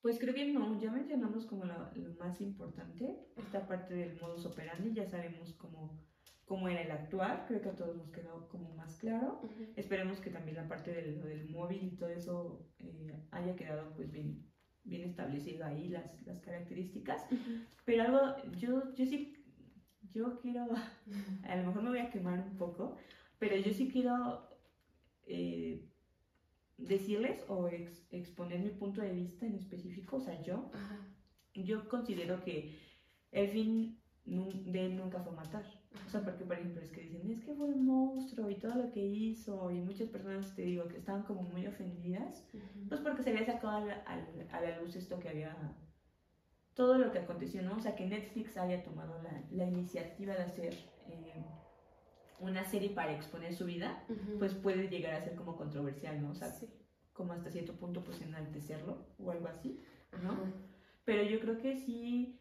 Pues 0.02 0.20
creo 0.20 0.34
que 0.34 0.52
no, 0.52 0.80
ya 0.80 0.92
mencionamos 0.92 1.46
como 1.46 1.66
lo, 1.66 1.92
lo 1.96 2.14
más 2.16 2.40
importante, 2.42 3.28
esta 3.36 3.68
parte 3.68 3.94
del 3.94 4.20
modus 4.22 4.46
operandi, 4.46 4.94
ya 4.94 5.06
sabemos 5.06 5.54
cómo, 5.54 6.06
cómo 6.46 6.70
era 6.70 6.82
el 6.82 6.92
actuar, 6.92 7.46
creo 7.48 7.62
que 7.62 7.70
a 7.70 7.76
todos 7.76 7.98
nos 7.98 8.10
quedó 8.12 8.48
como 8.48 8.74
más 8.76 8.96
claro. 8.98 9.42
Esperemos 9.76 10.22
que 10.22 10.30
también 10.30 10.56
la 10.56 10.68
parte 10.68 10.94
del, 10.94 11.22
del 11.22 11.50
móvil 11.50 11.84
y 11.84 11.98
todo 11.98 12.10
eso 12.10 12.70
eh, 12.80 13.28
haya 13.32 13.56
quedado 13.56 13.94
pues 13.96 14.12
bien, 14.12 14.47
bien 14.88 15.04
establecido 15.04 15.66
ahí 15.66 15.90
las, 15.90 16.26
las 16.26 16.40
características, 16.40 17.22
pero 17.86 18.04
algo, 18.04 18.52
yo, 18.58 18.96
yo 18.96 19.06
sí, 19.06 19.34
yo 20.14 20.40
quiero, 20.40 20.66
a 21.48 21.56
lo 21.56 21.68
mejor 21.68 21.84
me 21.84 21.90
voy 21.90 22.00
a 22.00 22.10
quemar 22.10 22.40
un 22.40 22.58
poco, 22.58 22.98
pero 23.40 23.56
yo 23.58 23.74
sí 23.74 23.90
quiero 23.92 24.48
eh, 25.26 25.88
decirles 26.78 27.44
o 27.48 27.68
exponer 27.68 28.60
mi 28.60 28.72
punto 28.72 29.02
de 29.02 29.12
vista 29.12 29.46
en 29.46 29.56
específico, 29.56 30.18
o 30.18 30.22
sea, 30.22 30.42
yo, 30.42 30.72
yo 31.54 31.88
considero 31.90 32.44
que 32.44 32.78
el 33.32 33.50
fin 33.50 34.00
de 34.28 34.86
él 34.86 34.98
nunca 34.98 35.20
fue 35.20 35.32
matar. 35.34 35.64
O 36.06 36.10
sea, 36.10 36.22
porque 36.22 36.44
por 36.44 36.58
ejemplo 36.58 36.82
es 36.82 36.92
que 36.92 37.02
dicen, 37.02 37.32
es 37.32 37.40
que 37.44 37.54
fue 37.54 37.66
un 37.66 37.86
monstruo 37.86 38.50
y 38.50 38.56
todo 38.56 38.76
lo 38.76 38.92
que 38.92 39.06
hizo, 39.06 39.72
y 39.72 39.80
muchas 39.80 40.10
personas, 40.10 40.54
te 40.56 40.64
digo, 40.64 40.88
que 40.88 40.98
estaban 40.98 41.24
como 41.24 41.44
muy 41.44 41.66
ofendidas, 41.66 42.46
pues 42.90 43.02
porque 43.02 43.24
se 43.24 43.32
había 43.32 43.46
sacado 43.46 43.78
a 43.78 44.62
la, 44.62 44.80
luz 44.80 44.96
esto 44.96 45.20
que 45.20 45.30
había, 45.30 45.56
todo 46.74 46.98
lo 46.98 47.12
que 47.12 47.20
aconteció, 47.20 47.62
¿no? 47.62 47.78
O 47.78 47.80
sea, 47.80 47.96
que 47.96 48.06
Netflix 48.06 48.58
haya 48.58 48.84
tomado 48.84 49.22
la, 49.24 49.44
la 49.52 49.66
iniciativa 49.66 50.34
de 50.34 50.44
hacer 50.44 50.74
eh, 51.08 51.44
una 52.40 52.64
serie 52.66 52.90
para 52.90 53.14
exponer 53.14 53.54
su 53.54 53.66
vida, 53.66 54.04
pues 54.40 54.54
puede 54.54 54.90
llegar 54.90 55.14
a 55.14 55.24
ser 55.24 55.36
como 55.36 55.56
controversial, 55.56 56.22
¿no? 56.22 56.32
O 56.32 56.36
sea, 56.36 56.54
como 57.14 57.34
hasta 57.34 57.50
cierto 57.50 57.74
punto, 57.74 58.04
pues 58.04 58.22
enaltecerlo 58.22 59.08
o 59.18 59.32
algo 59.32 59.48
así, 59.48 59.82
¿no? 60.22 60.38
Pero 61.04 61.24
yo 61.24 61.40
creo 61.40 61.58
que 61.58 61.78
sí, 61.78 62.40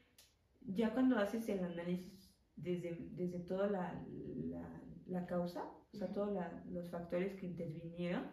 ya 0.66 0.92
cuando 0.92 1.18
haces 1.18 1.48
el 1.48 1.64
análisis 1.64 2.34
desde, 2.56 2.96
desde 3.12 3.40
toda 3.40 3.68
la, 3.68 4.04
la, 5.06 5.26
causa, 5.26 5.64
o 5.92 5.96
sea, 5.96 6.12
todos 6.12 6.36
los 6.68 6.90
factores 6.90 7.34
que 7.34 7.46
intervinieron, 7.46 8.24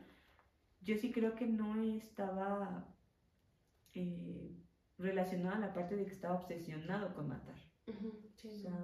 yo 0.82 0.98
sí 0.98 1.12
creo 1.12 1.36
que 1.36 1.48
no 1.48 1.82
estaba 1.84 2.94
eh, 3.94 4.58
relacionado 4.98 5.56
a 5.56 5.68
la 5.68 5.74
parte 5.74 5.96
de 5.96 6.06
que 6.06 6.12
estaba 6.12 6.36
obsesionado 6.36 7.14
con 7.14 7.28
matar. 7.28 7.56
o 7.88 8.56
sea, 8.56 8.80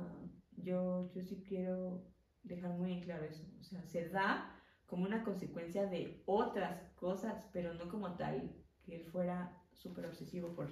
yo, 0.57 1.11
yo 1.13 1.23
sí 1.23 1.43
quiero 1.47 2.05
dejar 2.43 2.71
muy 2.71 2.93
en 2.93 3.01
claro 3.01 3.25
eso. 3.25 3.45
O 3.59 3.63
sea, 3.63 3.83
se 3.83 4.09
da 4.09 4.55
como 4.85 5.05
una 5.05 5.23
consecuencia 5.23 5.85
de 5.85 6.23
otras 6.25 6.89
cosas, 6.95 7.47
pero 7.53 7.73
no 7.73 7.89
como 7.89 8.15
tal 8.15 8.55
que 8.83 8.95
él 8.95 9.05
fuera 9.05 9.55
súper 9.71 10.05
obsesivo 10.07 10.55
por, 10.55 10.69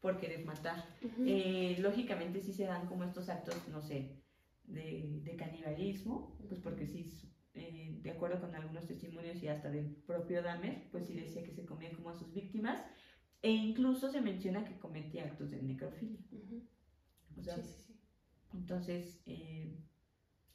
por 0.00 0.18
querer 0.18 0.44
matar. 0.44 0.84
Eh, 1.26 1.76
lógicamente 1.80 2.40
sí 2.40 2.52
se 2.52 2.64
dan 2.64 2.86
como 2.86 3.04
estos 3.04 3.28
actos, 3.28 3.56
no 3.68 3.82
sé, 3.82 4.22
de, 4.64 5.20
de 5.24 5.36
canibalismo, 5.36 6.36
pues 6.48 6.60
porque 6.60 6.86
sí, 6.86 7.10
eh, 7.54 7.98
de 8.02 8.10
acuerdo 8.10 8.40
con 8.40 8.54
algunos 8.54 8.86
testimonios 8.86 9.42
y 9.42 9.48
hasta 9.48 9.70
del 9.70 9.86
propio 10.06 10.42
Dahmer, 10.42 10.88
pues 10.90 11.06
sí 11.06 11.14
decía 11.14 11.42
que 11.42 11.52
se 11.52 11.64
comía 11.64 11.90
como 11.92 12.10
a 12.10 12.14
sus 12.14 12.32
víctimas, 12.32 12.80
e 13.42 13.50
incluso 13.50 14.10
se 14.10 14.20
menciona 14.20 14.64
que 14.64 14.78
cometía 14.78 15.24
actos 15.24 15.50
de 15.50 15.62
necrofilia. 15.62 16.20
O 17.36 17.42
sea, 17.42 17.56
sí, 17.56 17.62
sí, 17.62 17.84
sí. 17.86 18.00
entonces, 18.52 19.20
eh, 19.26 19.78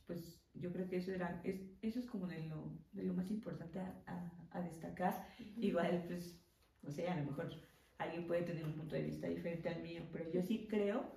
pues 0.06 0.44
yo 0.54 0.72
creo 0.72 0.88
que 0.88 0.98
eso 0.98 1.12
era 1.12 1.42
es, 1.44 1.62
eso 1.82 2.00
es 2.00 2.06
como 2.06 2.28
de 2.28 2.40
lo, 2.48 2.78
de 2.92 3.04
lo 3.04 3.14
más 3.14 3.30
importante 3.32 3.80
a, 3.80 4.32
a, 4.52 4.62
destacar 4.62 5.28
igual 5.58 6.04
pues 6.08 6.40
o 6.84 6.92
sea 6.92 7.14
a 7.14 7.20
lo 7.20 7.32
mejor 7.32 7.50
alguien 7.98 8.28
puede 8.28 8.44
tener 8.44 8.66
un 8.66 8.74
punto 8.74 8.96
de 8.96 9.04
vista 9.04 9.28
diferente 9.28 9.70
al 9.70 9.82
mío 9.82 10.04
pero 10.12 10.32
yo 10.32 10.42
sí 10.42 10.68
creo 10.70 11.16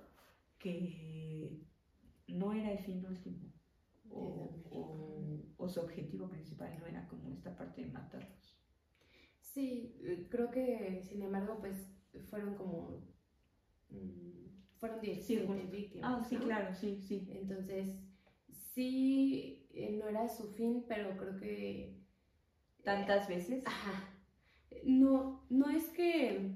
que 0.59 1.59
no 2.27 2.53
era 2.53 2.71
el 2.71 2.79
fin 2.79 3.05
último 3.05 3.51
o, 4.09 5.45
o, 5.57 5.69
su 5.69 5.81
objetivo 5.81 6.29
principal 6.29 6.77
no 6.79 6.87
era 6.87 7.05
como 7.09 7.29
esta 7.29 7.53
parte 7.57 7.83
de 7.83 7.91
matarlos. 7.91 8.57
Sí 9.41 9.99
creo 10.29 10.49
que 10.49 11.01
sin 11.03 11.21
embargo 11.21 11.59
pues 11.59 11.75
fueron 12.29 12.55
como 12.55 13.03
mm, 13.89 14.77
fueron 14.77 15.01
10 15.01 15.27
víctimas 15.69 16.03
ah 16.03 16.23
sí 16.23 16.37
claro 16.37 16.73
sí 16.73 17.01
sí. 17.01 17.27
Entonces 17.33 17.97
sí, 18.77 19.67
eh, 19.73 19.97
no 19.99 20.07
era 20.07 20.29
su 20.29 20.53
fin, 20.53 20.85
pero 20.87 21.17
creo 21.17 21.35
que... 21.37 21.97
¿Tantas 22.83 23.27
veces? 23.27 23.65
Ajá. 23.65 24.13
No, 24.83 25.43
no 25.49 25.69
es 25.71 25.85
que, 25.89 26.53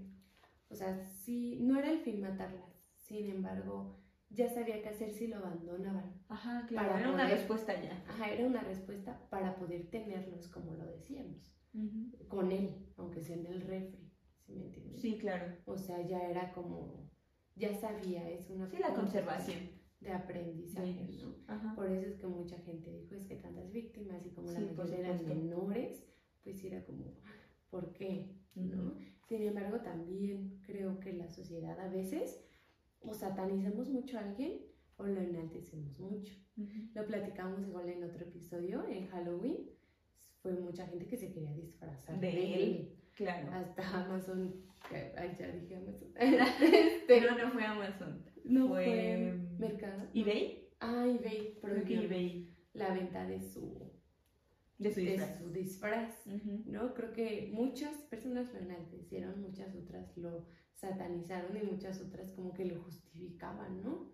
o 0.72 0.76
sea, 0.76 1.05
sí, 1.05 1.57
no 1.61 1.78
era 1.78 1.91
el 1.91 1.99
fin 1.99 2.22
matarlas, 2.22 2.89
sin 2.95 3.30
embargo, 3.30 3.99
ya 4.30 4.47
sabía 4.47 4.82
qué 4.82 4.89
hacer 4.89 5.11
si 5.11 5.28
lo 5.28 5.38
abandonaban. 5.38 6.22
Ajá, 6.30 6.65
claro, 6.67 6.97
era 6.97 7.11
una 7.11 7.28
respuesta 7.30 7.74
ya. 7.82 8.03
Ajá, 8.07 8.32
era 8.32 8.45
una 8.45 8.61
respuesta 8.61 9.28
para 9.30 9.55
poder 9.57 9.89
tenerlos, 9.89 10.47
como 10.47 10.74
lo 10.74 10.86
decíamos, 10.86 11.53
con 12.30 12.51
él, 12.51 12.88
aunque 12.97 13.22
sea 13.22 13.36
en 13.36 13.45
el 13.47 13.61
refri, 13.61 14.09
¿sí 14.45 14.53
me 14.53 14.65
entiendes? 14.65 15.01
Sí, 15.01 15.17
claro. 15.17 15.57
O 15.65 15.78
sea, 15.78 16.01
ya 16.07 16.22
era 16.30 16.53
como, 16.53 17.09
ya 17.55 17.74
sabía, 17.76 18.30
es 18.30 18.49
una... 18.49 18.69
Sí, 18.69 18.78
la 18.80 18.93
conservación 18.93 19.82
de 19.99 20.11
aprendizaje, 20.13 21.09
¿no? 21.47 21.76
Por 21.76 21.91
eso 21.91 22.07
es 22.07 22.15
que 22.15 22.28
mucha 22.28 22.57
gente 22.59 22.91
dijo, 22.91 23.15
es 23.15 23.26
que 23.28 23.36
tantas 23.36 23.72
víctimas 23.72 24.26
y 24.26 24.30
como 24.32 24.51
la 24.51 24.59
mayoría 24.61 24.99
eran 24.99 25.28
menores, 25.28 26.05
pues 26.43 26.63
era 26.63 26.84
como, 26.86 27.13
¿por 27.69 27.91
qué? 27.93 28.36
¿no? 28.55 28.95
Sin 29.32 29.43
embargo, 29.43 29.79
también 29.79 30.59
creo 30.65 30.99
que 30.99 31.13
la 31.13 31.29
sociedad 31.29 31.79
a 31.79 31.88
veces 31.88 32.43
o 32.99 33.13
satanizamos 33.13 33.88
mucho 33.88 34.17
a 34.17 34.23
alguien 34.23 34.59
o 34.97 35.05
lo 35.05 35.21
enaltecemos 35.21 35.97
mucho. 35.99 36.34
Lo 36.93 37.05
platicamos 37.05 37.65
igual 37.65 37.88
en 37.88 38.03
otro 38.03 38.25
episodio, 38.25 38.86
en 38.89 39.07
Halloween, 39.07 39.69
fue 40.41 40.51
mucha 40.51 40.86
gente 40.86 41.07
que 41.07 41.15
se 41.15 41.32
quería 41.32 41.53
disfrazar 41.53 42.19
de, 42.19 42.55
él. 42.55 42.97
Claro. 43.15 43.49
Hasta 43.53 44.03
Amazon, 44.03 44.53
ay, 45.15 45.34
ya 45.39 45.47
dije 45.47 45.77
Amazon. 45.77 46.09
Pero 47.07 47.29
este, 47.29 47.41
no 47.41 47.51
fue 47.53 47.63
Amazon. 47.63 48.25
No 48.43 48.67
fue, 48.67 49.34
Mercado. 49.57 50.09
¿eBay? 50.13 50.67
Ah, 50.82 51.05
eBay 51.07 51.57
prohibió 51.61 52.01
eBay. 52.01 52.53
la 52.73 52.93
venta 52.93 53.25
de 53.25 53.39
su 53.39 53.90
de 54.82 54.93
su 54.93 54.99
disfraz, 54.99 55.39
de 55.39 55.45
su 55.45 55.51
disfraz 55.51 56.27
¿no? 56.65 56.93
Creo 56.93 57.13
que 57.13 57.51
muchas 57.53 57.95
personas 58.09 58.51
lo 58.53 58.59
enaltecieron, 58.59 59.41
muchas 59.41 59.75
otras 59.75 60.17
lo 60.17 60.45
satanizaron 60.73 61.55
y 61.55 61.63
muchas 61.63 62.01
otras 62.01 62.32
como 62.32 62.53
que 62.53 62.65
lo 62.65 62.82
justificaban, 62.82 63.82
¿no? 63.84 64.11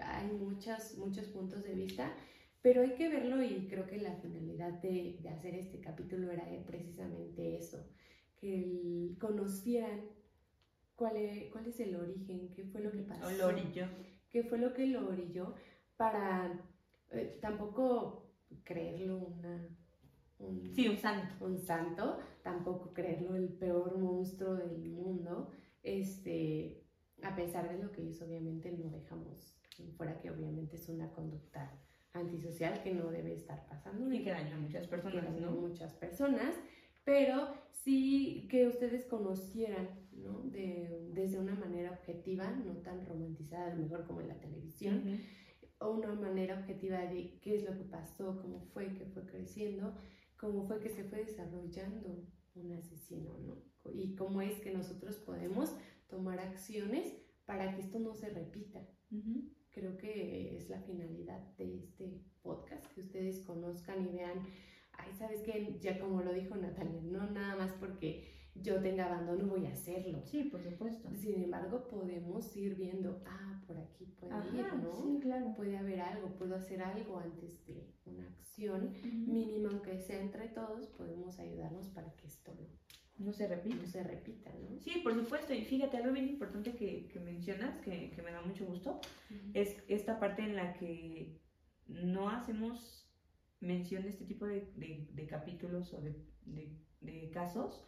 Hay 0.00 0.28
muchas, 0.32 0.96
muchos 0.96 1.26
puntos 1.26 1.64
de 1.64 1.74
vista, 1.74 2.14
pero 2.62 2.82
hay 2.82 2.94
que 2.94 3.08
verlo 3.08 3.42
y 3.42 3.66
creo 3.68 3.86
que 3.86 3.98
la 3.98 4.14
finalidad 4.14 4.72
de, 4.80 5.18
de 5.20 5.28
hacer 5.28 5.54
este 5.56 5.80
capítulo 5.80 6.30
era 6.30 6.46
precisamente 6.64 7.56
eso, 7.56 7.84
que 8.40 9.16
conocieran 9.18 10.02
cuál 10.96 11.16
es, 11.16 11.50
cuál 11.50 11.66
es 11.66 11.80
el 11.80 11.96
origen, 11.96 12.50
qué 12.54 12.64
fue 12.64 12.80
lo 12.80 12.92
que 12.92 13.02
pasó. 13.02 13.30
lo 13.30 13.48
orilló. 13.48 13.88
¿Qué 14.30 14.42
fue 14.44 14.58
lo 14.58 14.72
que 14.72 14.86
lo 14.86 15.08
orilló 15.08 15.54
para 15.96 16.60
eh, 17.10 17.38
tampoco 17.40 18.32
creerlo 18.64 19.18
una... 19.18 19.68
Un, 20.38 20.74
sí, 20.74 20.88
un 20.88 20.98
santo. 20.98 21.44
Un 21.44 21.58
santo, 21.58 22.18
tampoco 22.42 22.92
creerlo 22.92 23.34
el 23.34 23.48
peor 23.48 23.98
monstruo 23.98 24.54
del 24.54 24.90
mundo. 24.90 25.50
Este, 25.82 26.82
a 27.22 27.34
pesar 27.34 27.70
de 27.70 27.82
lo 27.82 27.92
que 27.92 28.02
hizo, 28.02 28.24
obviamente 28.24 28.72
no 28.72 28.90
dejamos 28.90 29.54
fuera 29.96 30.20
que 30.20 30.30
obviamente 30.30 30.76
es 30.76 30.88
una 30.88 31.10
conducta 31.12 31.72
antisocial 32.12 32.80
que 32.82 32.94
no 32.94 33.10
debe 33.10 33.34
estar 33.34 33.66
pasando. 33.66 34.12
Y 34.12 34.22
que 34.22 34.30
daña 34.30 34.56
a 34.56 34.60
muchas 34.60 34.86
personas, 34.86 35.40
¿no? 35.40 35.50
muchas 35.50 35.92
personas, 35.94 36.54
pero 37.04 37.48
sí 37.70 38.46
que 38.50 38.66
ustedes 38.66 39.04
conocieran 39.04 39.88
¿no? 40.12 40.42
De, 40.44 41.10
desde 41.12 41.38
una 41.38 41.54
manera 41.54 41.90
objetiva, 41.90 42.50
no 42.50 42.74
tan 42.78 43.04
romantizada, 43.04 43.72
a 43.72 43.74
lo 43.74 43.82
mejor 43.82 44.06
como 44.06 44.20
en 44.20 44.28
la 44.28 44.40
televisión, 44.40 45.20
o 45.78 45.90
una 45.90 46.14
manera 46.14 46.58
objetiva 46.58 46.98
de 46.98 47.38
qué 47.42 47.56
es 47.56 47.64
lo 47.64 47.76
que 47.76 47.84
pasó, 47.84 48.40
cómo 48.40 48.60
fue 48.72 48.94
que 48.94 49.06
fue 49.06 49.26
creciendo, 49.26 49.94
cómo 50.36 50.66
fue 50.66 50.80
que 50.80 50.90
se 50.90 51.04
fue 51.04 51.24
desarrollando 51.24 52.24
un 52.54 52.72
asesino, 52.72 53.38
¿no? 53.38 53.90
Y 53.92 54.14
cómo 54.14 54.40
es 54.40 54.58
que 54.60 54.72
nosotros 54.72 55.16
podemos 55.16 55.74
tomar 56.08 56.38
acciones 56.38 57.14
para 57.44 57.74
que 57.74 57.82
esto 57.82 57.98
no 57.98 58.14
se 58.14 58.30
repita. 58.30 58.80
Creo 59.70 59.96
que 59.96 60.56
es 60.56 60.68
la 60.68 60.80
finalidad 60.80 61.40
de 61.56 61.76
este 61.76 62.20
podcast, 62.42 62.86
que 62.92 63.00
ustedes 63.00 63.40
conozcan 63.40 64.06
y 64.06 64.12
vean, 64.12 64.46
ay, 64.92 65.12
¿sabes 65.18 65.42
qué? 65.42 65.78
Ya 65.80 65.98
como 65.98 66.22
lo 66.22 66.32
dijo 66.32 66.56
Natalia, 66.56 67.00
no 67.02 67.30
nada 67.30 67.56
más 67.56 67.72
porque 67.72 68.34
yo 68.54 68.80
tenga 68.80 69.06
abandono, 69.06 69.48
voy 69.48 69.66
a 69.66 69.72
hacerlo. 69.72 70.22
Sí, 70.24 70.44
por 70.44 70.62
supuesto. 70.62 71.10
Sin 71.16 71.42
embargo, 71.42 71.88
podemos 71.88 72.56
ir 72.56 72.76
viendo, 72.76 73.22
ah, 73.26 73.62
por 73.66 73.76
aquí 73.78 74.06
puede 74.06 74.34
ir, 74.54 74.74
¿no? 74.80 74.94
Sí, 74.94 75.18
claro. 75.20 75.54
Puede 75.54 75.76
haber 75.76 76.00
algo, 76.00 76.28
puedo 76.36 76.54
hacer 76.54 76.80
algo 76.82 77.18
antes 77.18 77.66
de 77.66 77.93
una 78.06 78.26
acción 78.26 78.94
mínima, 79.26 79.70
aunque 79.70 79.98
sea 80.00 80.20
entre 80.20 80.48
todos, 80.48 80.86
podemos 80.88 81.38
ayudarnos 81.38 81.88
para 81.88 82.12
que 82.16 82.26
esto 82.26 82.54
no, 83.18 83.32
se 83.32 83.48
repita. 83.48 83.76
No 83.76 83.86
se 83.86 84.02
repita, 84.02 84.52
¿no? 84.54 84.80
Sí, 84.80 85.00
por 85.02 85.14
supuesto. 85.14 85.54
Y 85.54 85.64
fíjate, 85.64 85.96
algo 85.96 86.12
bien 86.12 86.28
importante 86.28 86.74
que, 86.74 87.08
que 87.08 87.20
mencionas, 87.20 87.78
que, 87.80 88.10
que, 88.10 88.22
me 88.22 88.32
da 88.32 88.42
mucho 88.42 88.66
gusto, 88.66 89.00
es 89.54 89.76
esta 89.88 90.18
parte 90.18 90.42
en 90.42 90.56
la 90.56 90.74
que 90.74 91.40
no 91.86 92.28
hacemos 92.28 93.08
mención 93.60 94.02
de 94.02 94.10
este 94.10 94.24
tipo 94.24 94.46
de, 94.46 94.72
de, 94.76 95.08
de 95.10 95.26
capítulos 95.26 95.92
o 95.94 96.00
de, 96.00 96.14
de 97.00 97.30
casos 97.30 97.84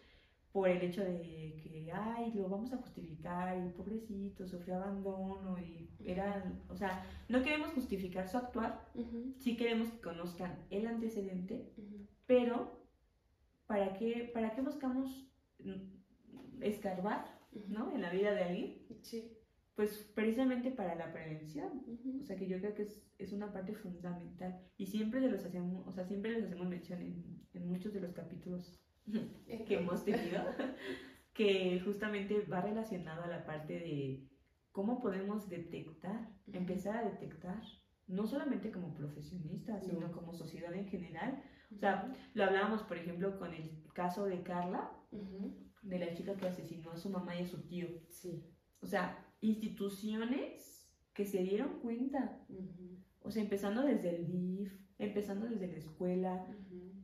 por 0.52 0.68
el 0.68 0.82
hecho 0.82 1.04
de 1.04 1.20
que, 1.62 1.90
ay, 1.92 2.32
lo 2.34 2.48
vamos 2.48 2.72
a 2.72 2.78
justificar 2.78 3.56
y 3.58 3.70
pobrecito, 3.70 4.46
sufrió 4.46 4.76
abandono 4.76 5.58
y 5.58 5.90
era, 6.04 6.42
o 6.68 6.76
sea, 6.76 7.04
no 7.28 7.42
queremos 7.42 7.70
justificar 7.72 8.28
su 8.28 8.38
actuar, 8.38 8.88
sí 9.38 9.56
queremos 9.56 9.90
que 9.90 10.00
conozcan 10.00 10.58
el 10.70 10.86
antecedente, 10.86 11.72
pero 12.26 12.86
¿para 13.66 13.94
qué, 13.94 14.30
¿para 14.32 14.54
qué 14.54 14.62
buscamos 14.62 15.28
escarbar, 16.60 17.26
¿no? 17.68 17.92
En 17.94 18.02
la 18.02 18.10
vida 18.10 18.32
de 18.32 18.44
alguien. 18.44 18.86
Sí. 19.02 19.32
Pues 19.74 20.10
precisamente 20.14 20.70
para 20.70 20.94
la 20.94 21.12
prevención. 21.12 21.84
O 22.22 22.24
sea 22.24 22.36
que 22.36 22.48
yo 22.48 22.58
creo 22.58 22.74
que 22.74 22.84
es, 22.84 23.02
es, 23.18 23.32
una 23.32 23.52
parte 23.52 23.74
fundamental. 23.74 24.58
Y 24.78 24.86
siempre 24.86 25.20
los 25.20 25.44
hacemos, 25.44 25.86
o 25.86 25.92
sea, 25.92 26.06
siempre 26.06 26.32
les 26.32 26.44
hacemos 26.44 26.66
mención 26.66 27.02
en, 27.02 27.46
en 27.52 27.68
muchos 27.68 27.92
de 27.92 28.00
los 28.00 28.12
capítulos 28.12 28.80
que 29.66 29.74
hemos 29.74 30.04
tenido, 30.04 30.42
que 31.34 31.80
justamente 31.84 32.40
va 32.42 32.60
relacionado 32.60 33.24
a 33.24 33.28
la 33.28 33.44
parte 33.44 33.74
de 33.74 34.28
cómo 34.72 35.00
podemos 35.00 35.48
detectar, 35.48 36.28
empezar 36.52 36.96
a 36.96 37.08
detectar, 37.08 37.62
no 38.06 38.26
solamente 38.26 38.70
como 38.70 38.94
profesionistas, 38.94 39.84
sino 39.84 40.12
como 40.12 40.32
sociedad 40.32 40.74
en 40.74 40.86
general. 40.86 41.42
O 41.74 41.78
sea, 41.78 42.14
lo 42.34 42.44
hablábamos, 42.44 42.82
por 42.82 42.96
ejemplo, 42.96 43.38
con 43.38 43.52
el 43.52 43.82
caso 43.94 44.26
de 44.26 44.42
Carla, 44.42 44.92
de 45.82 45.98
la 45.98 46.14
chica 46.14 46.36
que 46.36 46.46
asesinó 46.46 46.92
a 46.92 46.96
su 46.96 47.10
mamá 47.10 47.36
y 47.36 47.42
a 47.42 47.46
su 47.46 47.62
tío. 47.66 47.88
Sí. 48.08 48.44
O 48.80 48.86
sea, 48.86 49.26
instituciones 49.40 50.88
que 51.14 51.24
se 51.24 51.42
dieron 51.42 51.80
cuenta. 51.80 52.38
O 53.22 53.30
sea, 53.30 53.42
empezando 53.42 53.82
desde 53.82 54.14
el 54.14 54.26
DIF, 54.26 54.72
empezando 54.98 55.46
desde 55.46 55.68
la 55.68 55.78
escuela, 55.78 56.46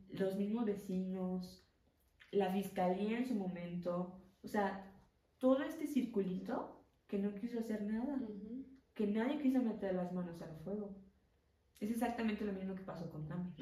los 0.09 0.35
mismos 0.35 0.65
vecinos, 0.65 1.62
la 2.33 2.51
fiscalía 2.51 3.19
en 3.19 3.27
su 3.27 3.35
momento. 3.35 4.19
O 4.43 4.47
sea, 4.47 4.91
todo 5.37 5.63
este 5.63 5.87
circulito 5.87 6.85
que 7.07 7.19
no 7.19 7.33
quiso 7.35 7.59
hacer 7.59 7.81
nada, 7.83 8.19
que 8.93 9.07
nadie 9.07 9.39
quiso 9.39 9.61
meter 9.61 9.95
las 9.95 10.11
manos 10.11 10.41
al 10.41 10.55
fuego. 10.57 10.95
Es 11.79 11.91
exactamente 11.91 12.45
lo 12.45 12.53
mismo 12.53 12.75
que 12.75 12.83
pasó 12.83 13.09
con 13.09 13.27
Nami. 13.27 13.53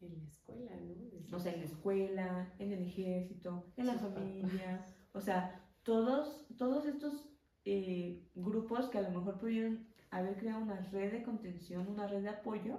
En 0.00 0.16
la 0.16 0.28
escuela, 0.28 0.70
¿no? 0.76 1.36
O 1.36 1.40
sea, 1.40 1.52
en 1.52 1.60
la 1.60 1.66
escuela, 1.66 2.54
en 2.58 2.72
el 2.72 2.82
ejército, 2.84 3.64
en 3.76 3.86
la 3.86 3.94
familia. 3.94 4.84
O 5.12 5.20
sea, 5.20 5.60
todos, 5.82 6.46
todos 6.56 6.86
estos 6.86 7.28
eh, 7.64 8.22
grupos 8.34 8.88
que 8.90 8.98
a 8.98 9.02
lo 9.02 9.10
mejor 9.10 9.38
pudieron 9.38 9.86
haber 10.10 10.36
creado 10.36 10.62
una 10.62 10.80
red 10.92 11.12
de 11.12 11.22
contención, 11.22 11.86
una 11.88 12.06
red 12.06 12.22
de 12.22 12.28
apoyo 12.28 12.78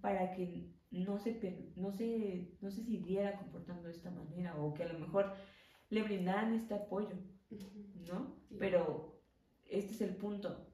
para 0.00 0.32
que 0.32 0.73
no 0.94 1.18
se, 1.18 1.72
no, 1.76 1.92
se, 1.92 2.56
no 2.60 2.70
se 2.70 2.82
siguiera 2.84 3.38
comportando 3.38 3.84
de 3.84 3.92
esta 3.92 4.10
manera 4.10 4.56
o 4.56 4.72
que 4.74 4.84
a 4.84 4.92
lo 4.92 4.98
mejor 4.98 5.32
le 5.90 6.02
brindaran 6.02 6.54
este 6.54 6.74
apoyo, 6.74 7.16
¿no? 8.08 8.36
Pero 8.58 9.20
este 9.66 9.92
es 9.92 10.00
el 10.00 10.16
punto. 10.16 10.70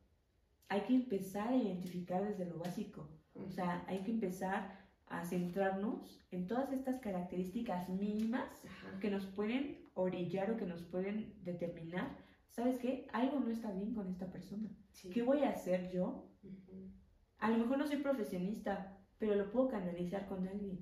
Hay 0.68 0.82
que 0.82 0.94
empezar 0.94 1.48
a 1.48 1.56
identificar 1.56 2.24
desde 2.24 2.44
lo 2.44 2.58
básico. 2.58 3.08
O 3.34 3.50
sea, 3.50 3.84
hay 3.88 4.02
que 4.02 4.10
empezar 4.10 4.78
a 5.06 5.24
centrarnos 5.24 6.24
en 6.30 6.46
todas 6.46 6.72
estas 6.72 7.00
características 7.00 7.88
mínimas 7.88 8.48
que 9.00 9.10
nos 9.10 9.26
pueden 9.26 9.90
orillar 9.94 10.50
o 10.52 10.56
que 10.56 10.66
nos 10.66 10.82
pueden 10.82 11.34
determinar, 11.42 12.16
¿sabes 12.48 12.78
qué? 12.78 13.08
Algo 13.12 13.40
no 13.40 13.50
está 13.50 13.72
bien 13.72 13.92
con 13.92 14.08
esta 14.08 14.30
persona. 14.30 14.70
¿Qué 15.12 15.22
voy 15.22 15.42
a 15.42 15.50
hacer 15.50 15.90
yo? 15.92 16.30
A 17.38 17.50
lo 17.50 17.58
mejor 17.58 17.78
no 17.78 17.86
soy 17.86 17.96
profesionista, 17.96 18.99
pero 19.20 19.34
lo 19.36 19.52
puedo 19.52 19.68
canalizar 19.68 20.26
con 20.26 20.48
alguien, 20.48 20.80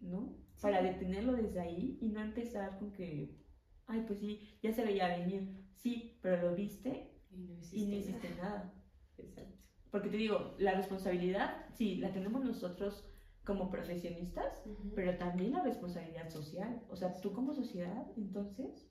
¿no? 0.00 0.36
Para 0.60 0.82
detenerlo 0.82 1.32
desde 1.32 1.60
ahí 1.60 1.96
y 2.02 2.08
no 2.08 2.20
empezar 2.20 2.78
con 2.78 2.92
que, 2.92 3.38
ay, 3.86 4.02
pues 4.06 4.18
sí, 4.18 4.58
ya 4.62 4.72
se 4.72 4.84
veía 4.84 5.16
venir, 5.16 5.64
sí, 5.76 6.18
pero 6.20 6.42
lo 6.42 6.56
viste 6.56 7.12
y 7.30 7.86
no 7.86 7.96
hiciste, 7.96 8.34
nada. 8.36 8.74
Exacto. 9.16 9.56
Porque 9.92 10.08
te 10.08 10.16
digo, 10.16 10.54
la 10.58 10.74
responsabilidad, 10.74 11.66
sí, 11.74 11.96
la 11.96 12.12
tenemos 12.12 12.44
nosotros 12.44 13.08
como 13.44 13.70
profesionistas, 13.70 14.64
pero 14.96 15.16
también 15.16 15.52
la 15.52 15.62
responsabilidad 15.62 16.30
social. 16.30 16.82
O 16.88 16.96
sea, 16.96 17.20
tú 17.20 17.32
como 17.32 17.54
sociedad, 17.54 18.10
entonces, 18.16 18.90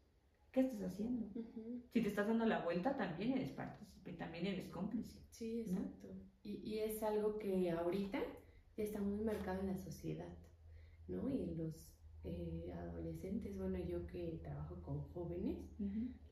¿qué 0.54 0.62
estás 0.62 0.82
haciendo? 0.82 1.28
Si 1.92 2.02
te 2.02 2.08
estás 2.08 2.28
dando 2.28 2.46
la 2.46 2.64
vuelta, 2.64 2.96
también 2.96 3.34
eres 3.34 3.52
partícipe, 3.52 4.14
también 4.14 4.46
eres 4.46 4.70
cómplice. 4.70 5.26
Sí, 5.30 5.62
exacto. 5.62 6.08
Y, 6.44 6.56
y, 6.64 6.80
es 6.80 7.04
algo 7.04 7.38
que 7.38 7.70
ahorita 7.72 8.20
está 8.78 9.00
muy 9.02 9.24
marcado 9.24 9.62
en 9.62 9.68
la 9.68 9.78
sociedad, 9.78 10.34
¿no? 11.08 11.30
Y 11.30 11.44
en 11.44 11.58
los 11.58 11.92
eh, 12.24 12.72
adolescentes, 12.74 13.58
bueno, 13.58 13.80
yo 13.80 14.06
que 14.08 14.40
trabajo 14.42 14.82
con 14.82 15.02
jóvenes, 15.14 15.58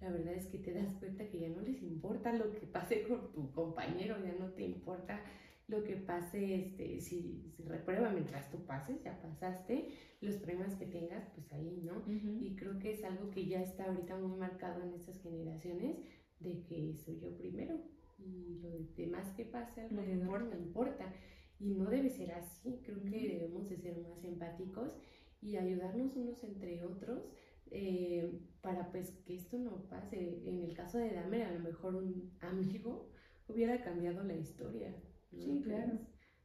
la 0.02 0.12
verdad 0.12 0.34
es 0.34 0.48
que 0.48 0.60
te 0.60 0.74
das 0.74 0.94
cuenta 0.96 1.28
que 1.28 1.40
ya 1.40 1.50
no 1.50 1.62
les 1.62 1.82
importa 1.82 2.34
lo 2.34 2.54
que 2.54 2.68
pase 2.68 3.08
con 3.08 3.32
tu 3.32 3.52
compañero, 3.52 4.16
ya 4.24 4.34
no 4.40 4.52
te 4.52 4.64
importa 4.64 5.22
lo 5.68 5.84
que 5.84 5.96
pase, 5.98 6.56
este, 6.56 7.00
si, 7.00 7.52
si 7.56 7.64
reprueba 7.64 8.10
mientras 8.10 8.50
tú 8.50 8.66
pases, 8.66 9.04
ya 9.04 9.22
pasaste, 9.22 9.90
los 10.22 10.36
problemas 10.38 10.76
que 10.76 10.88
tengas, 10.88 11.28
pues 11.36 11.52
ahí, 11.54 11.82
¿no? 11.84 12.04
Y 12.42 12.56
creo 12.56 12.80
que 12.80 12.94
es 12.94 13.04
algo 13.04 13.30
que 13.30 13.46
ya 13.46 13.62
está 13.62 13.86
ahorita 13.86 14.18
muy 14.18 14.36
marcado 14.38 14.84
en 14.84 14.94
estas 14.94 15.22
generaciones, 15.22 15.98
de 16.40 16.64
que 16.64 16.96
soy 16.98 17.20
yo 17.20 17.36
primero 17.38 17.80
y 18.18 18.60
lo 18.62 18.70
demás 18.96 19.32
que 19.36 19.46
pase 19.46 19.82
alrededor 19.82 20.44
no 20.44 20.58
importa. 20.58 21.14
Y 21.60 21.74
no 21.74 21.90
debe 21.90 22.10
ser 22.10 22.32
así, 22.32 22.82
creo 22.86 23.04
que 23.04 23.28
debemos 23.28 23.70
de 23.70 23.78
ser 23.78 23.98
más 24.00 24.24
empáticos 24.24 24.94
y 25.42 25.58
ayudarnos 25.58 26.16
unos 26.16 26.44
entre 26.44 26.84
otros 26.84 27.30
eh, 27.72 28.40
para 28.62 28.92
pues 28.92 29.12
que 29.26 29.36
esto 29.36 29.58
no 29.58 29.88
pase. 29.90 30.42
En 30.48 30.62
el 30.62 30.74
caso 30.74 30.98
de 30.98 31.12
Damer, 31.14 31.44
a 31.44 31.54
lo 31.54 31.60
mejor 31.60 31.96
un 31.96 32.32
amigo 32.42 33.10
hubiera 33.48 33.82
cambiado 33.84 34.24
la 34.24 34.36
historia. 34.36 34.96
Sí, 35.32 35.62
claro. 35.64 36.00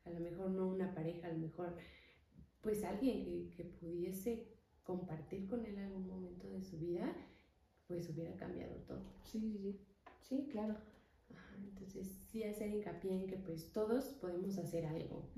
A 0.05 0.11
lo 0.11 0.21
mejor 0.21 0.51
no 0.51 0.69
una 0.69 0.95
pareja, 0.95 1.29
a 1.29 1.33
lo 1.33 1.39
mejor 1.39 1.77
pues 2.61 2.85
alguien 2.85 3.25
que, 3.25 3.51
que 3.57 3.65
pudiese 3.65 4.49
compartir 4.83 5.47
con 5.47 5.65
él 5.65 5.79
algún 5.79 6.07
momento 6.07 6.49
de 6.49 6.63
su 6.63 6.79
vida, 6.79 7.15
pues 7.87 8.09
hubiera 8.11 8.35
cambiado 8.37 8.75
todo. 8.87 9.03
Sí, 9.25 9.41
sí, 9.41 9.59
sí. 9.59 9.81
Sí, 10.21 10.49
claro. 10.51 10.77
Entonces, 11.59 12.09
sí 12.27 12.43
hacer 12.45 12.71
hincapié 12.71 13.13
en 13.13 13.27
que 13.27 13.37
pues 13.37 13.73
todos 13.73 14.05
podemos 14.21 14.59
hacer 14.59 14.87
algo 14.87 15.31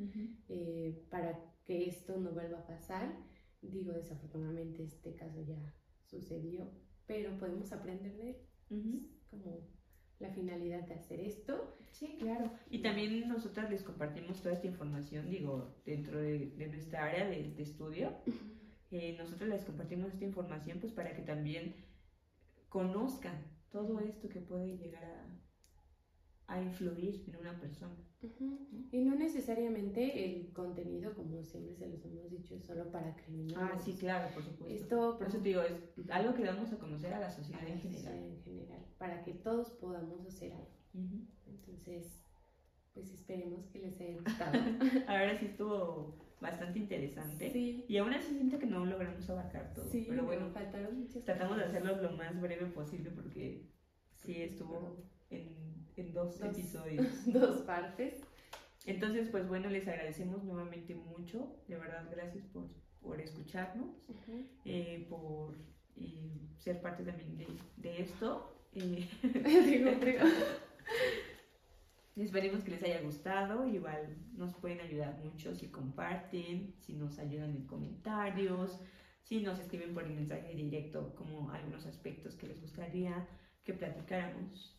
eh, 0.49 1.07
para 1.11 1.39
que 1.65 1.89
esto 1.89 2.19
no 2.19 2.33
vuelva 2.33 2.59
a 2.61 2.67
pasar. 2.67 3.15
Digo, 3.63 3.93
desafortunadamente 3.93 4.85
este 4.85 5.15
caso 5.15 5.43
ya 5.43 5.59
sucedió, 6.05 6.71
pero 7.07 7.37
podemos 7.39 7.73
aprender 7.73 8.17
de 8.17 8.31
él. 8.31 9.11
como 9.31 9.77
la 10.19 10.31
finalidad 10.31 10.87
de 10.87 10.95
hacer 10.95 11.21
esto. 11.21 11.77
Sí, 11.91 12.17
claro. 12.19 12.51
Y 12.71 12.81
también 12.81 13.29
nosotras 13.29 13.71
les 13.71 13.83
compartimos 13.83 14.41
toda 14.41 14.55
esta 14.55 14.67
información, 14.67 15.29
digo, 15.29 15.77
dentro 15.85 16.21
de, 16.21 16.53
nuestra 16.71 17.07
área 17.07 17.29
de, 17.29 17.55
estudio. 17.61 18.13
Eh, 18.91 19.17
nosotros 19.19 19.49
les 19.49 19.65
compartimos 19.65 20.13
esta 20.13 20.25
información 20.25 20.79
pues 20.79 20.93
para 20.93 21.13
que 21.15 21.23
también 21.23 21.75
conozcan 22.69 23.45
todo 23.69 23.99
esto 23.99 24.29
que 24.29 24.41
puede 24.41 24.77
llegar 24.77 25.05
a, 25.05 25.27
a 26.49 26.61
influir 26.61 27.25
en 27.29 27.37
una 27.37 27.59
persona. 27.59 27.95
Y 28.91 29.01
no 29.03 29.15
necesariamente 29.15 30.25
el 30.25 30.53
contenido, 30.53 31.15
como 31.15 31.43
siempre 31.45 31.75
se 31.77 31.89
los 31.89 32.05
hemos 32.05 32.31
dicho, 32.31 32.55
es 32.55 32.65
solo 32.65 32.91
para 32.91 33.15
criminales. 33.15 33.71
Ah, 33.75 33.79
sí, 33.79 33.95
claro, 33.95 34.33
por 34.35 34.43
supuesto. 34.43 34.75
Esto, 34.75 35.19
por 35.19 35.29
eso 35.29 35.39
te 35.39 35.49
digo, 35.49 35.63
es 35.63 36.11
algo 36.11 36.35
que 36.35 36.45
damos 36.45 36.73
a 36.73 36.79
conocer 36.79 37.13
a 37.15 37.21
la 37.21 37.31
sociedad, 37.31 37.67
en, 37.67 37.79
general. 37.79 38.15
en 38.15 38.43
general. 38.43 38.85
para 38.99 39.23
que 39.23 39.35
todos 39.35 39.71
podamos 39.73 40.27
hacer 40.27 40.53
algo. 40.53 40.77
Entonces, 41.47 42.23
pues 42.95 43.11
esperemos 43.11 43.67
que 43.67 43.81
les 43.81 44.01
haya 44.01 44.19
gustado. 44.25 44.59
Ahora 45.07 45.39
sí 45.39 45.47
estuvo 45.47 46.15
bastante 46.41 46.79
interesante. 46.79 47.51
Sí. 47.51 47.85
Y 47.89 47.97
aún 47.99 48.15
así 48.15 48.35
siento 48.35 48.59
que 48.59 48.67
no 48.67 48.85
logramos 48.85 49.29
abarcar 49.29 49.73
todo. 49.75 49.89
Sí, 49.91 50.07
pero 50.09 50.25
bueno, 50.25 50.51
faltaron 50.51 51.01
muchas 51.01 51.25
tratamos 51.25 51.59
de 51.59 51.65
hacerlo 51.65 52.01
lo 52.01 52.13
más 52.13 52.41
breve 52.41 52.67
posible 52.67 53.11
porque 53.11 53.67
sí 54.15 54.43
estuvo 54.43 55.05
en 55.31 55.76
en 55.97 56.13
dos, 56.13 56.41
episodios. 56.41 57.27
dos 57.33 57.63
partes. 57.63 58.23
Entonces, 58.85 59.29
pues 59.31 59.49
bueno, 59.49 59.69
les 59.69 59.89
agradecemos 59.89 60.45
nuevamente 60.45 60.95
mucho, 60.95 61.57
de 61.67 61.77
verdad, 61.77 62.09
gracias 62.11 62.45
por, 62.47 62.69
por 63.01 63.21
escucharnos, 63.21 63.97
eh, 64.65 65.07
por 65.11 65.57
eh, 65.97 66.31
ser 66.59 66.81
parte 66.81 67.03
también 67.03 67.37
de, 67.37 67.49
de 67.77 68.03
esto. 68.03 68.57
Eh, 68.75 69.09
Esperemos 72.17 72.63
que 72.63 72.71
les 72.71 72.83
haya 72.83 73.03
gustado, 73.03 73.67
igual 73.67 74.17
nos 74.37 74.55
pueden 74.55 74.81
ayudar 74.81 75.19
mucho 75.19 75.55
si 75.55 75.69
comparten, 75.69 76.75
si 76.79 76.95
nos 76.95 77.19
ayudan 77.19 77.51
en 77.51 77.67
comentarios, 77.67 78.81
si 79.23 79.41
nos 79.41 79.59
escriben 79.59 79.93
por 79.93 80.05
el 80.05 80.15
mensaje 80.15 80.55
directo 80.55 81.15
como 81.15 81.51
algunos 81.51 81.85
aspectos 81.85 82.37
que 82.37 82.47
les 82.47 82.61
gustaría 82.61 83.27
que 83.67 83.75
platicáramos 83.75 84.79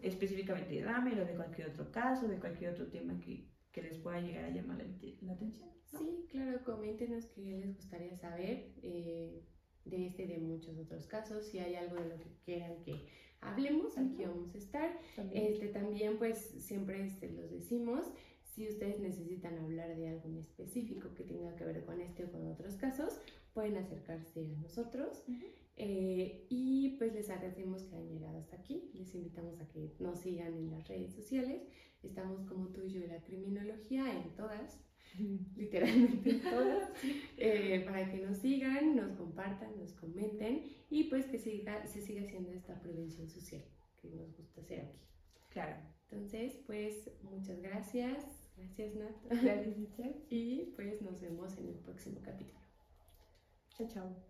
específicamente 0.00 0.76
de 0.76 0.82
Dahmer 0.82 1.20
o 1.20 1.26
de 1.26 1.34
cualquier 1.34 1.68
otro 1.68 1.90
caso, 1.90 2.26
de 2.26 2.38
cualquier 2.38 2.70
otro 2.70 2.86
tema 2.86 3.20
que, 3.20 3.46
que 3.70 3.82
les 3.82 3.98
pueda 3.98 4.20
llegar 4.20 4.44
a 4.44 4.50
llamar 4.50 4.78
la, 4.78 4.84
atención. 5.32 5.68
Sí, 5.84 6.26
claro, 6.30 6.64
coméntenos 6.64 7.26
qué 7.26 7.58
les 7.58 7.74
gustaría 7.76 8.16
saber. 8.16 8.72
Eh, 8.82 9.42
de 9.88 10.06
este 10.06 10.24
y 10.24 10.26
de 10.26 10.38
muchos 10.38 10.78
otros 10.78 11.06
casos. 11.06 11.46
Si 11.46 11.58
hay 11.58 11.74
algo 11.74 11.96
de 11.96 12.08
lo 12.08 12.18
que 12.18 12.30
quieran 12.44 12.82
que 12.82 13.06
hablemos, 13.40 13.96
aquí 13.98 14.24
vamos 14.24 14.54
a 14.54 14.58
estar. 14.58 14.98
También. 15.16 15.52
Este, 15.52 15.68
también 15.68 16.18
pues 16.18 16.38
siempre 16.38 17.04
este, 17.04 17.30
los 17.30 17.50
decimos, 17.50 18.04
si 18.42 18.68
ustedes 18.68 19.00
necesitan 19.00 19.58
hablar 19.58 19.96
de 19.96 20.08
algo 20.08 20.28
en 20.28 20.38
específico 20.38 21.14
que 21.14 21.24
tenga 21.24 21.54
que 21.56 21.64
ver 21.64 21.84
con 21.84 22.00
este 22.00 22.24
o 22.24 22.32
con 22.32 22.46
otros 22.46 22.76
casos, 22.76 23.20
pueden 23.54 23.76
acercarse 23.76 24.40
a 24.40 24.60
nosotros. 24.60 25.24
Eh, 25.80 26.44
y 26.48 26.96
pues 26.98 27.14
les 27.14 27.30
agradecemos 27.30 27.84
que 27.84 27.94
hayan 27.94 28.10
llegado 28.10 28.38
hasta 28.38 28.56
aquí. 28.56 28.90
Les 28.94 29.14
invitamos 29.14 29.60
a 29.60 29.68
que 29.68 29.94
nos 30.00 30.18
sigan 30.18 30.54
en 30.54 30.70
las 30.72 30.86
redes 30.88 31.14
sociales. 31.14 31.62
Estamos 32.02 32.42
como 32.46 32.68
tú 32.68 32.82
y 32.84 32.90
yo 32.90 33.02
en 33.02 33.10
la 33.10 33.22
criminología 33.22 34.12
en 34.12 34.34
todas, 34.34 34.80
literalmente 35.56 36.30
en 36.30 36.42
todas, 36.42 36.90
eh, 37.36 37.82
para 37.86 38.10
que 38.10 38.18
nos 38.18 38.38
sigan, 38.38 38.96
nos 38.96 39.12
compartan, 39.12 39.78
nos 39.78 39.92
comenten 39.92 40.64
y 40.90 41.04
pues 41.04 41.26
que 41.26 41.38
siga, 41.38 41.86
se 41.86 42.02
siga 42.02 42.22
haciendo 42.22 42.50
esta 42.52 42.80
prevención 42.80 43.28
social 43.28 43.64
que 44.00 44.08
nos 44.10 44.36
gusta 44.36 44.60
hacer 44.60 44.80
aquí. 44.80 45.00
Claro. 45.50 45.76
Entonces, 46.10 46.58
pues 46.66 47.10
muchas 47.22 47.60
gracias. 47.62 48.24
Gracias, 48.56 48.96
Nat. 48.96 49.14
Gracias, 49.42 49.76
Y 50.30 50.72
pues 50.74 51.00
nos 51.02 51.20
vemos 51.20 51.56
en 51.56 51.68
el 51.68 51.76
próximo 51.76 52.20
capítulo. 52.22 52.58
Chao, 53.76 53.88
chao. 53.88 54.27